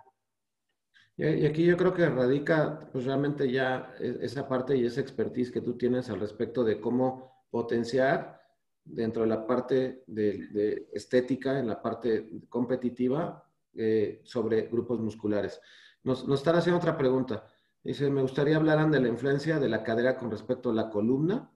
Y 1.19 1.47
aquí 1.47 1.65
yo 1.65 1.77
creo 1.77 1.95
que 1.95 2.09
radica 2.09 2.91
pues 2.93 3.07
realmente 3.07 3.51
ya 3.51 3.95
e, 3.99 4.19
esa 4.21 4.47
parte 4.47 4.77
y 4.77 4.85
esa 4.85 5.01
expertise 5.01 5.51
que 5.51 5.63
tú 5.63 5.77
tienes 5.77 6.11
al 6.11 6.21
respecto 6.21 6.63
de 6.63 6.81
cómo 6.81 7.47
potenciar 7.51 8.46
dentro 8.87 9.23
de 9.23 9.29
la 9.29 9.47
parte 9.47 10.05
de, 10.07 10.89
estética, 10.93 11.59
en 11.59 11.67
la 11.67 11.83
parte 11.83 12.31
competitiva, 12.49 13.45
eh, 13.75 14.21
sobre 14.25 14.63
grupos 14.63 15.01
musculares. 15.01 15.61
Nos, 16.05 16.27
nos, 16.27 16.41
están 16.41 16.57
haciendo 16.57 16.79
otra 16.79 16.97
pregunta. 16.97 17.47
Dice, 17.83 18.09
me 18.11 18.23
gustaría 18.23 18.57
hablar 18.57 18.89
de 18.91 19.01
la 19.01 19.09
influencia 19.09 19.59
de 19.59 19.69
la 19.69 19.83
cadera 19.83 20.17
con 20.17 20.31
respecto 20.31 20.71
a 20.71 20.75
la 20.75 20.89
columna. 20.89 21.53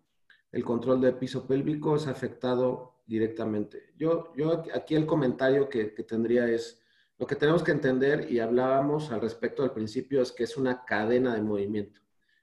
el 0.53 0.65
control 0.65 1.01
del 1.01 1.15
piso 1.15 1.47
pélvico 1.47 1.95
es 1.95 2.09
afectado 2.09 3.03
directamente. 3.07 3.93
Yo, 3.97 4.33
yo 4.37 4.65
aquí 4.75 4.97
el 4.97 5.07
comentario 5.07 5.69
que, 5.69 5.95
que 5.95 6.03
tendría 6.03 6.49
es, 6.49 6.81
lo 7.21 7.27
que 7.27 7.37
tenemos 7.37 7.63
que 7.63 7.73
entender, 7.73 8.31
y 8.33 8.39
hablábamos 8.39 9.13
al 9.13 9.21
respecto 9.21 9.63
al 9.63 9.73
principio, 9.73 10.23
es 10.23 10.33
que 10.33 10.45
es 10.45 10.57
una 10.57 10.85
cadena 10.87 11.35
de 11.35 11.43
movimiento. 11.43 12.01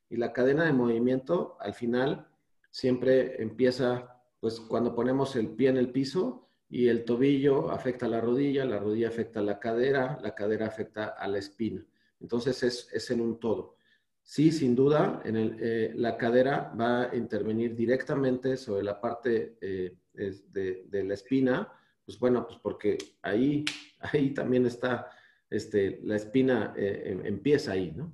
Y 0.08 0.18
la 0.18 0.32
cadena 0.32 0.66
de 0.66 0.74
movimiento, 0.74 1.58
al 1.60 1.74
final, 1.74 2.28
siempre 2.70 3.42
empieza, 3.42 4.17
pues, 4.40 4.60
cuando 4.60 4.94
ponemos 4.94 5.36
el 5.36 5.50
pie 5.50 5.70
en 5.70 5.78
el 5.78 5.92
piso 5.92 6.50
y 6.70 6.88
el 6.88 7.06
tobillo 7.06 7.72
afecta 7.72 8.06
a 8.06 8.10
la 8.10 8.22
rodilla, 8.22 8.66
la 8.66 8.80
rodilla 8.80 9.08
afecta 9.08 9.40
a 9.40 9.44
la 9.44 9.60
cadera, 9.60 10.20
la 10.22 10.36
cadera 10.36 10.68
afecta 10.68 11.08
a 11.08 11.28
la 11.28 11.38
espina. 11.38 11.86
Entonces, 12.20 12.62
es, 12.64 12.90
es 12.92 13.12
en 13.12 13.22
un 13.22 13.40
todo. 13.40 13.78
Sí, 14.22 14.52
sin 14.52 14.76
duda, 14.76 15.22
en 15.24 15.38
el, 15.38 15.58
eh, 15.62 15.94
la 15.96 16.18
cadera 16.18 16.74
va 16.78 17.04
a 17.04 17.16
intervenir 17.16 17.76
directamente 17.76 18.58
sobre 18.58 18.84
la 18.84 19.00
parte 19.00 19.58
eh, 19.62 19.96
de, 20.14 20.84
de, 20.86 21.04
la 21.04 21.14
espina, 21.14 21.72
pues 22.04 22.20
bueno, 22.20 22.46
pues 22.46 22.60
porque 22.60 22.98
ahí, 23.22 23.64
ahí 24.00 24.34
también 24.34 24.66
está, 24.66 25.10
este, 25.50 26.00
la 26.04 26.18
espina 26.18 26.74
eh, 26.76 27.04
em, 27.06 27.26
empieza 27.26 27.72
ahí, 27.72 27.94
¿no? 27.96 28.12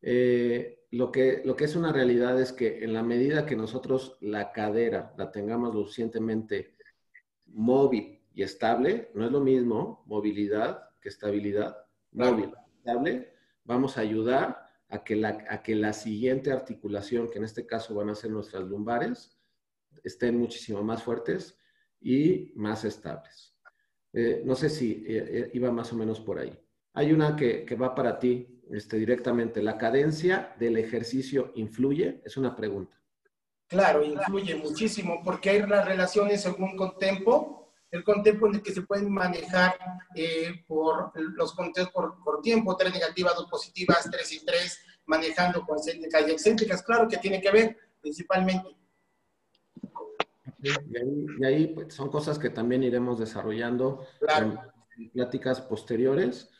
Eh, 0.00 0.81
lo, 0.92 1.10
que, 1.10 1.42
lo 1.44 1.56
que 1.56 1.64
es 1.64 1.74
una 1.74 1.92
realidad 1.92 2.40
es 2.40 2.52
que 2.52 2.84
en 2.84 2.92
la 2.92 3.02
medida 3.02 3.46
que 3.46 3.56
nosotros 3.56 4.18
la 4.20 4.52
cadera 4.52 5.14
la 5.16 5.32
tengamos 5.32 5.74
lo 5.74 5.82
suficientemente 5.82 6.74
móvil 7.46 8.20
y 8.34 8.42
estable, 8.42 9.10
no 9.14 9.24
es 9.24 9.32
lo 9.32 9.40
mismo 9.40 10.04
movilidad 10.06 10.90
que 11.00 11.08
estabilidad, 11.08 11.76
móvil, 12.12 12.52
estable, 12.76 13.32
vamos 13.64 13.96
a 13.96 14.02
ayudar 14.02 14.66
a 14.88 15.02
que, 15.02 15.16
la, 15.16 15.44
a 15.48 15.62
que 15.62 15.74
la 15.74 15.94
siguiente 15.94 16.52
articulación, 16.52 17.30
que 17.30 17.38
en 17.38 17.44
este 17.44 17.66
caso 17.66 17.94
van 17.94 18.10
a 18.10 18.14
ser 18.14 18.30
nuestras 18.30 18.62
lumbares, 18.64 19.38
estén 20.04 20.38
muchísimo 20.38 20.82
más 20.82 21.02
fuertes 21.02 21.58
y 22.02 22.52
más 22.54 22.84
estables. 22.84 23.56
Eh, 24.12 24.42
no 24.44 24.54
sé 24.54 24.68
si 24.68 25.04
eh, 25.06 25.24
eh, 25.38 25.50
iba 25.54 25.72
más 25.72 25.90
o 25.92 25.96
menos 25.96 26.20
por 26.20 26.38
ahí. 26.38 26.52
Hay 26.94 27.12
una 27.12 27.36
que, 27.36 27.64
que 27.64 27.74
va 27.74 27.94
para 27.94 28.18
ti 28.18 28.62
este, 28.70 28.96
directamente. 28.98 29.62
¿La 29.62 29.78
cadencia 29.78 30.54
del 30.58 30.76
ejercicio 30.76 31.52
influye? 31.54 32.20
Es 32.24 32.36
una 32.36 32.54
pregunta. 32.54 33.00
Claro, 33.66 34.04
influye 34.04 34.54
muchísimo 34.56 35.22
porque 35.24 35.50
hay 35.50 35.66
las 35.66 35.86
relaciones 35.86 36.42
según 36.42 36.76
contempo, 36.76 37.72
el 37.90 38.04
contempo 38.04 38.46
en 38.46 38.56
el 38.56 38.62
que 38.62 38.72
se 38.72 38.82
pueden 38.82 39.10
manejar 39.10 39.74
por 40.66 41.12
los 41.14 41.54
conteos 41.54 41.88
por, 41.90 42.22
por, 42.22 42.42
tiempo, 42.42 42.76
tres 42.76 42.92
negativas, 42.92 43.34
dos 43.34 43.48
positivas, 43.48 44.10
tres 44.10 44.30
y 44.32 44.44
tres, 44.44 44.78
manejando 45.06 45.64
concéntricas 45.64 46.28
y 46.28 46.32
excéntricas. 46.32 46.82
Claro 46.82 47.08
que 47.08 47.16
tiene 47.16 47.40
que 47.40 47.50
ver 47.50 47.76
principalmente 48.00 48.76
y 50.62 51.44
ahí, 51.44 51.66
pues, 51.68 51.94
son 51.94 52.08
cosas 52.08 52.38
que 52.38 52.50
también 52.50 52.82
iremos 52.82 53.18
desarrollando 53.18 54.06
en 54.38 55.10
pláticas 55.10 55.60
posteriores, 55.60 56.50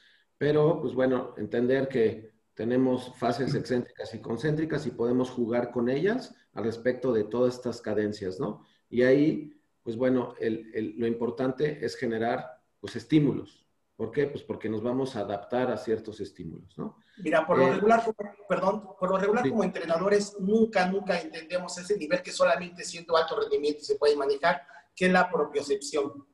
pero 0.43 0.81
pues 0.81 0.93
bueno, 0.93 1.35
entender 1.37 1.87
que 1.87 2.33
tenemos 2.53 3.17
fases 3.17 3.55
excéntricas 3.55 4.13
y 4.13 4.21
concéntricas 4.21 4.85
y 4.87 4.91
podemos 4.91 5.31
jugar 5.31 5.71
con 5.71 5.89
ellas 5.89 6.35
al 6.55 6.65
respecto 6.65 7.13
de 7.13 7.23
todas 7.23 7.55
estas 7.55 7.81
cadencias, 7.81 8.41
¿no? 8.41 8.67
Y 8.91 9.03
ahí, 9.03 9.57
pues 9.85 9.97
bueno, 9.97 10.35
lo 10.41 11.07
importante 11.07 11.87
es 11.87 11.95
generar 11.95 12.61
pues 12.81 12.97
estímulos, 12.97 13.65
¿Por 13.95 14.11
qué? 14.11 14.27
Pues 14.27 14.43
porque 14.43 14.69
nos 14.69 14.83
vamos 14.83 15.15
a 15.15 15.21
adaptar 15.21 15.71
a 15.71 15.77
ciertos 15.77 16.19
estímulos, 16.19 16.77
¿no? 16.77 16.97
Mira, 17.19 17.47
por 17.47 17.59
lo 17.59 17.69
eh, 17.69 17.75
regular, 17.75 18.03
perdón, 18.49 18.83
por 18.99 19.11
lo 19.11 19.19
regular 19.19 19.49
como 19.49 19.63
entrenadores 19.63 20.35
nunca, 20.41 20.87
nunca 20.87 21.21
entendemos 21.21 21.79
ese 21.79 21.97
nivel 21.97 22.21
que 22.21 22.33
solamente 22.33 22.83
siendo 22.83 23.17
alto 23.17 23.39
rendimiento 23.39 23.85
se 23.85 23.95
puede 23.95 24.17
manejar, 24.17 24.63
que 24.97 25.07
es 25.07 25.13
la 25.13 25.31
propiocepción. 25.31 26.27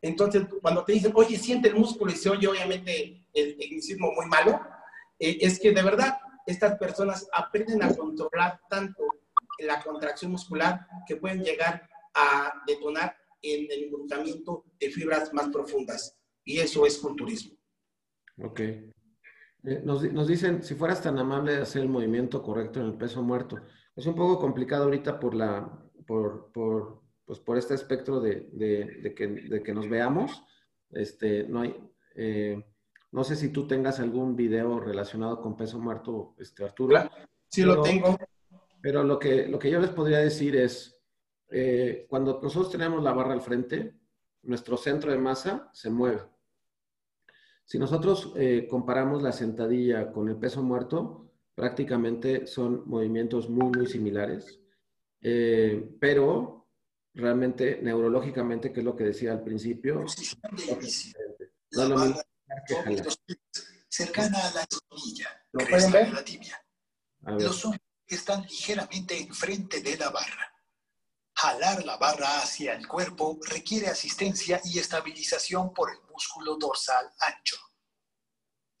Entonces, 0.00 0.46
cuando 0.62 0.84
te 0.84 0.92
dicen, 0.92 1.12
oye, 1.14 1.36
siente 1.36 1.68
el 1.68 1.74
músculo 1.74 2.12
y 2.12 2.16
se 2.16 2.30
oye 2.30 2.46
obviamente 2.46 3.26
el 3.38 3.56
tecnicismo 3.56 4.12
muy 4.12 4.26
malo, 4.26 4.60
eh, 5.18 5.38
es 5.40 5.58
que 5.58 5.72
de 5.72 5.82
verdad 5.82 6.18
estas 6.46 6.78
personas 6.78 7.28
aprenden 7.32 7.82
a 7.82 7.94
controlar 7.94 8.60
tanto 8.68 9.02
la 9.58 9.82
contracción 9.82 10.32
muscular 10.32 10.86
que 11.06 11.16
pueden 11.16 11.42
llegar 11.42 11.88
a 12.14 12.52
detonar 12.66 13.16
en 13.42 13.70
el 13.70 13.84
involucramiento 13.84 14.64
de 14.78 14.90
fibras 14.90 15.32
más 15.32 15.48
profundas 15.48 16.18
y 16.44 16.58
eso 16.58 16.86
es 16.86 16.98
culturismo. 16.98 17.56
Ok. 18.42 18.60
Eh, 18.60 19.82
nos, 19.84 20.02
nos, 20.12 20.28
dicen, 20.28 20.62
si 20.62 20.74
fueras 20.74 21.02
tan 21.02 21.18
amable 21.18 21.52
de 21.52 21.62
hacer 21.62 21.82
el 21.82 21.88
movimiento 21.88 22.42
correcto 22.42 22.80
en 22.80 22.86
el 22.86 22.94
peso 22.94 23.22
muerto. 23.22 23.60
Es 23.94 24.06
un 24.06 24.14
poco 24.14 24.38
complicado 24.38 24.84
ahorita 24.84 25.18
por, 25.18 25.34
la, 25.34 25.68
por, 26.06 26.52
por, 26.52 27.02
pues 27.24 27.40
por 27.40 27.58
este 27.58 27.74
espectro 27.74 28.20
de, 28.20 28.48
de, 28.52 29.00
de, 29.02 29.14
que, 29.14 29.26
de, 29.26 29.62
que, 29.62 29.74
nos 29.74 29.88
veamos. 29.88 30.44
Este, 30.90 31.44
no, 31.44 31.62
hay, 31.62 31.76
eh, 32.14 32.64
no 33.18 33.24
sé 33.24 33.34
si 33.34 33.48
tú 33.48 33.66
tengas 33.66 33.98
algún 33.98 34.36
video 34.36 34.78
relacionado 34.78 35.40
con 35.40 35.56
peso 35.56 35.80
muerto, 35.80 36.36
este, 36.38 36.62
Arturo. 36.62 36.90
Claro, 36.90 37.10
sí 37.48 37.64
lo 37.64 37.82
tengo. 37.82 38.16
Pero 38.80 39.02
lo 39.02 39.18
que, 39.18 39.48
lo 39.48 39.58
que 39.58 39.72
yo 39.72 39.80
les 39.80 39.90
podría 39.90 40.18
decir 40.18 40.54
es, 40.54 41.02
eh, 41.50 42.06
cuando 42.08 42.38
nosotros 42.40 42.70
tenemos 42.70 43.02
la 43.02 43.12
barra 43.12 43.32
al 43.32 43.40
frente, 43.40 43.92
nuestro 44.44 44.76
centro 44.76 45.10
de 45.10 45.18
masa 45.18 45.68
se 45.72 45.90
mueve. 45.90 46.20
Si 47.64 47.76
nosotros 47.76 48.34
eh, 48.36 48.68
comparamos 48.70 49.20
la 49.20 49.32
sentadilla 49.32 50.12
con 50.12 50.28
el 50.28 50.36
peso 50.36 50.62
muerto, 50.62 51.32
prácticamente 51.56 52.46
son 52.46 52.84
movimientos 52.86 53.50
muy, 53.50 53.76
muy 53.76 53.86
similares, 53.88 54.60
eh, 55.22 55.90
pero 55.98 56.68
realmente 57.14 57.80
neurológicamente, 57.82 58.72
que 58.72 58.78
es 58.78 58.86
lo 58.86 58.94
que 58.94 59.06
decía 59.06 59.32
al 59.32 59.42
principio, 59.42 60.04
la 61.72 61.88
cercana 63.88 64.38
a 64.46 64.50
la 64.52 64.62
espinilla, 64.62 65.44
¿Lo 65.52 65.66
pueden 65.66 65.90
ver? 65.90 66.12
la 66.12 66.24
tibia. 66.24 66.64
Los 67.20 67.64
hombros 67.64 67.82
están 68.06 68.42
ligeramente 68.42 69.18
enfrente 69.18 69.80
de 69.80 69.96
la 69.96 70.10
barra. 70.10 70.52
Jalar 71.34 71.84
la 71.84 71.96
barra 71.96 72.42
hacia 72.42 72.74
el 72.74 72.86
cuerpo 72.86 73.38
requiere 73.42 73.88
asistencia 73.88 74.60
y 74.64 74.78
estabilización 74.78 75.72
por 75.72 75.90
el 75.90 75.98
músculo 76.10 76.56
dorsal 76.56 77.12
ancho 77.20 77.56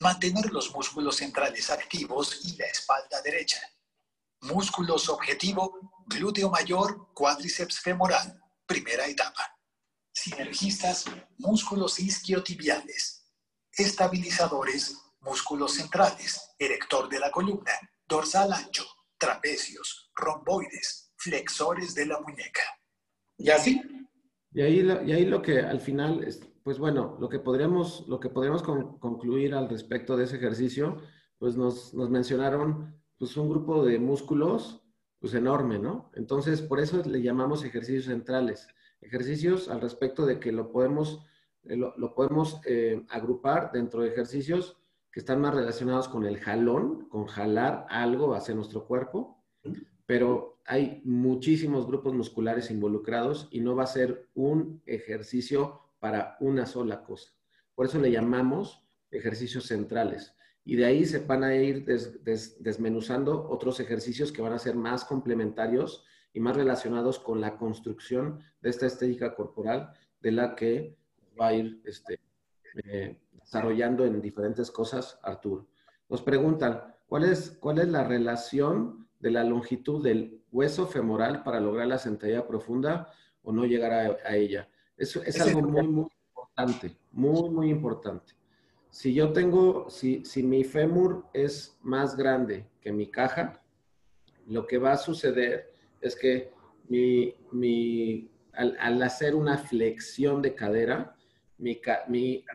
mantener 0.00 0.52
los 0.52 0.72
músculos 0.74 1.16
centrales 1.16 1.70
activos 1.70 2.40
y 2.44 2.56
la 2.56 2.66
espalda 2.66 3.20
derecha. 3.22 3.60
Músculos 4.42 5.08
objetivo, 5.08 5.92
glúteo 6.06 6.50
mayor, 6.50 7.12
cuádriceps 7.14 7.80
femoral, 7.80 8.40
primera 8.66 9.06
etapa. 9.06 9.58
Sinergistas, 10.12 11.04
músculos 11.38 11.98
isquiotibiales. 11.98 13.17
Estabilizadores, 13.78 14.98
músculos 15.20 15.74
centrales, 15.74 16.54
erector 16.58 17.08
de 17.08 17.20
la 17.20 17.30
columna, 17.30 17.72
dorsal 18.06 18.52
ancho, 18.52 18.84
trapecios, 19.16 20.10
romboides, 20.14 21.12
flexores 21.16 21.94
de 21.94 22.06
la 22.06 22.20
muñeca. 22.20 22.62
¿Y 23.36 23.50
así? 23.50 23.80
Y 24.52 24.62
ahí, 24.62 24.80
y 25.06 25.12
ahí 25.12 25.24
lo 25.26 25.40
que 25.40 25.60
al 25.60 25.80
final 25.80 26.24
pues 26.68 26.78
bueno, 26.78 27.16
lo 27.18 27.30
que 27.30 27.38
podríamos, 27.38 28.06
lo 28.08 28.20
que 28.20 28.28
podríamos 28.28 28.62
concluir 28.62 29.54
al 29.54 29.70
respecto 29.70 30.18
de 30.18 30.24
ese 30.24 30.36
ejercicio, 30.36 30.98
pues 31.38 31.56
nos, 31.56 31.94
nos, 31.94 32.10
mencionaron 32.10 32.94
pues 33.16 33.38
un 33.38 33.48
grupo 33.48 33.86
de 33.86 33.98
músculos 33.98 34.82
pues 35.18 35.32
enorme, 35.32 35.78
¿no? 35.78 36.10
Entonces, 36.14 36.60
por 36.60 36.78
eso 36.78 37.02
le 37.06 37.22
llamamos 37.22 37.64
ejercicios 37.64 38.04
centrales. 38.04 38.68
Ejercicios 39.00 39.70
al 39.70 39.80
respecto 39.80 40.26
de 40.26 40.40
que 40.40 40.52
lo 40.52 40.70
podemos, 40.70 41.24
lo, 41.64 41.94
lo 41.96 42.14
podemos 42.14 42.60
eh, 42.66 43.04
agrupar 43.08 43.72
dentro 43.72 44.02
de 44.02 44.08
ejercicios 44.08 44.76
que 45.10 45.20
están 45.20 45.40
más 45.40 45.54
relacionados 45.54 46.08
con 46.08 46.24
el 46.24 46.38
jalón, 46.38 47.08
con 47.08 47.26
jalar 47.26 47.86
algo 47.88 48.34
hacia 48.34 48.54
nuestro 48.54 48.86
cuerpo, 48.86 49.42
pero 50.06 50.60
hay 50.64 51.00
muchísimos 51.04 51.86
grupos 51.86 52.14
musculares 52.14 52.70
involucrados 52.70 53.48
y 53.50 53.60
no 53.60 53.74
va 53.74 53.84
a 53.84 53.86
ser 53.86 54.28
un 54.34 54.82
ejercicio 54.86 55.80
para 55.98 56.36
una 56.40 56.66
sola 56.66 57.02
cosa. 57.02 57.32
Por 57.74 57.86
eso 57.86 57.98
le 57.98 58.10
llamamos 58.10 58.84
ejercicios 59.10 59.66
centrales. 59.66 60.34
Y 60.64 60.76
de 60.76 60.84
ahí 60.84 61.06
se 61.06 61.20
van 61.20 61.44
a 61.44 61.54
ir 61.54 61.86
desmenuzando 61.86 63.48
otros 63.48 63.80
ejercicios 63.80 64.30
que 64.30 64.42
van 64.42 64.52
a 64.52 64.58
ser 64.58 64.74
más 64.74 65.04
complementarios 65.04 66.04
y 66.34 66.40
más 66.40 66.56
relacionados 66.56 67.18
con 67.18 67.40
la 67.40 67.56
construcción 67.56 68.40
de 68.60 68.68
esta 68.68 68.86
estética 68.86 69.34
corporal 69.34 69.94
de 70.20 70.32
la 70.32 70.54
que 70.54 70.97
va 71.40 71.48
a 71.48 71.54
ir 71.54 71.80
este, 71.84 72.20
eh, 72.84 73.18
desarrollando 73.32 74.04
en 74.04 74.20
diferentes 74.20 74.70
cosas 74.70 75.18
Arturo. 75.22 75.66
Nos 76.08 76.22
preguntan, 76.22 76.94
¿cuál 77.06 77.24
es, 77.24 77.56
¿cuál 77.60 77.78
es 77.78 77.88
la 77.88 78.04
relación 78.04 79.08
de 79.20 79.30
la 79.30 79.44
longitud 79.44 80.02
del 80.02 80.42
hueso 80.50 80.86
femoral 80.86 81.42
para 81.42 81.60
lograr 81.60 81.86
la 81.86 81.98
sentadilla 81.98 82.46
profunda 82.46 83.12
o 83.42 83.52
no 83.52 83.64
llegar 83.64 84.18
a 84.24 84.36
ella? 84.36 84.68
Eso 84.96 85.22
es 85.22 85.40
algo 85.40 85.62
muy, 85.62 85.86
muy 85.86 86.10
importante, 86.28 86.96
muy, 87.12 87.50
muy 87.50 87.70
importante. 87.70 88.34
Si 88.90 89.14
yo 89.14 89.32
tengo, 89.32 89.88
si, 89.90 90.24
si 90.24 90.42
mi 90.42 90.64
fémur 90.64 91.26
es 91.32 91.78
más 91.82 92.16
grande 92.16 92.66
que 92.80 92.90
mi 92.90 93.10
caja, 93.10 93.62
lo 94.46 94.66
que 94.66 94.78
va 94.78 94.92
a 94.92 94.96
suceder 94.96 95.70
es 96.00 96.16
que 96.16 96.52
mi, 96.88 98.28
al, 98.52 99.02
hacer 99.02 99.34
una 99.34 99.58
flexión 99.58 100.42
de 100.42 100.54
cadera, 100.54 101.14
mi, 101.58 101.80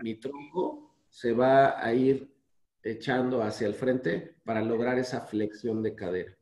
mi 0.02 0.16
tronco 0.16 0.96
se 1.10 1.34
va 1.34 1.84
a 1.84 1.94
ir 1.94 2.34
echando 2.82 3.42
hacia 3.42 3.68
el 3.68 3.74
frente 3.74 4.36
para 4.44 4.62
lograr 4.62 5.00
esa 5.00 5.22
flexión 5.22 5.82
de 5.82 5.96
cadera. 5.96 6.38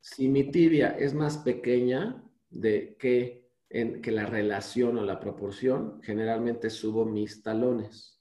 Si 0.00 0.28
mi 0.28 0.50
tibia 0.50 0.96
es 0.98 1.14
más 1.14 1.38
pequeña 1.38 2.24
de 2.50 2.96
que, 2.98 3.50
en, 3.68 4.02
que 4.02 4.10
la 4.10 4.26
relación 4.26 4.98
o 4.98 5.04
la 5.04 5.20
proporción, 5.20 6.00
generalmente 6.02 6.70
subo 6.70 7.04
mis 7.04 7.42
talones. 7.42 8.20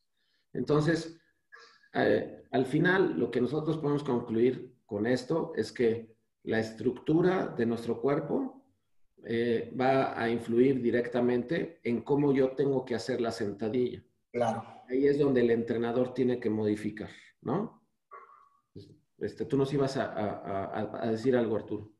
Entonces, 0.53 1.19
eh, 1.93 2.43
al 2.51 2.65
final, 2.65 3.19
lo 3.19 3.31
que 3.31 3.41
nosotros 3.41 3.77
podemos 3.77 4.03
concluir 4.03 4.75
con 4.85 5.07
esto 5.07 5.53
es 5.55 5.71
que 5.71 6.15
la 6.43 6.59
estructura 6.59 7.47
de 7.47 7.65
nuestro 7.65 8.01
cuerpo 8.01 8.60
eh, 9.25 9.71
va 9.79 10.19
a 10.19 10.29
influir 10.29 10.81
directamente 10.81 11.79
en 11.83 12.01
cómo 12.01 12.33
yo 12.33 12.51
tengo 12.51 12.83
que 12.83 12.95
hacer 12.95 13.21
la 13.21 13.31
sentadilla. 13.31 14.03
Claro. 14.31 14.63
Ahí 14.89 15.05
es 15.05 15.19
donde 15.19 15.41
el 15.41 15.51
entrenador 15.51 16.13
tiene 16.13 16.39
que 16.39 16.49
modificar, 16.49 17.09
¿no? 17.41 17.81
Este, 19.19 19.45
tú 19.45 19.55
nos 19.55 19.71
ibas 19.71 19.97
a, 19.97 21.07
decir 21.11 21.35
algo, 21.35 21.55
Arturo. 21.55 21.93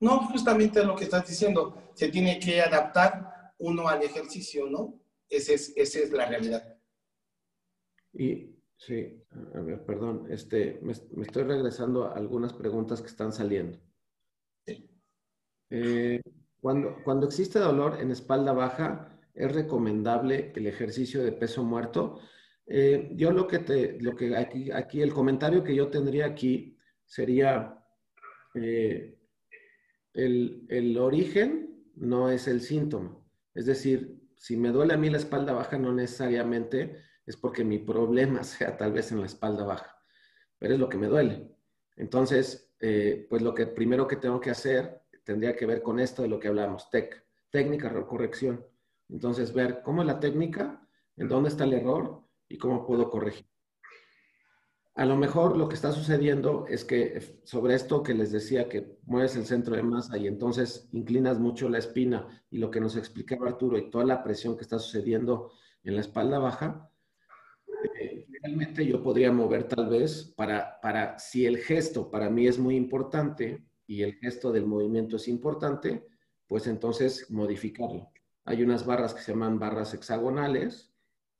No, 0.00 0.26
justamente 0.28 0.82
lo 0.82 0.96
que 0.96 1.04
estás 1.04 1.28
diciendo. 1.28 1.92
Se 1.94 2.08
tiene 2.08 2.40
que 2.40 2.62
adaptar 2.62 3.52
uno 3.58 3.88
al 3.88 4.02
ejercicio, 4.02 4.66
¿no? 4.68 4.98
Esa 5.28 5.52
es, 5.52 5.72
esa 5.76 5.98
es 5.98 6.10
la 6.10 6.26
realidad. 6.26 6.78
Y 8.14 8.56
sí, 8.76 9.22
a 9.54 9.60
ver, 9.60 9.84
perdón, 9.84 10.26
este, 10.30 10.80
me, 10.82 10.92
estoy 10.92 11.42
regresando 11.42 12.04
a 12.06 12.14
algunas 12.14 12.54
preguntas 12.54 13.02
que 13.02 13.08
están 13.08 13.32
saliendo. 13.32 13.78
Sí. 14.66 14.90
Eh, 15.70 16.22
cuando, 16.62 16.96
cuando 17.02 17.26
existe 17.26 17.58
dolor 17.58 17.98
en 18.00 18.12
espalda 18.12 18.52
baja, 18.52 19.18
es 19.34 19.52
recomendable 19.52 20.52
el 20.54 20.68
ejercicio 20.68 21.20
de 21.24 21.32
peso 21.32 21.64
muerto. 21.64 22.20
Eh, 22.66 23.10
yo 23.16 23.32
lo 23.32 23.48
que 23.48 23.58
te, 23.58 24.00
lo 24.00 24.14
que 24.14 24.36
aquí, 24.36 24.70
aquí, 24.70 25.02
el 25.02 25.12
comentario 25.12 25.64
que 25.64 25.74
yo 25.74 25.88
tendría 25.88 26.26
aquí 26.26 26.78
sería, 27.04 27.84
eh, 28.54 29.18
el, 30.14 30.64
el, 30.68 30.96
origen 30.98 31.84
no 31.96 32.30
es 32.30 32.46
el 32.46 32.60
síntoma. 32.60 33.18
Es 33.54 33.66
decir, 33.66 34.22
si 34.36 34.56
me 34.56 34.70
duele 34.70 34.94
a 34.94 34.98
mí 34.98 35.10
la 35.10 35.18
espalda 35.18 35.52
baja, 35.52 35.78
no 35.78 35.92
necesariamente 35.92 36.96
es 37.26 37.36
porque 37.36 37.64
mi 37.64 37.80
problema 37.80 38.44
sea 38.44 38.76
tal 38.76 38.92
vez 38.92 39.10
en 39.10 39.18
la 39.18 39.26
espalda 39.26 39.64
baja, 39.64 40.00
pero 40.60 40.74
es 40.74 40.78
lo 40.78 40.88
que 40.88 40.98
me 40.98 41.08
duele. 41.08 41.50
Entonces, 41.96 42.72
eh, 42.78 43.26
pues 43.28 43.42
lo 43.42 43.52
que 43.52 43.66
primero 43.66 44.06
que 44.06 44.14
tengo 44.14 44.40
que 44.40 44.50
hacer 44.50 45.01
tendría 45.24 45.56
que 45.56 45.66
ver 45.66 45.82
con 45.82 45.98
esto 46.00 46.22
de 46.22 46.28
lo 46.28 46.38
que 46.38 46.48
hablamos, 46.48 46.90
TEC, 46.90 47.24
técnica 47.50 47.88
de 47.88 48.04
corrección. 48.06 48.64
Entonces, 49.08 49.52
ver 49.52 49.82
cómo 49.82 50.02
es 50.02 50.06
la 50.06 50.20
técnica, 50.20 50.86
en 51.16 51.28
dónde 51.28 51.50
está 51.50 51.64
el 51.64 51.74
error 51.74 52.22
y 52.48 52.58
cómo 52.58 52.86
puedo 52.86 53.10
corregir. 53.10 53.46
A 54.94 55.06
lo 55.06 55.16
mejor 55.16 55.56
lo 55.56 55.68
que 55.68 55.74
está 55.74 55.90
sucediendo 55.90 56.66
es 56.68 56.84
que 56.84 57.40
sobre 57.44 57.74
esto 57.74 58.02
que 58.02 58.12
les 58.12 58.30
decía 58.30 58.68
que 58.68 58.98
mueves 59.04 59.36
el 59.36 59.46
centro 59.46 59.74
de 59.74 59.82
masa 59.82 60.18
y 60.18 60.26
entonces 60.26 60.88
inclinas 60.92 61.38
mucho 61.38 61.70
la 61.70 61.78
espina 61.78 62.44
y 62.50 62.58
lo 62.58 62.70
que 62.70 62.80
nos 62.80 62.96
explicaba 62.96 63.48
Arturo 63.48 63.78
y 63.78 63.90
toda 63.90 64.04
la 64.04 64.22
presión 64.22 64.54
que 64.54 64.62
está 64.62 64.78
sucediendo 64.78 65.52
en 65.82 65.94
la 65.94 66.02
espalda 66.02 66.38
baja, 66.38 66.90
eh, 67.98 68.26
realmente 68.42 68.84
yo 68.84 69.02
podría 69.02 69.32
mover 69.32 69.64
tal 69.64 69.88
vez 69.88 70.34
para, 70.36 70.78
para, 70.82 71.18
si 71.18 71.46
el 71.46 71.56
gesto 71.56 72.10
para 72.10 72.28
mí 72.28 72.46
es 72.46 72.58
muy 72.58 72.76
importante 72.76 73.64
y 73.86 74.02
el 74.02 74.14
gesto 74.14 74.52
del 74.52 74.66
movimiento 74.66 75.16
es 75.16 75.28
importante, 75.28 76.06
pues 76.46 76.66
entonces 76.66 77.30
modificarlo. 77.30 78.10
Hay 78.44 78.62
unas 78.62 78.84
barras 78.84 79.14
que 79.14 79.22
se 79.22 79.32
llaman 79.32 79.58
barras 79.58 79.94
hexagonales 79.94 80.92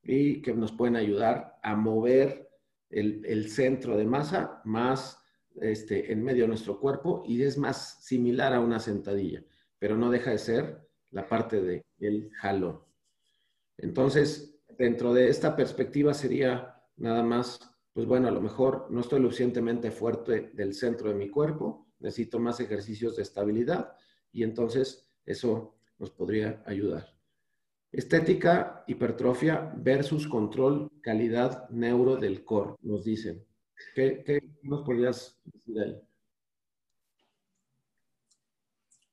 y 0.02 0.42
que 0.42 0.54
nos 0.54 0.72
pueden 0.72 0.96
ayudar 0.96 1.58
a 1.62 1.76
mover 1.76 2.50
el, 2.90 3.48
centro 3.48 3.96
de 3.96 4.04
masa 4.04 4.60
más 4.64 5.18
este, 5.60 6.12
en 6.12 6.22
medio 6.22 6.42
de 6.42 6.48
nuestro 6.48 6.78
cuerpo 6.78 7.24
y 7.26 7.42
es 7.42 7.56
más 7.56 8.04
similar 8.04 8.52
a 8.52 8.60
una 8.60 8.78
sentadilla, 8.78 9.42
pero 9.78 9.96
no 9.96 10.10
deja 10.10 10.30
de 10.30 10.38
ser 10.38 10.88
la 11.10 11.26
parte 11.26 11.60
del 11.62 11.82
el 11.98 12.30
jalón. 12.34 12.80
Entonces, 13.78 14.60
dentro 14.78 15.12
de 15.14 15.28
esta 15.28 15.56
perspectiva 15.56 16.14
sería 16.14 16.82
nada 16.96 17.22
más, 17.22 17.60
pues 17.92 18.06
bueno, 18.06 18.28
a 18.28 18.32
lo 18.32 18.40
mejor 18.40 18.86
no 18.90 19.00
estoy 19.00 19.20
lo 19.20 19.26
suficientemente 19.26 19.90
fuerte 19.90 20.50
del 20.54 20.74
centro 20.74 21.08
de 21.08 21.14
mi 21.14 21.28
cuerpo, 21.28 21.91
necesito 22.02 22.38
más 22.38 22.60
ejercicios 22.60 23.16
de 23.16 23.22
estabilidad 23.22 23.96
y 24.32 24.42
entonces 24.42 25.06
eso 25.24 25.76
nos 25.98 26.10
podría 26.10 26.62
ayudar. 26.66 27.14
Estética, 27.92 28.84
hipertrofia 28.86 29.72
versus 29.76 30.26
control, 30.26 30.90
calidad 31.02 31.68
neuro 31.70 32.16
del 32.16 32.44
core, 32.44 32.74
nos 32.82 33.04
dicen. 33.04 33.44
¿Qué, 33.94 34.42
nos 34.62 34.82
podrías 34.82 35.38
decir 35.44 35.80
ahí? 35.80 36.00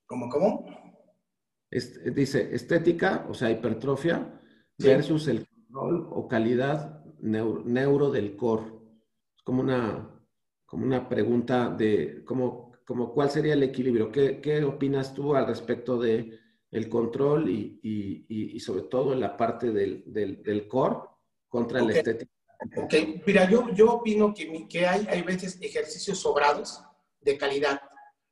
¿Cómo, 0.05 0.29
cómo? 0.29 0.65
dice 1.71 2.55
estética, 2.55 3.27
o 3.29 3.33
sea, 3.33 3.51
hipertrofia, 3.51 4.41
versus 4.77 5.27
el 5.27 5.47
control 5.47 6.07
o 6.11 6.27
calidad 6.27 7.03
neuro, 7.19 8.11
del 8.11 8.35
core. 8.35 8.71
Es 9.35 9.43
como 9.43 9.61
una, 9.61 10.09
como 10.65 10.85
una 10.85 11.07
pregunta 11.07 11.69
de 11.69 12.23
cómo, 12.25 12.68
como 12.89 13.13
cuál 13.13 13.29
sería 13.29 13.53
el 13.53 13.61
equilibrio. 13.61 14.11
¿Qué, 14.11 14.41
¿Qué 14.41 14.63
opinas 14.63 15.13
tú 15.13 15.35
al 15.35 15.45
respecto 15.45 15.99
de 15.99 16.39
el 16.71 16.89
control 16.89 17.47
y, 17.47 17.79
y, 17.83 18.55
y, 18.55 18.59
sobre 18.59 18.81
todo 18.81 19.13
en 19.13 19.19
la 19.19 19.37
parte 19.37 19.69
del, 19.69 20.03
del, 20.07 20.41
del 20.41 20.67
core 20.67 20.97
contra 21.47 21.81
el 21.81 21.91
estético. 21.91 22.31
Ok, 22.77 22.93
mira, 23.27 23.47
yo, 23.47 23.69
yo 23.75 23.93
opino 23.93 24.33
que, 24.33 24.67
que 24.67 24.87
hay, 24.87 25.05
hay 25.07 25.21
veces 25.21 25.59
ejercicios 25.61 26.17
sobrados 26.17 26.83
de 27.21 27.37
calidad, 27.37 27.79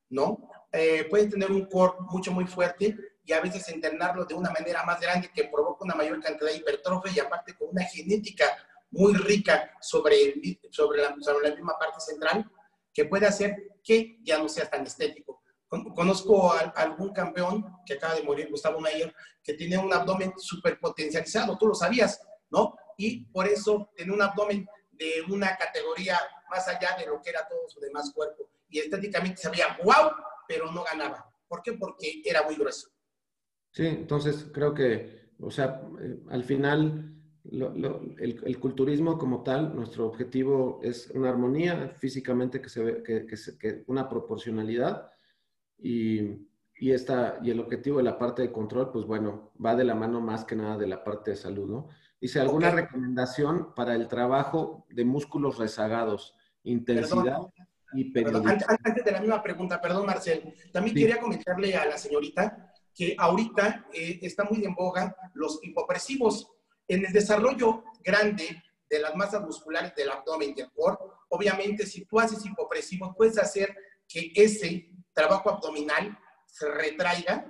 ¿no? 0.09 0.49
Eh, 0.71 1.05
pueden 1.07 1.29
tener 1.29 1.51
un 1.51 1.67
core 1.67 1.93
mucho, 2.09 2.31
muy 2.31 2.47
fuerte 2.47 2.97
y 3.23 3.33
a 3.33 3.41
veces 3.41 3.69
internarlo 3.69 4.25
de 4.25 4.33
una 4.33 4.49
manera 4.49 4.83
más 4.83 4.99
grande 4.99 5.29
que 5.31 5.43
provoca 5.43 5.85
una 5.85 5.93
mayor 5.93 6.19
cantidad 6.19 6.49
de 6.49 6.57
hipertrofia 6.57 7.11
y 7.15 7.19
aparte 7.19 7.55
con 7.55 7.69
una 7.69 7.83
genética 7.83 8.45
muy 8.89 9.13
rica 9.13 9.71
sobre, 9.81 10.33
sobre, 10.71 11.03
la, 11.03 11.15
sobre 11.21 11.49
la 11.49 11.55
misma 11.55 11.77
parte 11.77 11.99
central 11.99 12.49
que 12.91 13.05
puede 13.05 13.27
hacer 13.27 13.76
que 13.87 14.19
ya 14.21 14.37
no 14.37 14.49
sea 14.49 14.69
tan 14.69 14.85
estético. 14.85 15.41
Conozco 15.69 16.51
a, 16.51 16.59
algún 16.75 17.13
campeón 17.13 17.65
que 17.85 17.93
acaba 17.93 18.15
de 18.15 18.23
morir, 18.23 18.49
Gustavo 18.49 18.81
Mayer, 18.81 19.13
que 19.41 19.53
tiene 19.53 19.77
un 19.77 19.91
abdomen 19.93 20.33
súper 20.37 20.77
potencializado, 20.77 21.57
tú 21.57 21.67
lo 21.67 21.73
sabías, 21.73 22.21
¿no? 22.49 22.75
Y 22.97 23.25
por 23.25 23.47
eso 23.47 23.89
tiene 23.95 24.13
un 24.13 24.21
abdomen 24.21 24.67
de 24.91 25.23
una 25.29 25.55
categoría 25.55 26.19
más 26.49 26.67
allá 26.67 26.97
de 26.97 27.05
lo 27.05 27.21
que 27.21 27.29
era 27.29 27.47
todo 27.47 27.67
su 27.69 27.79
demás 27.79 28.11
cuerpo. 28.13 28.49
Y 28.69 28.79
estéticamente 28.79 29.37
se 29.41 29.49
veía 29.49 29.77
wow, 29.83 30.11
pero 30.47 30.69
no 30.71 30.83
ganaba. 30.83 31.25
¿Por 31.47 31.61
qué? 31.61 31.73
Porque 31.73 32.21
era 32.25 32.43
muy 32.43 32.55
grueso. 32.55 32.89
Sí, 33.71 33.85
entonces 33.85 34.47
creo 34.53 34.73
que, 34.73 35.31
o 35.39 35.51
sea, 35.51 35.81
eh, 36.01 36.17
al 36.29 36.43
final 36.43 37.16
el, 37.51 38.41
el, 38.45 38.59
culturismo 38.59 39.17
como 39.17 39.43
tal, 39.43 39.75
nuestro 39.75 40.07
objetivo 40.07 40.79
es 40.83 41.09
una 41.11 41.29
armonía 41.29 41.95
físicamente 41.97 42.61
que 42.61 42.69
se 42.69 42.83
ve, 42.83 43.03
que, 43.03 43.25
que, 43.25 43.35
que 43.57 43.83
una 43.87 44.09
proporcionalidad 44.09 45.11
y, 45.77 46.47
y, 46.79 46.91
esta, 46.91 47.39
y 47.41 47.51
el 47.51 47.59
objetivo 47.59 47.97
de 47.97 48.03
la 48.03 48.17
parte 48.17 48.41
de 48.41 48.51
control, 48.51 48.91
pues 48.91 49.05
bueno, 49.05 49.51
va 49.63 49.75
de 49.75 49.83
la 49.83 49.95
mano 49.95 50.21
más 50.21 50.45
que 50.45 50.55
nada 50.55 50.77
de 50.77 50.87
la 50.87 51.03
parte 51.03 51.31
de 51.31 51.37
salud, 51.37 51.69
¿no? 51.69 51.89
Dice, 52.19 52.39
¿alguna 52.39 52.71
recomendación 52.71 53.75
para 53.75 53.93
el 53.93 54.07
trabajo 54.07 54.85
de 54.89 55.05
músculos 55.05 55.57
rezagados? 55.57 56.35
Intensidad 56.63 57.37
y 57.93 58.11
periodicidad. 58.11 58.77
Antes, 58.83 59.05
de 59.05 59.11
la 59.11 59.19
misma 59.19 59.41
pregunta, 59.41 59.79
perdón, 59.79 60.07
Marcel, 60.07 60.53
también 60.73 60.95
quería 60.95 61.19
comentarle 61.19 61.75
a 61.75 61.85
la 61.85 61.97
señorita 61.97 62.73
que 62.93 63.15
ahorita 63.17 63.85
eh, 63.93 64.19
está 64.23 64.43
muy 64.43 64.65
en 64.65 64.73
boga 64.73 65.15
los 65.35 65.59
hipopresivos. 65.61 66.51
En 66.87 67.05
el 67.05 67.11
desarrollo 67.11 67.83
grande 68.03 68.63
de 68.89 68.99
las 68.99 69.15
masas 69.15 69.41
musculares 69.41 69.93
del 69.95 70.09
abdomen 70.09 70.51
y 70.51 70.53
del 70.53 70.71
core, 70.71 70.97
obviamente 71.29 71.85
si 71.85 72.05
tú 72.05 72.19
haces 72.19 72.45
hipopresivos, 72.45 73.15
puedes 73.15 73.37
hacer 73.37 73.75
que 74.07 74.31
ese 74.35 74.89
trabajo 75.13 75.49
abdominal 75.49 76.17
se 76.45 76.69
retraiga, 76.69 77.49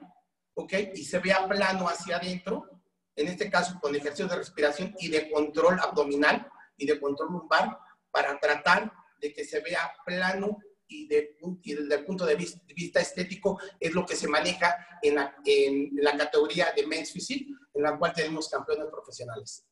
¿ok? 0.55 0.73
Y 0.95 1.05
se 1.05 1.19
vea 1.19 1.47
plano 1.47 1.87
hacia 1.87 2.17
adentro, 2.17 2.81
en 3.15 3.27
este 3.27 3.49
caso 3.49 3.79
con 3.79 3.95
ejercicios 3.95 4.29
de 4.29 4.37
respiración 4.37 4.95
y 4.99 5.09
de 5.09 5.29
control 5.29 5.79
abdominal 5.79 6.49
y 6.75 6.87
de 6.87 6.99
control 6.99 7.31
lumbar, 7.31 7.77
para 8.09 8.39
tratar 8.39 8.91
de 9.21 9.33
que 9.33 9.45
se 9.45 9.59
vea 9.61 9.91
plano 10.05 10.57
y, 10.87 11.07
de, 11.07 11.37
desde 11.63 11.95
el 11.95 12.05
punto 12.05 12.25
de 12.25 12.35
vista, 12.35 12.99
estético 12.99 13.59
es 13.79 13.93
lo 13.93 14.05
que 14.05 14.15
se 14.15 14.27
maneja 14.27 14.75
en 15.01 15.15
la, 15.15 15.35
en 15.45 15.91
la 15.95 16.17
categoría 16.17 16.67
de 16.75 16.85
Men's 16.87 17.11
Physique, 17.11 17.53
en 17.73 17.83
la 17.83 17.97
cual 17.97 18.13
tenemos 18.13 18.49
campeones 18.49 18.87
profesionales. 18.91 19.65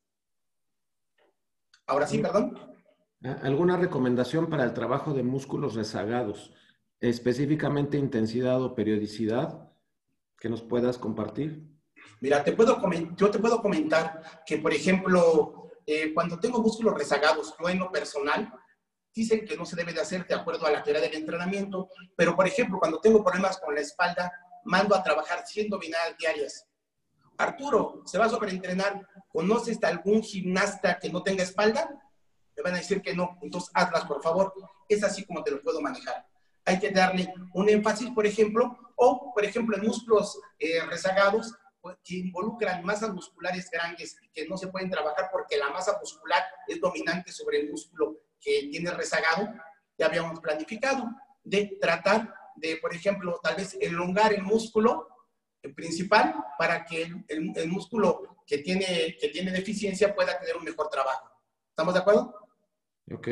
Ahora 1.88 2.08
sí, 2.08 2.20
perdón. 2.20 2.76
¿Alguna 3.42 3.78
recomendación 3.78 4.50
para 4.50 4.64
el 4.64 4.74
trabajo 4.74 5.14
de 5.14 5.24
músculos 5.24 5.76
rezagados? 5.76 6.52
específicamente 7.00 7.98
intensidad 7.98 8.62
o 8.62 8.76
periodicidad 8.76 9.70
que 10.38 10.50
nos 10.50 10.62
puedas 10.62 10.98
compartir. 10.98 11.64
Mira, 12.22 12.44
te 12.44 12.54
puedo 12.54 12.80
yo 13.16 13.30
te 13.30 13.40
puedo 13.40 13.62
comentar 13.62 14.44
que, 14.46 14.58
por 14.58 14.74
ejemplo, 14.74 15.72
eh, 15.86 16.14
cuando 16.14 16.40
tengo 16.40 16.62
músculos 16.62 16.96
rezagados, 16.96 17.54
yo 17.60 17.70
en 17.70 17.80
lo 17.80 17.92
personal, 17.92 18.54
dicen 19.16 19.46
que 19.46 19.56
no 19.56 19.66
se 19.66 19.78
debe 19.78 19.94
de 19.94 20.02
hacer 20.02 20.28
de 20.28 20.36
acuerdo 20.36 20.68
a 20.68 20.72
la 20.72 20.84
teoría 20.84 21.02
del 21.02 21.16
entrenamiento, 21.16 21.90
pero 22.18 22.36
por 22.36 22.46
ejemplo, 22.46 22.78
cuando 22.78 23.00
tengo 23.00 23.24
problemas 23.24 23.58
con 23.58 23.74
la 23.74 23.82
espalda, 23.82 24.32
mando 24.66 24.94
a 24.94 25.02
trabajar 25.02 25.48
100 25.48 25.70
dominadas 25.70 26.18
diarias. 26.18 26.68
Arturo, 27.38 28.02
¿se 28.06 28.18
va 28.18 28.26
a 28.26 28.30
sobreentrenar? 28.30 29.08
¿Conoces 29.30 29.82
a 29.84 29.88
algún 29.88 30.22
gimnasta 30.22 31.00
que 31.00 31.10
no 31.10 31.24
tenga 31.24 31.44
espalda? 31.44 31.90
Me 32.56 32.64
van 32.64 32.74
a 32.74 32.78
decir 32.78 33.02
que 33.02 33.16
no, 33.16 33.38
entonces 33.42 33.72
hazlas, 33.74 34.06
por 34.06 34.22
favor. 34.22 34.54
Es 34.88 35.04
así 35.04 35.26
como 35.26 35.44
te 35.44 35.52
lo 35.52 35.62
puedo 35.62 35.82
manejar. 35.82 36.26
Hay 36.66 36.80
que 36.80 36.92
darle 36.92 37.34
un 37.54 37.70
énfasis, 37.70 38.10
por 38.12 38.26
ejemplo, 38.26 38.78
o, 38.96 39.34
por 39.34 39.46
ejemplo, 39.46 39.78
en 39.78 39.86
músculos 39.86 40.40
eh, 40.58 40.82
rezagados, 40.86 41.54
pues, 41.82 41.98
que 42.04 42.16
involucran 42.16 42.84
masas 42.84 43.14
musculares 43.14 43.70
grandes 43.70 44.18
que 44.34 44.48
no 44.48 44.58
se 44.58 44.68
pueden 44.68 44.90
trabajar 44.90 45.30
porque 45.32 45.58
la 45.58 45.70
masa 45.70 45.98
muscular 46.00 46.44
es 46.68 46.82
dominante 46.82 47.32
sobre 47.32 47.60
el 47.62 47.72
músculo 47.72 48.25
que 48.46 48.68
tiene 48.70 48.92
rezagado, 48.92 49.50
ya 49.98 50.06
habíamos 50.06 50.40
planificado, 50.40 51.10
de 51.44 51.78
tratar 51.82 52.32
de, 52.56 52.78
por 52.78 52.94
ejemplo, 52.94 53.40
tal 53.42 53.56
vez 53.56 53.76
elongar 53.82 54.34
el 54.34 54.44
músculo 54.44 55.08
principal 55.76 56.36
para 56.60 56.86
que 56.86 57.12
el, 57.28 57.68
músculo 57.68 58.38
que 58.46 58.60
tiene, 58.60 59.18
que 59.20 59.30
tiene 59.30 59.52
deficiencia 59.52 60.14
pueda 60.14 60.38
tener 60.40 60.56
un 60.56 60.64
mejor 60.64 60.90
trabajo. 60.90 61.32
¿Estamos 61.70 61.96
de 61.96 62.00
acuerdo? 62.00 62.36
Ok. 63.12 63.28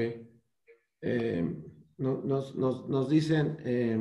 Eh, 1.01 1.55
nos, 1.97 2.55
nos, 2.55 2.87
nos, 2.89 3.09
dicen, 3.09 3.57
eh, 3.63 3.99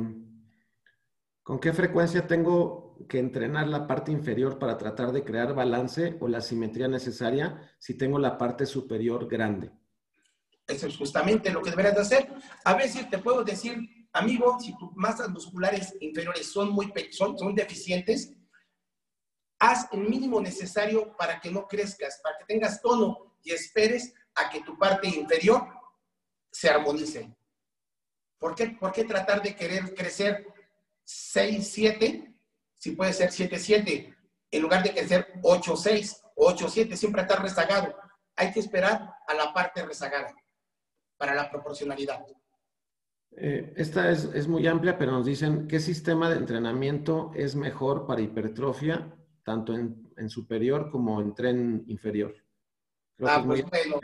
¿con 1.43 1.59
qué 1.59 1.73
frecuencia 1.73 2.25
tengo 2.25 3.05
que 3.07 3.19
entrenar 3.19 3.67
la 3.67 3.85
parte 3.85 4.11
inferior 4.11 4.57
para 4.57 4.77
tratar 4.77 5.11
de 5.11 5.23
crear 5.23 5.53
balance 5.53 6.17
o 6.19 6.27
la 6.27 6.41
simetría 6.41 6.87
necesaria 6.87 7.71
si 7.77 7.97
tengo 7.97 8.17
la 8.17 8.37
parte 8.37 8.65
superior 8.65 9.27
grande? 9.27 9.71
Eso 10.67 10.87
es 10.87 10.97
justamente 10.97 11.51
lo 11.51 11.61
que 11.61 11.69
deberías 11.69 11.95
de 11.95 12.01
hacer. 12.01 12.33
A 12.63 12.73
veces 12.73 13.09
te 13.09 13.17
puedo 13.17 13.43
decir, 13.43 14.07
amigo, 14.13 14.57
si 14.59 14.77
tus 14.77 14.91
masas 14.95 15.29
musculares 15.29 15.93
inferiores 15.99 16.51
son 16.51 16.71
muy 16.71 16.91
son, 17.11 17.37
son 17.37 17.53
deficientes, 17.53 18.31
haz 19.59 19.87
el 19.91 20.01
mínimo 20.01 20.39
necesario 20.39 21.15
para 21.17 21.39
que 21.39 21.51
no 21.51 21.67
crezcas, 21.67 22.19
para 22.23 22.37
que 22.37 22.45
tengas 22.45 22.81
tono 22.81 23.37
y 23.43 23.51
esperes 23.51 24.13
a 24.35 24.49
que 24.49 24.61
tu 24.61 24.77
parte 24.77 25.07
inferior 25.07 25.67
se 26.51 26.69
armonice. 26.69 27.35
¿Por 28.37 28.55
qué, 28.55 28.67
¿Por 28.67 28.91
qué 28.91 29.03
tratar 29.03 29.41
de 29.41 29.55
querer 29.55 29.93
crecer 29.93 30.47
6, 31.03 31.67
7, 31.71 32.35
si 32.75 32.91
puede 32.91 33.13
ser 33.13 33.31
7, 33.31 33.59
7, 33.59 34.17
en 34.51 34.61
lugar 34.61 34.83
de 34.83 34.91
crecer 34.91 35.33
8, 35.41 35.75
6 35.75 36.21
o 36.35 36.47
8, 36.47 36.69
7, 36.69 36.97
siempre 36.97 37.21
estar 37.21 37.41
rezagado? 37.41 37.95
Hay 38.35 38.51
que 38.51 38.59
esperar 38.59 39.13
a 39.27 39.33
la 39.33 39.53
parte 39.53 39.85
rezagada 39.85 40.33
para 41.17 41.35
la 41.35 41.49
proporcionalidad. 41.49 42.25
Eh, 43.35 43.73
esta 43.77 44.11
es, 44.11 44.25
es, 44.25 44.47
muy 44.47 44.67
amplia, 44.67 44.97
pero 44.97 45.11
nos 45.11 45.25
dicen 45.25 45.67
qué 45.67 45.79
sistema 45.79 46.29
de 46.29 46.37
entrenamiento 46.37 47.31
es 47.33 47.55
mejor 47.55 48.05
para 48.05 48.21
hipertrofia, 48.21 49.15
tanto 49.43 49.73
en, 49.73 50.13
en 50.17 50.29
superior 50.29 50.91
como 50.91 51.19
en 51.19 51.33
tren 51.33 51.83
inferior. 51.87 52.35
ah, 53.25 53.43
pues 53.45 53.63
bueno, 53.63 53.99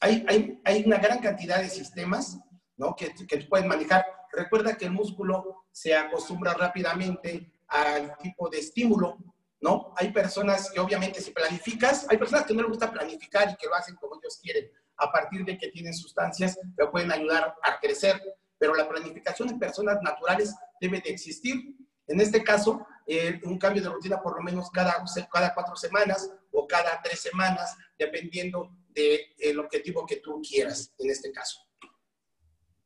hay, 0.00 0.24
hay, 0.26 0.60
hay, 0.64 0.82
una 0.86 0.98
gran 0.98 1.18
cantidad 1.18 1.60
de 1.60 1.68
sistemas 1.68 2.40
¿no? 2.76 2.96
que, 2.96 3.12
que 3.26 3.38
pueden 3.44 3.68
manejar. 3.68 4.06
Recuerda 4.32 4.76
que 4.76 4.86
el 4.86 4.92
músculo 4.92 5.66
se 5.70 5.94
acostumbra 5.94 6.54
rápidamente 6.54 7.52
al 7.68 8.16
tipo 8.18 8.48
de 8.48 8.58
estímulo, 8.58 9.18
¿no? 9.60 9.92
Hay 9.96 10.12
personas 10.12 10.70
que 10.70 10.80
obviamente 10.80 11.20
si 11.20 11.30
planificas, 11.32 12.06
hay 12.08 12.16
personas 12.16 12.46
que 12.46 12.54
no 12.54 12.62
les 12.62 12.70
gusta 12.70 12.90
planificar 12.90 13.50
y 13.50 13.56
que 13.56 13.66
lo 13.66 13.74
hacen 13.74 13.96
como 13.96 14.16
ellos 14.16 14.38
quieren 14.42 14.70
a 15.00 15.10
partir 15.10 15.44
de 15.44 15.58
que 15.58 15.68
tienen 15.68 15.94
sustancias 15.94 16.58
que 16.76 16.86
pueden 16.86 17.10
ayudar 17.10 17.54
a 17.62 17.80
crecer, 17.80 18.20
pero 18.58 18.74
la 18.74 18.88
planificación 18.88 19.48
en 19.48 19.58
personas 19.58 19.98
naturales 20.02 20.54
debe 20.80 21.00
de 21.00 21.10
existir. 21.10 21.76
En 22.06 22.20
este 22.20 22.44
caso, 22.44 22.86
eh, 23.06 23.40
un 23.44 23.58
cambio 23.58 23.82
de 23.82 23.88
rutina 23.88 24.20
por 24.20 24.36
lo 24.36 24.42
menos 24.42 24.70
cada, 24.70 25.02
cada 25.32 25.54
cuatro 25.54 25.74
semanas 25.76 26.30
o 26.52 26.66
cada 26.66 27.00
tres 27.02 27.20
semanas, 27.20 27.76
dependiendo 27.98 28.70
del 28.88 29.58
objetivo 29.58 30.04
que 30.06 30.16
tú 30.16 30.40
quieras 30.46 30.92
en 30.98 31.10
este 31.10 31.32
caso. 31.32 31.60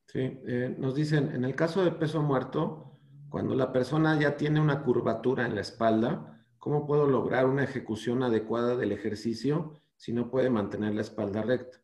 Sí, 0.06 0.20
eh, 0.46 0.74
nos 0.78 0.94
dicen, 0.94 1.34
en 1.34 1.44
el 1.44 1.56
caso 1.56 1.84
de 1.84 1.90
peso 1.90 2.22
muerto, 2.22 3.00
cuando 3.28 3.56
la 3.56 3.72
persona 3.72 4.18
ya 4.20 4.36
tiene 4.36 4.60
una 4.60 4.84
curvatura 4.84 5.44
en 5.44 5.56
la 5.56 5.60
espalda, 5.60 6.46
¿cómo 6.58 6.86
puedo 6.86 7.08
lograr 7.08 7.46
una 7.46 7.64
ejecución 7.64 8.22
adecuada 8.22 8.76
del 8.76 8.92
ejercicio 8.92 9.80
si 9.96 10.12
no 10.12 10.30
puede 10.30 10.50
mantener 10.50 10.94
la 10.94 11.00
espalda 11.00 11.42
recta? 11.42 11.83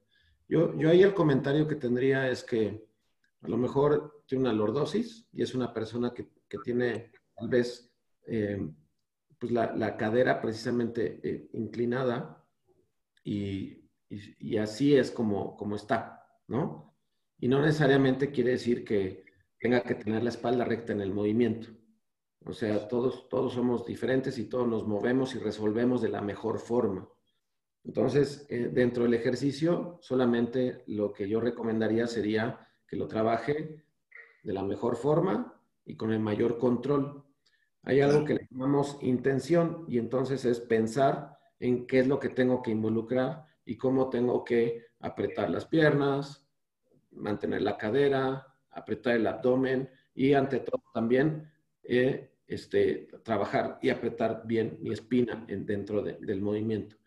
Yo, 0.50 0.76
yo 0.76 0.90
ahí 0.90 1.02
el 1.02 1.14
comentario 1.14 1.68
que 1.68 1.76
tendría 1.76 2.28
es 2.28 2.42
que 2.42 2.84
a 3.42 3.48
lo 3.48 3.56
mejor 3.56 4.24
tiene 4.26 4.42
una 4.42 4.52
lordosis 4.52 5.28
y 5.32 5.42
es 5.42 5.54
una 5.54 5.72
persona 5.72 6.12
que, 6.12 6.26
que 6.48 6.58
tiene 6.58 7.12
tal 7.36 7.48
vez 7.48 7.88
eh, 8.26 8.58
pues 9.38 9.52
la, 9.52 9.72
la, 9.76 9.96
cadera 9.96 10.40
precisamente 10.40 11.20
eh, 11.22 11.48
inclinada 11.52 12.44
y, 13.22 13.88
y, 14.08 14.34
y, 14.40 14.56
así 14.56 14.96
es 14.96 15.12
como, 15.12 15.56
como 15.56 15.76
está, 15.76 16.26
¿no? 16.48 16.96
Y 17.38 17.46
no 17.46 17.62
necesariamente 17.62 18.32
quiere 18.32 18.50
decir 18.50 18.84
que 18.84 19.24
tenga 19.60 19.82
que 19.82 19.94
tener 19.94 20.24
la 20.24 20.30
espalda 20.30 20.64
recta 20.64 20.92
en 20.92 21.00
el 21.00 21.14
movimiento. 21.14 21.68
O 22.44 22.52
sea, 22.52 22.88
todos, 22.88 23.28
todos 23.28 23.52
somos 23.52 23.86
diferentes 23.86 24.36
y 24.36 24.48
todos 24.48 24.66
nos 24.66 24.84
movemos 24.84 25.32
y 25.36 25.38
resolvemos 25.38 26.02
de 26.02 26.08
la 26.08 26.20
mejor 26.20 26.58
forma. 26.58 27.08
Entonces, 27.84 28.46
eh, 28.50 28.70
dentro 28.72 29.04
del 29.04 29.14
ejercicio, 29.14 29.98
solamente 30.00 30.84
lo 30.86 31.12
que 31.12 31.28
yo 31.28 31.40
recomendaría 31.40 32.06
sería 32.06 32.68
que 32.86 32.96
lo 32.96 33.06
trabaje 33.06 33.84
de 34.42 34.52
la 34.52 34.62
mejor 34.62 34.96
forma 34.96 35.60
y 35.84 35.96
con 35.96 36.12
el 36.12 36.20
mayor 36.20 36.58
control. 36.58 37.24
Hay 37.82 38.00
algo 38.00 38.24
que 38.24 38.34
le 38.34 38.48
llamamos 38.50 38.98
intención 39.00 39.84
y 39.88 39.98
entonces 39.98 40.44
es 40.44 40.60
pensar 40.60 41.38
en 41.58 41.86
qué 41.86 42.00
es 42.00 42.06
lo 42.06 42.20
que 42.20 42.28
tengo 42.28 42.62
que 42.62 42.70
involucrar 42.70 43.46
y 43.64 43.76
cómo 43.76 44.10
tengo 44.10 44.44
que 44.44 44.86
apretar 45.00 45.50
las 45.50 45.66
piernas, 45.66 46.46
mantener 47.12 47.62
la 47.62 47.78
cadera, 47.78 48.46
apretar 48.70 49.16
el 49.16 49.26
abdomen 49.26 49.88
y 50.14 50.34
ante 50.34 50.60
todo 50.60 50.82
también 50.92 51.50
eh, 51.82 52.30
este, 52.46 53.08
trabajar 53.22 53.78
y 53.80 53.90
apretar 53.90 54.42
bien 54.44 54.78
mi 54.80 54.92
espina 54.92 55.44
en, 55.48 55.64
dentro 55.64 56.02
del 56.02 56.40
movimiento. 56.40 56.99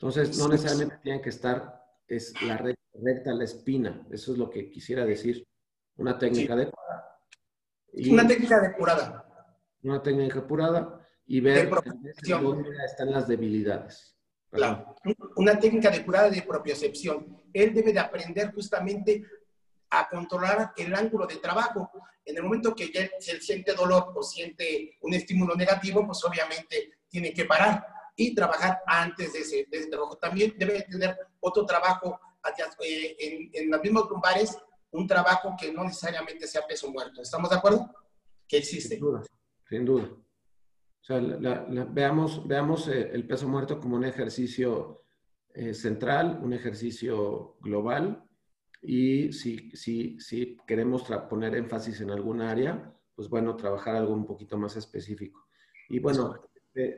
Entonces, 0.00 0.38
no 0.38 0.48
necesariamente 0.48 0.98
tiene 1.02 1.20
que 1.20 1.30
estar, 1.30 1.84
es 2.06 2.32
la 2.42 2.56
recta, 2.56 3.34
la 3.34 3.44
espina. 3.44 4.06
Eso 4.12 4.32
es 4.32 4.38
lo 4.38 4.48
que 4.48 4.70
quisiera 4.70 5.04
decir. 5.04 5.44
Una 5.96 6.16
técnica 6.16 6.54
depurada. 6.54 7.18
una 7.92 8.28
técnica 8.28 8.60
depurada. 8.60 9.52
Una 9.82 10.02
técnica 10.02 10.34
depurada 10.36 11.08
y 11.26 11.40
ver 11.40 11.68
dónde 11.68 12.70
están 12.86 13.10
las 13.10 13.26
debilidades. 13.26 14.16
Claro. 14.50 14.94
Una 15.34 15.58
técnica 15.58 15.90
depurada 15.90 16.30
de 16.30 16.42
propiocepción. 16.42 17.42
Él 17.52 17.74
debe 17.74 17.92
de 17.92 17.98
aprender 17.98 18.54
justamente 18.54 19.24
a 19.90 20.08
controlar 20.08 20.72
el 20.76 20.94
ángulo 20.94 21.26
de 21.26 21.36
trabajo. 21.36 21.90
En 22.24 22.36
el 22.36 22.44
momento 22.44 22.72
que 22.72 22.84
él, 22.84 23.10
él 23.26 23.42
siente 23.42 23.74
dolor 23.74 24.12
o 24.14 24.22
siente 24.22 24.96
un 25.00 25.12
estímulo 25.14 25.56
negativo, 25.56 26.06
pues 26.06 26.24
obviamente 26.24 27.00
tiene 27.08 27.32
que 27.32 27.46
parar 27.46 27.97
y 28.18 28.34
trabajar 28.34 28.80
antes 28.84 29.32
de 29.32 29.38
ese, 29.38 29.66
trabajo. 29.88 30.18
También 30.18 30.52
debe 30.58 30.82
tener 30.82 31.16
otro 31.38 31.64
trabajo 31.64 32.20
eh, 32.84 33.16
en, 33.16 33.50
en 33.52 33.70
los 33.70 33.80
mismos 33.80 34.10
lumbares, 34.10 34.58
un 34.90 35.06
trabajo 35.06 35.54
que 35.58 35.72
no 35.72 35.84
necesariamente 35.84 36.48
sea 36.48 36.66
peso 36.66 36.90
muerto. 36.90 37.22
¿Estamos 37.22 37.48
de 37.48 37.56
acuerdo? 37.56 37.88
Que 38.48 38.58
existe. 38.58 38.96
Sin 38.96 39.04
duda, 39.04 39.22
sin 39.68 39.84
duda. 39.84 40.04
O 40.04 41.04
sea, 41.04 41.20
veamos, 41.20 42.46
veamos 42.46 42.88
eh, 42.88 43.08
el 43.12 43.24
peso 43.24 43.48
muerto 43.48 43.78
como 43.78 43.94
un 43.94 44.04
ejercicio 44.04 45.04
eh, 45.54 45.72
central, 45.72 46.40
un 46.42 46.52
ejercicio 46.52 47.56
global, 47.60 48.24
y 48.82 49.32
si, 49.32 49.70
si, 49.76 50.18
si 50.18 50.56
queremos 50.66 51.04
poner 51.30 51.54
énfasis 51.54 52.00
en 52.00 52.10
alguna 52.10 52.50
área, 52.50 52.92
pues 53.14 53.28
bueno, 53.28 53.54
trabajar 53.54 53.94
algo 53.94 54.12
un 54.12 54.26
poquito 54.26 54.58
más 54.58 54.76
específico. 54.76 55.46
Y 55.88 56.00
bueno, 56.00 56.47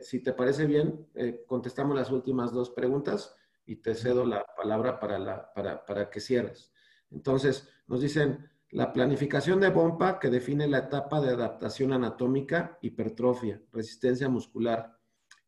si 0.01 0.19
te 0.21 0.33
parece 0.33 0.65
bien, 0.65 1.07
eh, 1.15 1.43
contestamos 1.47 1.95
las 1.95 2.11
últimas 2.11 2.51
dos 2.51 2.69
preguntas 2.71 3.35
y 3.65 3.77
te 3.77 3.95
cedo 3.95 4.25
la 4.25 4.45
palabra 4.55 4.99
para, 4.99 5.19
la, 5.19 5.53
para, 5.53 5.85
para 5.85 6.09
que 6.09 6.19
cierres. 6.19 6.71
Entonces, 7.09 7.69
nos 7.87 8.01
dicen, 8.01 8.49
la 8.71 8.93
planificación 8.93 9.59
de 9.59 9.69
bomba 9.69 10.19
que 10.19 10.29
define 10.29 10.67
la 10.67 10.79
etapa 10.79 11.19
de 11.19 11.31
adaptación 11.31 11.91
anatómica, 11.93 12.77
hipertrofia, 12.81 13.61
resistencia 13.71 14.29
muscular, 14.29 14.97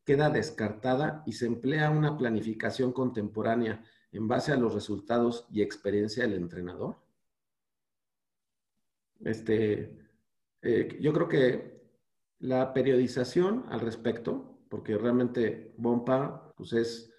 queda 0.04 0.30
descartada 0.30 1.24
y 1.26 1.34
se 1.34 1.46
emplea 1.46 1.90
una 1.90 2.18
planificación 2.18 2.92
contemporánea 2.92 3.84
en 4.12 4.28
base 4.28 4.52
a 4.52 4.58
los 4.58 4.74
resultados 4.74 5.48
y 5.52 5.62
experiencia 5.62 6.24
del 6.24 6.34
entrenador. 6.34 6.98
Este, 9.22 9.98
eh, 10.62 10.98
yo 11.00 11.14
creo 11.14 11.28
que 11.30 11.73
la 12.40 12.74
periodización 12.74 13.66
al 13.70 13.80
respecto, 13.80 14.60
porque 14.70 14.98
realmente 14.98 15.74
Bompa 15.78 16.54
pues 16.56 16.74
es 16.74 17.14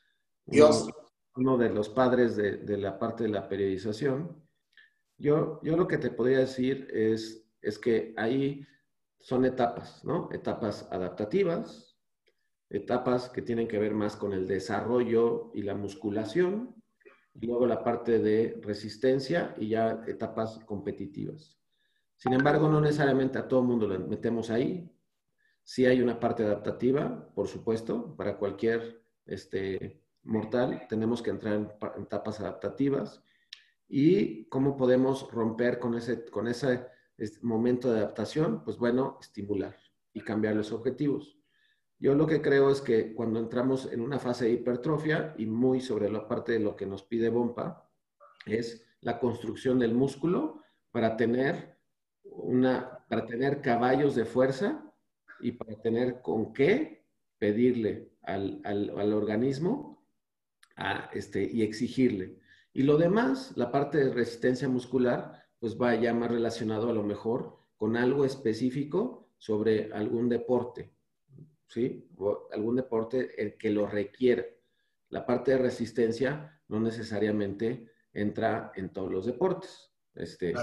Dios. 0.46 0.88
Uno, 1.36 1.56
de 1.56 1.70
los 1.70 1.88
padres 1.88 2.36
de, 2.36 2.78
la 2.78 2.98
parte 2.98 3.24
de 3.24 3.30
la 3.30 3.48
periodización. 3.48 4.40
Yo, 5.18 5.60
yo 5.62 5.76
lo 5.76 5.88
que 5.88 5.98
te 5.98 6.10
podría 6.10 6.38
decir 6.38 6.88
es, 6.92 7.48
es 7.60 7.78
que 7.78 8.14
ahí 8.16 8.64
son 9.18 9.44
etapas, 9.44 10.04
¿no? 10.04 10.28
Etapas 10.32 10.86
adaptativas, 10.92 11.98
etapas 12.70 13.30
que 13.30 13.42
tienen 13.42 13.66
que 13.66 13.78
ver 13.78 13.94
más 13.94 14.14
con 14.14 14.32
el 14.32 14.46
desarrollo 14.46 15.50
y 15.54 15.62
la 15.62 15.74
musculación, 15.74 16.74
y 17.40 17.46
luego 17.46 17.66
la 17.66 17.82
parte 17.82 18.18
de 18.18 18.60
resistencia 18.62 19.54
y 19.58 19.68
ya 19.68 20.02
etapas 20.06 20.60
competitivas. 20.66 21.58
Sin 22.16 22.32
embargo, 22.32 22.68
no 22.68 22.80
necesariamente 22.80 23.38
a 23.38 23.48
todo 23.48 23.60
el 23.60 23.66
mundo 23.66 23.88
lo 23.88 23.98
metemos 24.06 24.50
ahí. 24.50 24.88
Sí 25.64 25.86
hay 25.86 26.02
una 26.02 26.20
parte 26.20 26.44
adaptativa, 26.44 27.30
por 27.34 27.48
supuesto, 27.48 28.14
para 28.16 28.36
cualquier 28.36 29.02
este, 29.24 30.04
mortal 30.22 30.86
tenemos 30.90 31.22
que 31.22 31.30
entrar 31.30 31.54
en, 31.54 31.70
etapas 32.02 32.40
adaptativas. 32.40 33.22
¿Y 33.88 34.44
cómo 34.48 34.76
podemos 34.76 35.30
romper 35.30 35.78
con 35.78 35.94
ese, 35.94 36.24
con 36.26 36.48
ese 36.48 36.86
momento 37.42 37.92
de 37.92 38.00
adaptación? 38.00 38.62
Pues 38.62 38.76
bueno, 38.76 39.18
estimular 39.20 39.74
y 40.12 40.20
cambiar 40.20 40.54
los 40.54 40.70
objetivos. 40.70 41.38
Yo 41.98 42.14
lo 42.14 42.26
que 42.26 42.42
creo 42.42 42.70
es 42.70 42.82
que 42.82 43.14
cuando 43.14 43.38
entramos 43.38 43.90
en 43.90 44.02
una 44.02 44.18
fase 44.18 44.44
de 44.44 44.52
hipertrofia 44.52 45.34
y 45.38 45.46
muy 45.46 45.80
sobre 45.80 46.10
la 46.10 46.28
parte 46.28 46.52
de 46.52 46.60
lo 46.60 46.76
que 46.76 46.86
nos 46.86 47.02
pide 47.02 47.30
Bompa, 47.30 47.90
es 48.44 48.86
la 49.00 49.18
construcción 49.18 49.78
del 49.78 49.94
músculo 49.94 50.62
para 50.90 51.16
tener, 51.16 51.78
una, 52.24 53.06
para 53.08 53.24
tener 53.24 53.62
caballos 53.62 54.14
de 54.14 54.26
fuerza 54.26 54.93
y 55.41 55.53
para 55.53 55.80
tener 55.80 56.20
con 56.22 56.53
qué 56.53 57.05
pedirle 57.39 58.12
al, 58.22 58.61
al, 58.64 59.12
organismo 59.12 60.05
a, 60.76 61.11
este, 61.12 61.45
y 61.45 61.62
exigirle. 61.62 62.39
Y 62.72 62.82
lo 62.82 62.97
demás, 62.97 63.53
la 63.57 63.70
parte 63.70 63.99
de 63.99 64.12
resistencia 64.12 64.68
muscular, 64.68 65.45
pues 65.59 65.80
va 65.80 65.95
ya 65.95 66.12
más 66.14 66.30
relacionado 66.30 66.91
a 66.91 66.93
lo 66.93 67.03
mejor 67.03 67.59
con 67.76 67.97
algo 67.97 68.24
específico 68.24 69.28
sobre 69.39 69.93
algún 69.93 70.28
deporte 70.28 70.95
¿sí? 71.74 72.09
algún 72.53 72.76
deporte 72.76 73.41
el 73.41 73.57
que 73.57 73.70
lo 73.70 73.87
requiera. 73.87 74.45
La 75.11 75.26
parte 75.26 75.53
de 75.53 75.59
resistencia 75.59 76.61
no 76.68 76.80
necesariamente 76.80 77.91
entra 78.12 78.72
en 78.76 78.93
todos 78.93 79.11
los 79.11 79.26
deportes. 79.26 79.91
Este, 80.14 80.55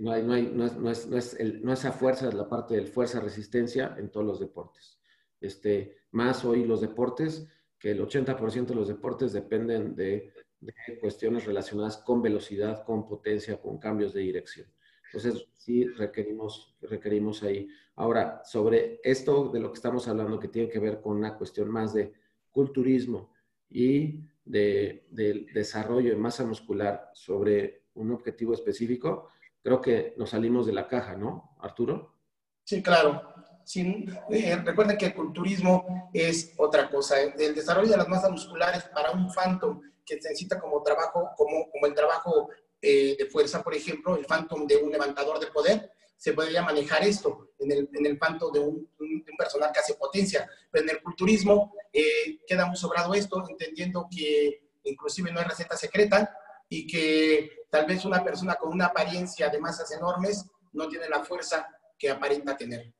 no, 0.00 0.12
hay, 0.12 0.22
no, 0.22 0.32
hay, 0.32 0.50
no, 0.52 0.64
es, 0.66 0.76
no, 0.76 0.90
es, 0.90 1.06
no, 1.06 1.16
es 1.16 1.34
el, 1.38 1.62
no 1.62 1.72
esa 1.72 1.92
fuerza, 1.92 2.30
la 2.32 2.48
parte 2.48 2.74
del 2.74 2.88
fuerza-resistencia 2.88 3.94
en 3.98 4.10
todos 4.10 4.26
los 4.26 4.40
deportes. 4.40 4.98
Este, 5.40 5.96
más 6.10 6.44
hoy 6.44 6.64
los 6.64 6.80
deportes, 6.80 7.48
que 7.78 7.92
el 7.92 8.00
80% 8.00 8.66
de 8.66 8.74
los 8.74 8.88
deportes 8.88 9.32
dependen 9.32 9.94
de, 9.94 10.32
de 10.60 10.74
cuestiones 11.00 11.46
relacionadas 11.46 11.98
con 11.98 12.20
velocidad, 12.20 12.84
con 12.84 13.06
potencia, 13.06 13.60
con 13.60 13.78
cambios 13.78 14.12
de 14.12 14.20
dirección. 14.20 14.66
Entonces, 15.12 15.46
sí 15.54 15.86
requerimos, 15.86 16.76
requerimos 16.82 17.42
ahí. 17.42 17.68
Ahora, 17.96 18.42
sobre 18.44 19.00
esto 19.02 19.48
de 19.48 19.60
lo 19.60 19.70
que 19.70 19.76
estamos 19.76 20.06
hablando, 20.06 20.38
que 20.38 20.48
tiene 20.48 20.68
que 20.68 20.78
ver 20.78 21.00
con 21.00 21.16
una 21.16 21.36
cuestión 21.36 21.70
más 21.70 21.92
de 21.92 22.12
culturismo 22.50 23.32
y 23.68 24.20
de, 24.44 25.04
desarrollo 25.52 26.10
de 26.10 26.16
masa 26.16 26.44
muscular 26.44 27.10
sobre 27.14 27.84
un 27.94 28.12
objetivo 28.12 28.54
específico, 28.54 29.28
creo 29.62 29.80
que 29.80 30.14
nos 30.16 30.30
salimos 30.30 30.66
de 30.66 30.72
la 30.72 30.88
caja, 30.88 31.14
¿no, 31.14 31.56
Arturo? 31.60 32.16
Sí, 32.64 32.82
claro. 32.82 33.30
Eh, 33.74 34.56
recuerden 34.64 34.98
que 34.98 35.06
el 35.06 35.14
culturismo 35.14 36.10
es 36.12 36.54
otra 36.56 36.90
cosa. 36.90 37.20
El 37.20 37.54
desarrollo 37.54 37.90
de 37.90 37.96
las 37.96 38.08
masas 38.08 38.30
musculares 38.30 38.84
para 38.84 39.12
un 39.12 39.32
phantom 39.32 39.80
que 40.04 40.20
se 40.20 40.28
necesita 40.28 40.58
como 40.58 40.82
trabajo, 40.82 41.30
como, 41.36 41.70
como 41.70 41.86
el 41.86 41.94
trabajo 41.94 42.48
eh, 42.82 43.16
de 43.16 43.26
fuerza, 43.26 43.62
por 43.62 43.74
ejemplo, 43.74 44.16
el 44.16 44.24
phantom 44.24 44.66
de 44.66 44.76
un 44.76 44.90
levantador 44.90 45.38
de 45.38 45.46
poder, 45.48 45.92
se 46.16 46.32
podría 46.32 46.62
manejar 46.62 47.04
esto 47.04 47.50
en 47.58 47.70
el, 47.70 47.88
en 47.92 48.06
el 48.06 48.18
phantom 48.18 48.52
de 48.52 48.58
un, 48.58 48.90
un, 48.98 49.24
personal 49.38 49.70
que 49.72 49.80
hace 49.80 49.94
potencia. 49.94 50.48
Pero 50.70 50.84
en 50.84 50.90
el 50.90 51.02
culturismo 51.02 51.72
eh, 51.92 52.40
queda 52.46 52.66
muy 52.66 52.76
sobrado 52.76 53.14
esto, 53.14 53.44
entendiendo 53.48 54.08
que 54.10 54.68
inclusive 54.82 55.30
no 55.30 55.40
hay 55.40 55.46
receta 55.46 55.76
secreta 55.76 56.36
y 56.70 56.86
que 56.86 57.66
tal 57.68 57.84
vez 57.84 58.04
una 58.04 58.24
persona 58.24 58.54
con 58.54 58.72
una 58.72 58.86
apariencia 58.86 59.50
de 59.50 59.60
masas 59.60 59.90
enormes 59.92 60.46
no 60.72 60.88
tiene 60.88 61.08
la 61.08 61.22
fuerza 61.24 61.66
que 61.98 62.08
aparenta 62.08 62.56
tener. 62.56 62.94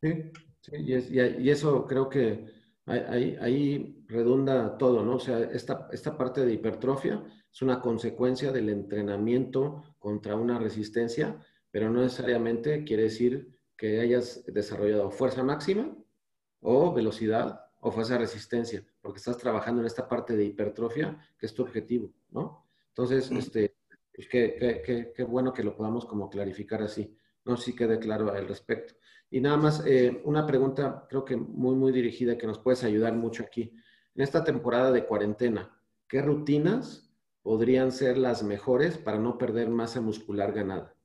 Sí, 0.00 0.30
sí 0.60 0.72
y, 0.76 1.18
y, 1.18 1.50
eso 1.50 1.86
creo 1.86 2.08
que 2.08 2.46
ahí, 2.86 3.36
ahí, 3.40 4.04
redunda 4.06 4.76
todo, 4.78 5.04
¿no? 5.04 5.16
O 5.16 5.20
sea, 5.20 5.40
esta, 5.40 5.88
esta 5.92 6.16
parte 6.16 6.44
de 6.44 6.52
hipertrofia 6.52 7.24
es 7.52 7.62
una 7.62 7.80
consecuencia 7.80 8.52
del 8.52 8.68
entrenamiento 8.68 9.96
contra 9.98 10.36
una 10.36 10.58
resistencia, 10.58 11.42
pero 11.70 11.90
no 11.90 12.02
necesariamente 12.02 12.84
quiere 12.84 13.04
decir 13.04 13.58
que 13.76 14.00
hayas 14.00 14.44
desarrollado 14.46 15.10
fuerza 15.10 15.42
máxima 15.42 15.96
o 16.60 16.92
velocidad 16.92 17.67
o 17.80 17.90
fuerza 17.90 18.14
de 18.14 18.20
resistencia, 18.20 18.84
porque 19.00 19.18
estás 19.18 19.38
trabajando 19.38 19.80
en 19.80 19.86
esta 19.86 20.08
parte 20.08 20.36
de 20.36 20.44
hipertrofia 20.44 21.18
que 21.38 21.46
es 21.46 21.54
tu 21.54 21.62
objetivo, 21.62 22.12
¿no? 22.30 22.66
Entonces, 22.88 23.30
este, 23.30 23.76
pues 24.12 24.28
qué, 24.28 25.12
qué, 25.14 25.24
bueno 25.24 25.52
que 25.52 25.62
lo 25.62 25.76
podamos 25.76 26.04
como 26.04 26.28
clarificar 26.28 26.82
así, 26.82 27.16
no 27.44 27.56
si 27.56 27.76
quede 27.76 27.98
claro 28.00 28.32
al 28.32 28.48
respecto. 28.48 28.94
Y 29.30 29.40
nada 29.40 29.56
más, 29.56 29.84
eh, 29.86 30.20
una 30.24 30.46
pregunta 30.46 31.06
creo 31.08 31.24
que 31.24 31.36
muy, 31.36 31.76
muy 31.76 31.92
dirigida 31.92 32.36
que 32.36 32.46
nos 32.46 32.58
puedes 32.58 32.82
ayudar 32.82 33.14
mucho 33.14 33.44
aquí. 33.44 33.72
En 34.14 34.22
esta 34.22 34.42
temporada 34.42 34.90
de 34.90 35.06
cuarentena, 35.06 35.80
¿qué 36.08 36.20
rutinas 36.22 37.08
podrían 37.42 37.92
ser 37.92 38.18
las 38.18 38.42
mejores 38.42 38.98
para 38.98 39.18
no 39.18 39.38
perder 39.38 39.68
masa 39.68 40.00
muscular 40.00 40.52
ganada? 40.52 40.97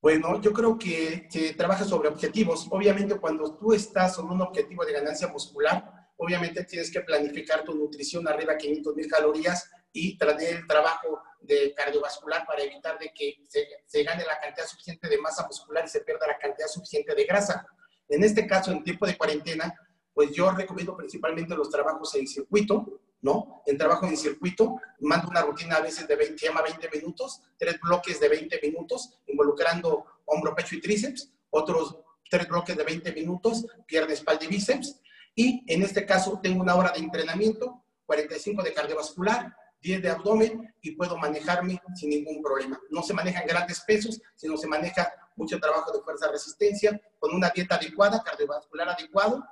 Bueno, 0.00 0.40
yo 0.40 0.52
creo 0.52 0.78
que 0.78 1.26
se 1.28 1.54
trabaja 1.54 1.84
sobre 1.84 2.08
objetivos. 2.08 2.68
Obviamente, 2.70 3.16
cuando 3.16 3.56
tú 3.56 3.72
estás 3.72 4.14
sobre 4.14 4.32
un 4.32 4.42
objetivo 4.42 4.84
de 4.84 4.92
ganancia 4.92 5.26
muscular, 5.26 6.08
obviamente 6.16 6.64
tienes 6.64 6.90
que 6.90 7.00
planificar 7.00 7.64
tu 7.64 7.74
nutrición 7.74 8.26
arriba 8.28 8.52
de 8.52 8.58
500 8.58 8.94
mil 8.94 9.08
calorías 9.08 9.68
y 9.92 10.16
traer 10.16 10.58
el 10.58 10.66
trabajo 10.66 11.20
de 11.40 11.74
cardiovascular 11.74 12.46
para 12.46 12.62
evitar 12.62 12.98
de 12.98 13.12
que 13.12 13.38
se, 13.48 14.02
gane 14.04 14.24
la 14.24 14.38
cantidad 14.38 14.66
suficiente 14.66 15.08
de 15.08 15.18
masa 15.18 15.46
muscular 15.46 15.84
y 15.84 15.88
se 15.88 16.02
pierda 16.02 16.28
la 16.28 16.38
cantidad 16.38 16.68
suficiente 16.68 17.14
de 17.14 17.24
grasa. 17.24 17.66
En 18.08 18.22
este 18.22 18.46
caso, 18.46 18.70
en 18.70 18.84
tiempo 18.84 19.04
de 19.04 19.16
cuarentena, 19.16 19.74
pues 20.14 20.30
yo 20.30 20.50
recomiendo 20.52 20.96
principalmente 20.96 21.56
los 21.56 21.70
trabajos 21.70 22.14
en 22.14 22.26
circuito, 22.26 23.00
¿no? 23.20 23.62
En 23.66 23.76
trabajo 23.76 24.06
en 24.06 24.16
circuito, 24.16 24.76
mando 25.00 25.28
una 25.28 25.42
rutina 25.42 25.76
a 25.76 25.80
veces 25.80 26.06
de 26.06 26.16
20, 26.16 26.46
llama 26.46 26.62
20 26.62 26.88
minutos, 26.90 27.42
tres 27.56 27.78
bloques 27.80 28.20
de 28.20 28.28
20 28.28 28.60
minutos, 28.62 29.18
involucrando 29.26 30.04
hombro, 30.26 30.54
pecho 30.54 30.76
y 30.76 30.80
tríceps, 30.80 31.32
otros 31.50 31.96
tres 32.30 32.48
bloques 32.48 32.76
de 32.76 32.84
20 32.84 33.12
minutos, 33.12 33.66
pierna, 33.86 34.12
espalda 34.12 34.44
y 34.44 34.48
bíceps. 34.48 35.00
Y 35.34 35.64
en 35.72 35.82
este 35.82 36.04
caso 36.04 36.40
tengo 36.42 36.62
una 36.62 36.74
hora 36.74 36.92
de 36.92 37.00
entrenamiento, 37.00 37.82
45 38.06 38.62
de 38.62 38.72
cardiovascular, 38.72 39.54
10 39.80 40.02
de 40.02 40.10
abdomen 40.10 40.74
y 40.82 40.92
puedo 40.92 41.16
manejarme 41.16 41.80
sin 41.94 42.10
ningún 42.10 42.42
problema. 42.42 42.80
No 42.90 43.02
se 43.02 43.14
manejan 43.14 43.46
grandes 43.46 43.80
pesos, 43.80 44.20
sino 44.34 44.56
se 44.56 44.66
maneja 44.66 45.12
mucho 45.36 45.60
trabajo 45.60 45.92
de 45.92 46.02
fuerza 46.02 46.30
resistencia 46.30 47.00
con 47.18 47.32
una 47.32 47.50
dieta 47.50 47.76
adecuada, 47.76 48.22
cardiovascular 48.22 48.88
adecuado 48.88 49.44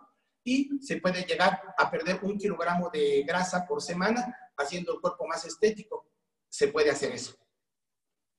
y 0.47 0.79
se 0.81 0.99
puede 1.01 1.25
llegar 1.25 1.61
a 1.77 1.91
perder 1.91 2.21
un 2.23 2.39
kilogramo 2.39 2.89
de 2.89 3.25
grasa 3.27 3.67
por 3.67 3.83
semana 3.83 4.35
haciendo 4.57 4.95
el 4.95 5.01
cuerpo 5.01 5.27
más 5.27 5.45
estético. 5.45 6.09
Se 6.49 6.69
puede 6.69 6.89
hacer 6.89 7.13
eso. 7.13 7.35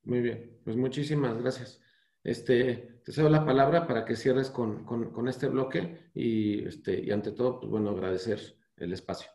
Muy 0.03 0.21
bien, 0.21 0.61
pues 0.63 0.77
muchísimas 0.77 1.37
gracias. 1.37 1.81
Este, 2.23 3.01
te 3.03 3.11
cedo 3.11 3.29
la 3.29 3.45
palabra 3.45 3.85
para 3.85 4.05
que 4.05 4.15
cierres 4.15 4.49
con, 4.49 4.85
con, 4.85 5.27
este 5.27 5.47
bloque 5.47 6.09
y, 6.13 6.65
este, 6.65 6.97
y 6.97 7.11
ante 7.11 7.33
todo, 7.33 7.59
pues 7.59 7.69
bueno, 7.69 7.89
agradecer 7.89 8.57
el 8.77 8.93
espacio. 8.93 9.29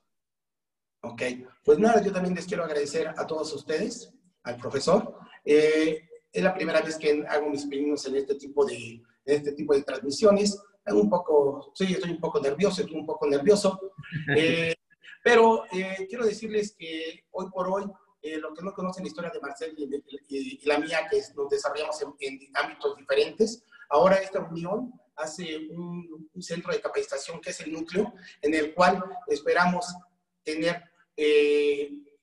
Ok, 1.02 1.22
pues 1.62 1.78
nada, 1.78 2.02
yo 2.02 2.10
también 2.10 2.34
les 2.34 2.46
quiero 2.46 2.64
agradecer 2.64 3.08
a 3.08 3.26
todos 3.26 3.52
ustedes, 3.52 4.14
al 4.44 4.56
profesor. 4.56 5.18
Eh, 5.44 6.08
es 6.32 6.42
la 6.42 6.54
primera 6.54 6.80
vez 6.80 6.96
que 6.96 7.22
hago 7.28 7.50
mis 7.50 7.66
pininos 7.66 8.06
en 8.06 8.16
este 8.16 8.36
tipo 8.36 8.64
de, 8.64 8.76
en 8.76 9.04
este 9.24 9.52
tipo 9.52 9.74
de 9.74 9.82
transmisiones 9.82 10.58
un 10.86 11.08
poco, 11.08 11.72
sí, 11.74 11.92
estoy 11.92 12.10
un 12.10 12.20
poco 12.20 12.40
nervioso, 12.40 12.82
estoy 12.82 12.98
un 12.98 13.06
poco 13.06 13.26
nervioso, 13.26 13.92
eh, 14.36 14.74
pero 15.22 15.64
eh, 15.72 16.06
quiero 16.08 16.26
decirles 16.26 16.74
que 16.76 17.24
hoy 17.30 17.46
por 17.50 17.68
hoy, 17.68 17.84
eh, 18.20 18.38
lo 18.38 18.52
que 18.54 18.62
no 18.62 18.72
conocen 18.72 19.04
la 19.04 19.08
historia 19.08 19.30
de 19.30 19.40
Marcel 19.40 19.74
y, 19.76 19.84
y, 20.28 20.60
y 20.62 20.66
la 20.66 20.78
mía, 20.78 21.06
que 21.10 21.20
nos 21.36 21.48
desarrollamos 21.48 22.00
en, 22.02 22.14
en, 22.20 22.50
ámbitos 22.54 22.96
diferentes, 22.96 23.64
ahora 23.88 24.16
esta 24.16 24.40
unión 24.40 24.92
hace 25.16 25.68
un, 25.70 26.28
un, 26.32 26.42
centro 26.42 26.72
de 26.72 26.80
capacitación 26.80 27.40
que 27.40 27.50
es 27.50 27.60
el 27.60 27.72
núcleo, 27.72 28.12
en 28.40 28.54
el 28.54 28.74
cual 28.74 29.02
esperamos 29.28 29.86
tener 30.42 30.82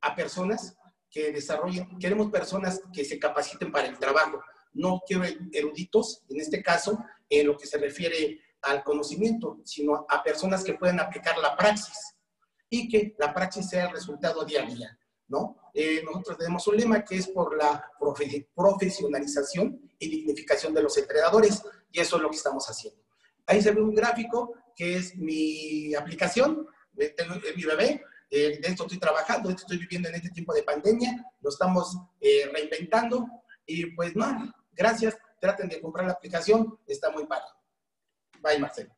a 0.02 0.16
personas 0.16 0.76
que 1.10 1.32
desarrollen, 1.32 1.98
queremos 2.00 2.32
personas 2.32 2.82
que 2.94 3.06
se 3.06 3.20
capaciten 3.20 3.72
para 3.72 3.88
el 3.88 3.98
trabajo, 3.98 4.42
no 4.74 5.02
quiero 5.06 5.24
eruditos, 5.52 6.24
en 6.30 6.42
este 6.42 6.62
caso, 6.62 7.04
en 7.30 7.48
lo 7.48 7.58
que 7.58 7.68
se 7.68 7.78
refiere 7.78 8.40
al 8.62 8.84
conocimiento, 8.84 9.60
sino 9.64 10.06
a 10.10 10.24
personas 10.24 10.64
que 10.64 10.74
puedan 10.74 11.00
aplicar 11.00 11.38
la 11.38 11.56
praxis 11.56 12.16
y 12.70 12.88
que 12.88 13.16
la 13.18 13.34
praxis 13.34 13.70
sea 13.70 13.86
el 13.86 13.92
resultado 13.92 14.44
día 14.46 14.64
a 14.64 14.66
día, 14.66 15.00
¿no? 15.28 15.58
Eh, 15.74 16.02
nosotros 16.04 16.38
tenemos 16.38 16.66
un 16.68 16.78
lema 16.78 17.04
que 17.04 17.16
es 17.18 17.28
por 17.28 17.58
la 17.58 17.92
profesionalización 18.56 19.80
y 19.98 20.10
dignificación 20.10 20.74
de 20.74 20.84
los 20.84 20.98
entrenadores 20.98 21.64
y 21.92 22.00
eso 22.00 22.18
es 22.18 22.22
lo 22.22 22.30
que 22.30 22.38
estamos 22.38 22.66
haciendo. 22.70 23.02
Ahí 23.46 23.62
se 23.62 23.72
ve 23.72 23.82
un 23.82 23.96
gráfico 23.96 24.54
que 24.76 24.98
es 24.98 25.16
mi 25.16 25.94
aplicación, 25.96 26.68
tengo, 27.16 27.36
mi 27.56 27.64
bebé, 27.64 28.04
eh, 28.30 28.60
de 28.62 28.68
esto 28.68 28.84
estoy 28.84 29.00
trabajando, 29.00 29.50
esto 29.50 29.64
estoy 29.64 29.78
viviendo 29.78 30.10
en 30.10 30.16
este 30.16 30.30
tiempo 30.30 30.54
de 30.54 30.64
pandemia, 30.64 31.26
lo 31.42 31.50
estamos 31.50 31.98
eh, 32.22 32.50
reinventando 32.54 33.28
y 33.66 33.88
pues 33.88 34.16
nada, 34.16 34.56
gracias, 34.74 35.18
traten 35.40 35.68
de 35.68 35.82
comprar 35.82 36.06
la 36.06 36.14
aplicación, 36.14 36.78
está 36.86 37.10
muy 37.12 37.26
padre. 37.26 37.59
Bye, 38.42 38.60
Marcelo. 38.60 38.96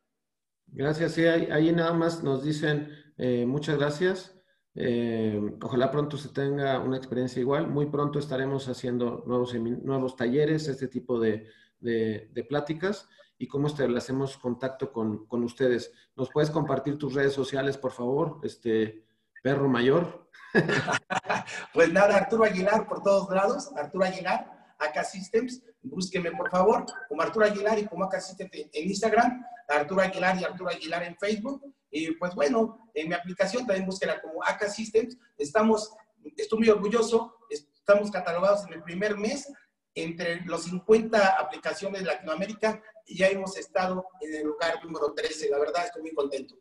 Gracias, 0.67 1.13
sí, 1.13 1.25
ahí, 1.25 1.71
nada 1.73 1.93
más 1.93 2.23
nos 2.23 2.43
dicen 2.43 2.89
eh, 3.17 3.45
muchas 3.45 3.77
gracias. 3.77 4.35
ojalá 5.61 5.91
pronto 5.91 6.17
se 6.17 6.29
tenga 6.29 6.79
una 6.79 6.97
experiencia 6.97 7.41
igual. 7.41 7.67
Muy 7.67 7.87
pronto 7.87 8.19
estaremos 8.19 8.67
haciendo 8.69 9.23
nuevos, 9.27 9.53
nuevos 9.53 10.15
talleres, 10.15 10.67
este 10.67 10.87
tipo 10.87 11.19
de, 11.19 11.47
de, 11.81 12.45
pláticas 12.47 13.09
y 13.37 13.47
cómo 13.47 13.67
establecemos 13.67 14.37
contacto 14.37 14.91
con, 14.91 15.25
con, 15.25 15.43
ustedes. 15.43 15.91
¿Nos 16.15 16.29
puedes 16.29 16.51
compartir 16.51 16.97
tus 16.97 17.13
redes 17.13 17.33
sociales, 17.33 17.77
por 17.77 17.91
favor? 17.91 18.39
Este, 18.43 19.05
perro 19.41 19.67
mayor. 19.67 20.29
pues 21.73 21.91
nada, 21.91 22.17
Arturo 22.17 22.43
Aguilar 22.43 22.87
por 22.87 23.01
todos 23.01 23.29
lados, 23.29 23.71
Arturo 23.75 24.05
Aguilar, 24.05 24.60
AK 24.81 25.05
Systems, 25.05 25.61
búsqueme 25.81 26.31
por 26.31 26.49
favor, 26.49 26.85
como 27.07 27.21
Arturo 27.21 27.45
Aguilar 27.45 27.79
y 27.79 27.85
como 27.85 28.05
AK 28.05 28.21
Systems 28.21 28.51
en 28.53 28.89
Instagram, 28.89 29.45
Arturo 29.67 30.01
Aguilar 30.01 30.39
y 30.39 30.43
Arturo 30.43 30.69
Aguilar 30.69 31.03
en 31.03 31.17
Facebook. 31.17 31.61
Y 31.89 32.11
pues 32.11 32.33
bueno, 32.35 32.89
en 32.93 33.09
mi 33.09 33.13
aplicación 33.13 33.65
también 33.65 33.85
búsquela 33.85 34.21
como 34.21 34.43
AK 34.43 34.69
Systems. 34.69 35.17
Estamos, 35.37 35.93
estoy 36.37 36.59
muy 36.59 36.69
orgulloso, 36.69 37.35
estamos 37.49 38.11
catalogados 38.11 38.65
en 38.67 38.73
el 38.73 38.83
primer 38.83 39.17
mes 39.17 39.51
entre 39.93 40.41
los 40.45 40.63
50 40.63 41.39
aplicaciones 41.39 42.01
de 42.01 42.07
Latinoamérica 42.07 42.81
y 43.05 43.17
ya 43.17 43.27
hemos 43.27 43.57
estado 43.57 44.05
en 44.21 44.35
el 44.35 44.43
lugar 44.43 44.83
número 44.83 45.13
13. 45.13 45.49
La 45.49 45.59
verdad, 45.59 45.85
estoy 45.85 46.01
muy 46.03 46.13
contento. 46.13 46.55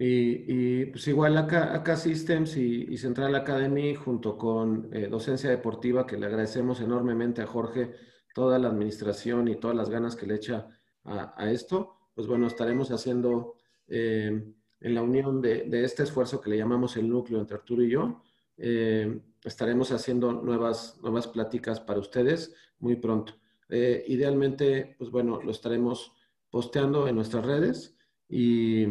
Y, 0.00 0.86
pues 0.86 1.08
igual 1.08 1.36
acá, 1.36 1.74
acá 1.74 1.96
Systems 1.96 2.56
y, 2.56 2.96
Central 2.96 3.34
Academy 3.34 3.96
junto 3.96 4.38
con 4.38 4.88
eh, 4.92 5.08
Docencia 5.08 5.50
Deportiva, 5.50 6.06
que 6.06 6.16
le 6.16 6.26
agradecemos 6.26 6.80
enormemente 6.80 7.42
a 7.42 7.46
Jorge 7.48 7.94
toda 8.32 8.60
la 8.60 8.68
administración 8.68 9.48
y 9.48 9.56
todas 9.56 9.76
las 9.76 9.90
ganas 9.90 10.14
que 10.14 10.26
le 10.26 10.36
echa 10.36 10.68
a, 11.04 11.50
esto, 11.50 11.96
pues 12.14 12.28
bueno, 12.28 12.46
estaremos 12.46 12.92
haciendo 12.92 13.54
eh, 13.88 14.54
en 14.80 14.94
la 14.94 15.02
unión 15.02 15.40
de, 15.40 15.66
este 15.82 16.04
esfuerzo 16.04 16.40
que 16.40 16.50
le 16.50 16.58
llamamos 16.58 16.96
el 16.96 17.08
núcleo 17.08 17.40
entre 17.40 17.56
Arturo 17.56 17.82
y 17.82 17.90
yo, 17.90 18.22
eh, 18.56 19.20
estaremos 19.42 19.90
haciendo 19.90 20.32
nuevas, 20.32 20.98
nuevas 21.02 21.26
pláticas 21.26 21.80
para 21.80 21.98
ustedes 21.98 22.54
muy 22.78 22.96
pronto. 22.96 23.34
idealmente, 23.68 24.94
pues 24.96 25.10
bueno, 25.10 25.40
lo 25.42 25.50
estaremos 25.50 26.12
posteando 26.50 27.08
en 27.08 27.16
nuestras 27.16 27.44
redes 27.44 27.97
y 28.28 28.82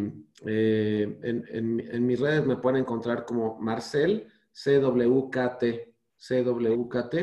eh, 0.45 1.19
en, 1.23 2.05
mis 2.05 2.19
redes 2.19 2.45
me 2.45 2.57
pueden 2.57 2.81
encontrar 2.81 3.25
como 3.25 3.59
Marcel 3.59 4.27
CWKT, 4.51 5.63
CWKT, 6.17 7.15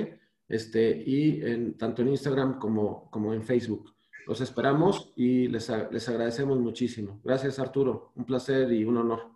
este, 0.49 1.03
y 1.05 1.43
en, 1.45 1.77
tanto 1.77 2.03
en 2.03 2.09
Instagram 2.09 2.59
como, 2.59 3.11
como 3.11 3.33
en 3.33 3.43
Facebook. 3.43 3.95
Los 4.27 4.41
esperamos 4.41 5.13
y 5.17 5.49
les, 5.49 5.71
les 5.91 6.09
agradecemos 6.09 6.59
muchísimo. 6.59 7.21
Gracias, 7.23 7.59
Arturo. 7.59 8.13
Un 8.15 8.25
placer 8.25 8.73
y 8.73 8.85
un 8.85 8.97
honor. 8.97 9.35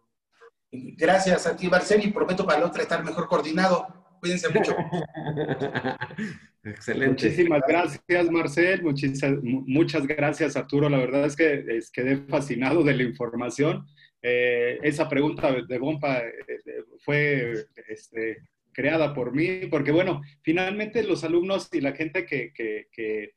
Gracias 0.70 1.46
a 1.46 1.56
ti, 1.56 1.68
Marcel, 1.68 2.04
y 2.04 2.10
prometo 2.10 2.46
para 2.46 2.58
el 2.58 2.64
otro 2.64 2.82
estar 2.82 3.04
mejor 3.04 3.26
coordinado. 3.26 3.86
Cuídense 4.20 4.48
mucho. 4.50 4.76
Excelente. 6.64 7.08
Muchísimas 7.08 7.62
gracias, 7.66 8.30
Marcel. 8.30 8.82
muchas 9.42 10.06
gracias, 10.06 10.56
Arturo. 10.56 10.88
La 10.88 10.98
verdad 10.98 11.24
es 11.26 11.36
que 11.36 11.80
quedé 11.92 12.16
fascinado 12.28 12.82
de 12.82 12.94
la 12.94 13.02
información. 13.02 13.86
Eh, 14.20 14.78
esa 14.82 15.08
pregunta 15.08 15.52
de 15.52 15.78
Bompa 15.78 16.18
eh, 16.18 16.32
fue 16.98 17.66
este, 17.88 18.38
creada 18.72 19.14
por 19.14 19.32
mí, 19.32 19.66
porque 19.70 19.92
bueno, 19.92 20.20
finalmente 20.42 21.02
los 21.04 21.22
alumnos 21.24 21.68
y 21.72 21.80
la 21.80 21.92
gente 21.92 22.26
que, 22.26 22.52
que, 22.52 23.32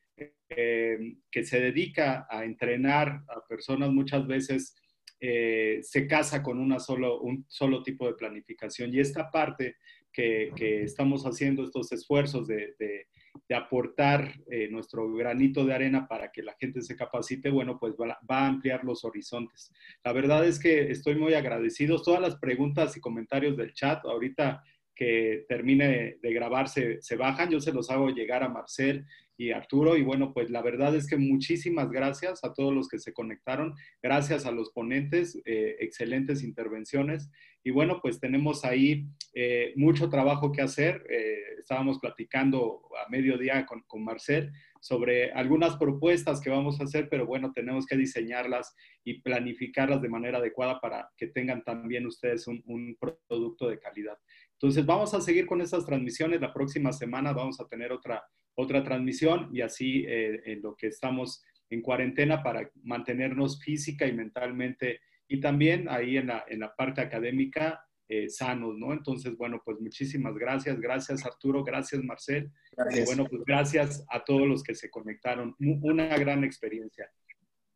eh, 0.49 1.43
se 1.43 1.61
dedica 1.61 2.27
a 2.29 2.43
entrenar 2.43 3.23
a 3.29 3.47
personas 3.47 3.89
muchas 3.89 4.27
veces 4.27 4.75
se 5.19 6.07
casa 6.07 6.41
con 6.41 6.59
una 6.59 6.79
solo, 6.79 7.21
un 7.21 7.45
solo 7.47 7.84
tipo 7.84 8.07
de 8.07 8.15
planificación. 8.15 8.91
Y 8.91 8.99
esta 8.99 9.29
parte 9.29 9.75
que, 10.12 10.51
estamos 10.84 11.24
haciendo, 11.24 11.64
estos 11.64 11.91
esfuerzos 11.91 12.47
de 12.47 13.55
aportar 13.55 14.34
eh, 14.49 14.70
nuestro 14.70 15.12
granito 15.14 15.66
de 15.66 15.74
arena 15.74 16.07
para 16.07 16.32
que 16.32 16.43
la 16.43 16.55
gente 16.59 16.82
se 16.82 16.95
capacite, 16.95 17.49
bueno, 17.49 17.78
pues 17.80 17.93
va, 17.95 18.18
a 18.28 18.47
ampliar 18.47 18.84
los 18.84 19.03
horizontes. 19.03 19.72
La 20.03 20.14
verdad 20.14 20.45
es 20.45 20.59
que 20.59 20.91
estoy 20.91 21.16
muy 21.16 21.34
agradecido. 21.34 22.01
Todas 22.01 22.22
las 22.22 22.36
preguntas 22.38 22.95
y 22.95 23.01
comentarios 23.01 23.57
del 23.57 23.74
chat, 23.74 24.05
ahorita 24.05 24.64
que 24.96 25.46
termine 25.48 26.18
de 26.22 26.34
grabarse, 26.34 27.02
se 27.02 27.16
bajan. 27.16 27.50
Yo 27.50 27.60
se 27.60 27.74
los 27.74 27.89
hago 27.89 28.10
llegar 28.10 28.44
a 28.44 28.50
Marcel 28.50 29.06
y 29.38 29.52
Arturo. 29.52 29.98
Y 29.98 30.04
bueno, 30.04 30.34
pues 30.34 30.50
la 30.50 30.62
verdad 30.62 30.96
es 30.96 31.08
que 31.08 31.18
muchísimas 31.18 31.89
gracias 31.89 32.44
a 32.44 32.54
todos 32.54 32.74
los 32.74 32.88
que 32.88 33.00
se 33.00 33.14
conectaron. 33.14 33.74
Gracias 34.02 34.46
a 34.46 34.52
los 34.52 34.72
ponentes, 34.72 35.42
eh, 35.46 35.78
excelentes 35.80 36.44
intervenciones. 36.44 37.30
Y 37.64 37.72
bueno, 37.72 38.00
pues 38.02 38.20
tenemos 38.20 38.66
ahí 38.66 39.08
eh, 39.34 39.74
mucho 39.76 40.10
trabajo 40.10 40.52
que 40.52 40.62
hacer. 40.62 41.04
Eh, 41.10 41.38
estábamos 41.60 42.00
platicando 42.00 42.82
a 43.04 43.10
mediodía 43.10 43.66
con, 43.66 43.82
con 43.88 44.04
Marcel 44.04 44.52
sobre 44.80 45.32
algunas 45.32 45.78
propuestas 45.78 46.42
que 46.42 46.50
vamos 46.50 46.80
a 46.80 46.86
hacer, 46.86 47.08
pero 47.08 47.28
bueno, 47.28 47.52
tenemos 47.54 47.86
que 47.86 47.96
diseñarlas 47.98 48.76
y 49.04 49.22
planificarlas 49.22 50.02
de 50.02 50.10
manera 50.10 50.39
adecuada 50.39 50.82
para 50.82 51.10
que 51.18 51.28
tengan 51.28 51.64
también 51.64 52.08
ustedes 52.08 52.48
un 52.48 52.98
producto 53.28 53.70
de 53.70 53.80
calidad. 53.80 54.18
Entonces, 54.62 54.86
vamos 54.86 55.14
a 55.16 55.22
seguir 55.22 55.47
con 55.47 55.59
estas 55.59 55.86
transmisiones. 55.86 56.39
La 56.39 56.53
próxima 56.53 56.93
semana 56.93 57.34
vamos 57.34 57.59
a 57.59 57.68
tener 57.68 57.91
otra, 57.91 58.24
otra 58.55 58.84
transmisión 58.84 59.49
y 59.51 59.62
así 59.62 60.05
eh, 60.07 60.41
en 60.45 60.62
lo 60.62 60.76
que 60.76 60.88
estamos 60.88 61.43
en 61.72 61.82
cuarentena 61.82 62.43
para 62.43 62.70
mantenernos 62.83 63.59
física 63.63 64.05
y 64.05 64.13
mentalmente 64.13 65.00
y 65.28 65.39
también 65.39 65.88
ahí 65.89 66.17
en 66.17 66.28
la, 66.28 66.43
en 66.47 66.59
la 66.59 66.75
parte 66.75 67.01
académica 67.01 67.83
eh, 68.08 68.29
sanos, 68.29 68.78
¿no? 68.78 68.92
Entonces, 68.92 69.36
bueno, 69.38 69.62
pues 69.63 69.79
muchísimas 69.79 70.36
gracias. 70.36 70.79
Gracias 70.79 71.25
Arturo, 71.25 71.63
gracias 71.63 72.04
Marcel. 72.04 72.51
Y 72.92 73.05
bueno, 73.05 73.25
pues 73.25 73.42
gracias 73.46 74.05
a 74.09 74.24
todos 74.24 74.47
los 74.47 74.62
que 74.62 74.75
se 74.75 74.92
conectaron. 74.92 75.55
Una 75.59 76.17
gran 76.17 76.43
experiencia. 76.43 77.09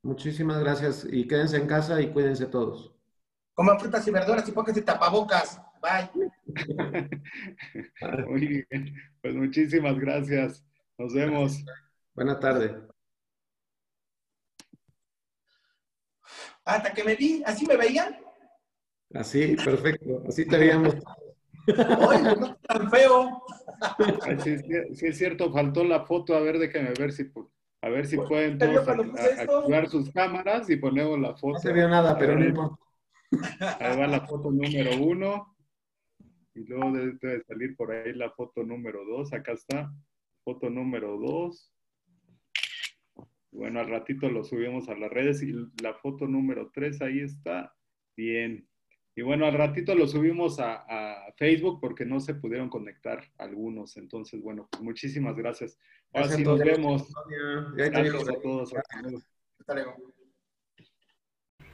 Muchísimas 0.04 0.60
gracias 0.60 1.08
y 1.10 1.26
quédense 1.26 1.58
en 1.58 1.66
casa 1.66 2.00
y 2.00 2.12
cuídense 2.12 2.46
todos. 2.46 2.94
Coman 3.56 3.80
frutas 3.80 4.08
y 4.08 4.12
verduras 4.12 4.48
y 4.48 4.52
pónganse 4.52 4.82
tapabocas. 4.82 5.65
Bye. 5.86 6.10
Muy 8.28 8.66
bien. 8.70 8.96
Pues 9.22 9.36
muchísimas 9.36 10.00
gracias. 10.00 10.66
Nos 10.98 11.14
vemos. 11.14 11.64
Buena 12.16 12.40
tarde. 12.40 12.76
Hasta 16.64 16.92
que 16.94 17.04
me 17.04 17.16
vi, 17.16 17.44
¿así 17.46 17.68
me 17.68 17.78
veían? 17.78 18.18
Así, 19.14 19.56
perfecto. 19.56 20.24
Así 20.28 20.48
te 20.48 20.58
veíamos. 20.58 20.96
¡Ay, 21.68 22.24
no 22.24 22.56
tan 22.56 22.90
feo! 22.90 23.44
Sí, 24.44 24.58
es 25.06 25.18
cierto, 25.18 25.52
faltó 25.52 25.84
la 25.84 26.06
foto. 26.06 26.36
A 26.36 26.40
ver, 26.40 26.58
déjenme 26.58 26.94
ver 26.98 27.12
si, 27.12 27.32
a 27.82 27.90
ver 27.90 28.08
si 28.08 28.18
pueden 28.18 28.58
todos 28.58 28.88
activar 28.88 29.88
sus 29.90 30.12
cámaras 30.12 30.68
y 30.70 30.78
ponemos 30.78 31.20
la 31.20 31.36
foto. 31.36 31.54
No 31.54 31.60
se 31.60 31.74
vio 31.74 31.88
nada, 31.88 32.18
pero 32.18 32.36
no 32.40 32.46
importa. 32.46 32.84
Ahí 33.80 34.00
va 34.00 34.08
la 34.08 34.26
foto 34.26 34.50
número 34.50 34.98
uno. 35.04 35.55
Y 36.56 36.64
luego 36.64 36.92
debe 36.92 37.44
salir 37.44 37.76
por 37.76 37.92
ahí 37.92 38.14
la 38.14 38.32
foto 38.32 38.64
número 38.64 39.06
dos. 39.06 39.34
Acá 39.34 39.52
está, 39.52 39.94
foto 40.44 40.70
número 40.70 41.18
dos. 41.18 41.72
Bueno, 43.52 43.80
al 43.80 43.90
ratito 43.90 44.30
lo 44.30 44.44
subimos 44.44 44.90
a 44.90 44.96
las 44.96 45.12
redes 45.12 45.44
y 45.44 45.54
la 45.82 45.94
foto 45.94 46.28
número 46.28 46.72
tres 46.74 47.02
ahí 47.02 47.20
está. 47.20 47.74
Bien. 48.16 48.68
Y 49.18 49.22
bueno, 49.22 49.46
al 49.46 49.54
ratito 49.54 49.96
lo 49.96 50.08
subimos 50.08 50.60
a, 50.60 50.84
Facebook 51.38 51.80
porque 51.82 52.06
no 52.06 52.22
se 52.22 52.36
pudieron 52.36 52.70
conectar 52.70 53.22
algunos. 53.38 53.98
Entonces, 53.98 54.42
bueno, 54.42 54.68
pues 54.72 54.82
muchísimas 54.82 55.36
gracias. 55.36 55.78
Ahora 56.14 56.30
sí 56.30 56.44
nos 56.44 56.60
vemos. 56.60 57.14
Gracias 57.76 58.30
a 58.30 58.42
todos. 58.42 58.74
Hasta 58.74 59.74
luego. 59.74 60.15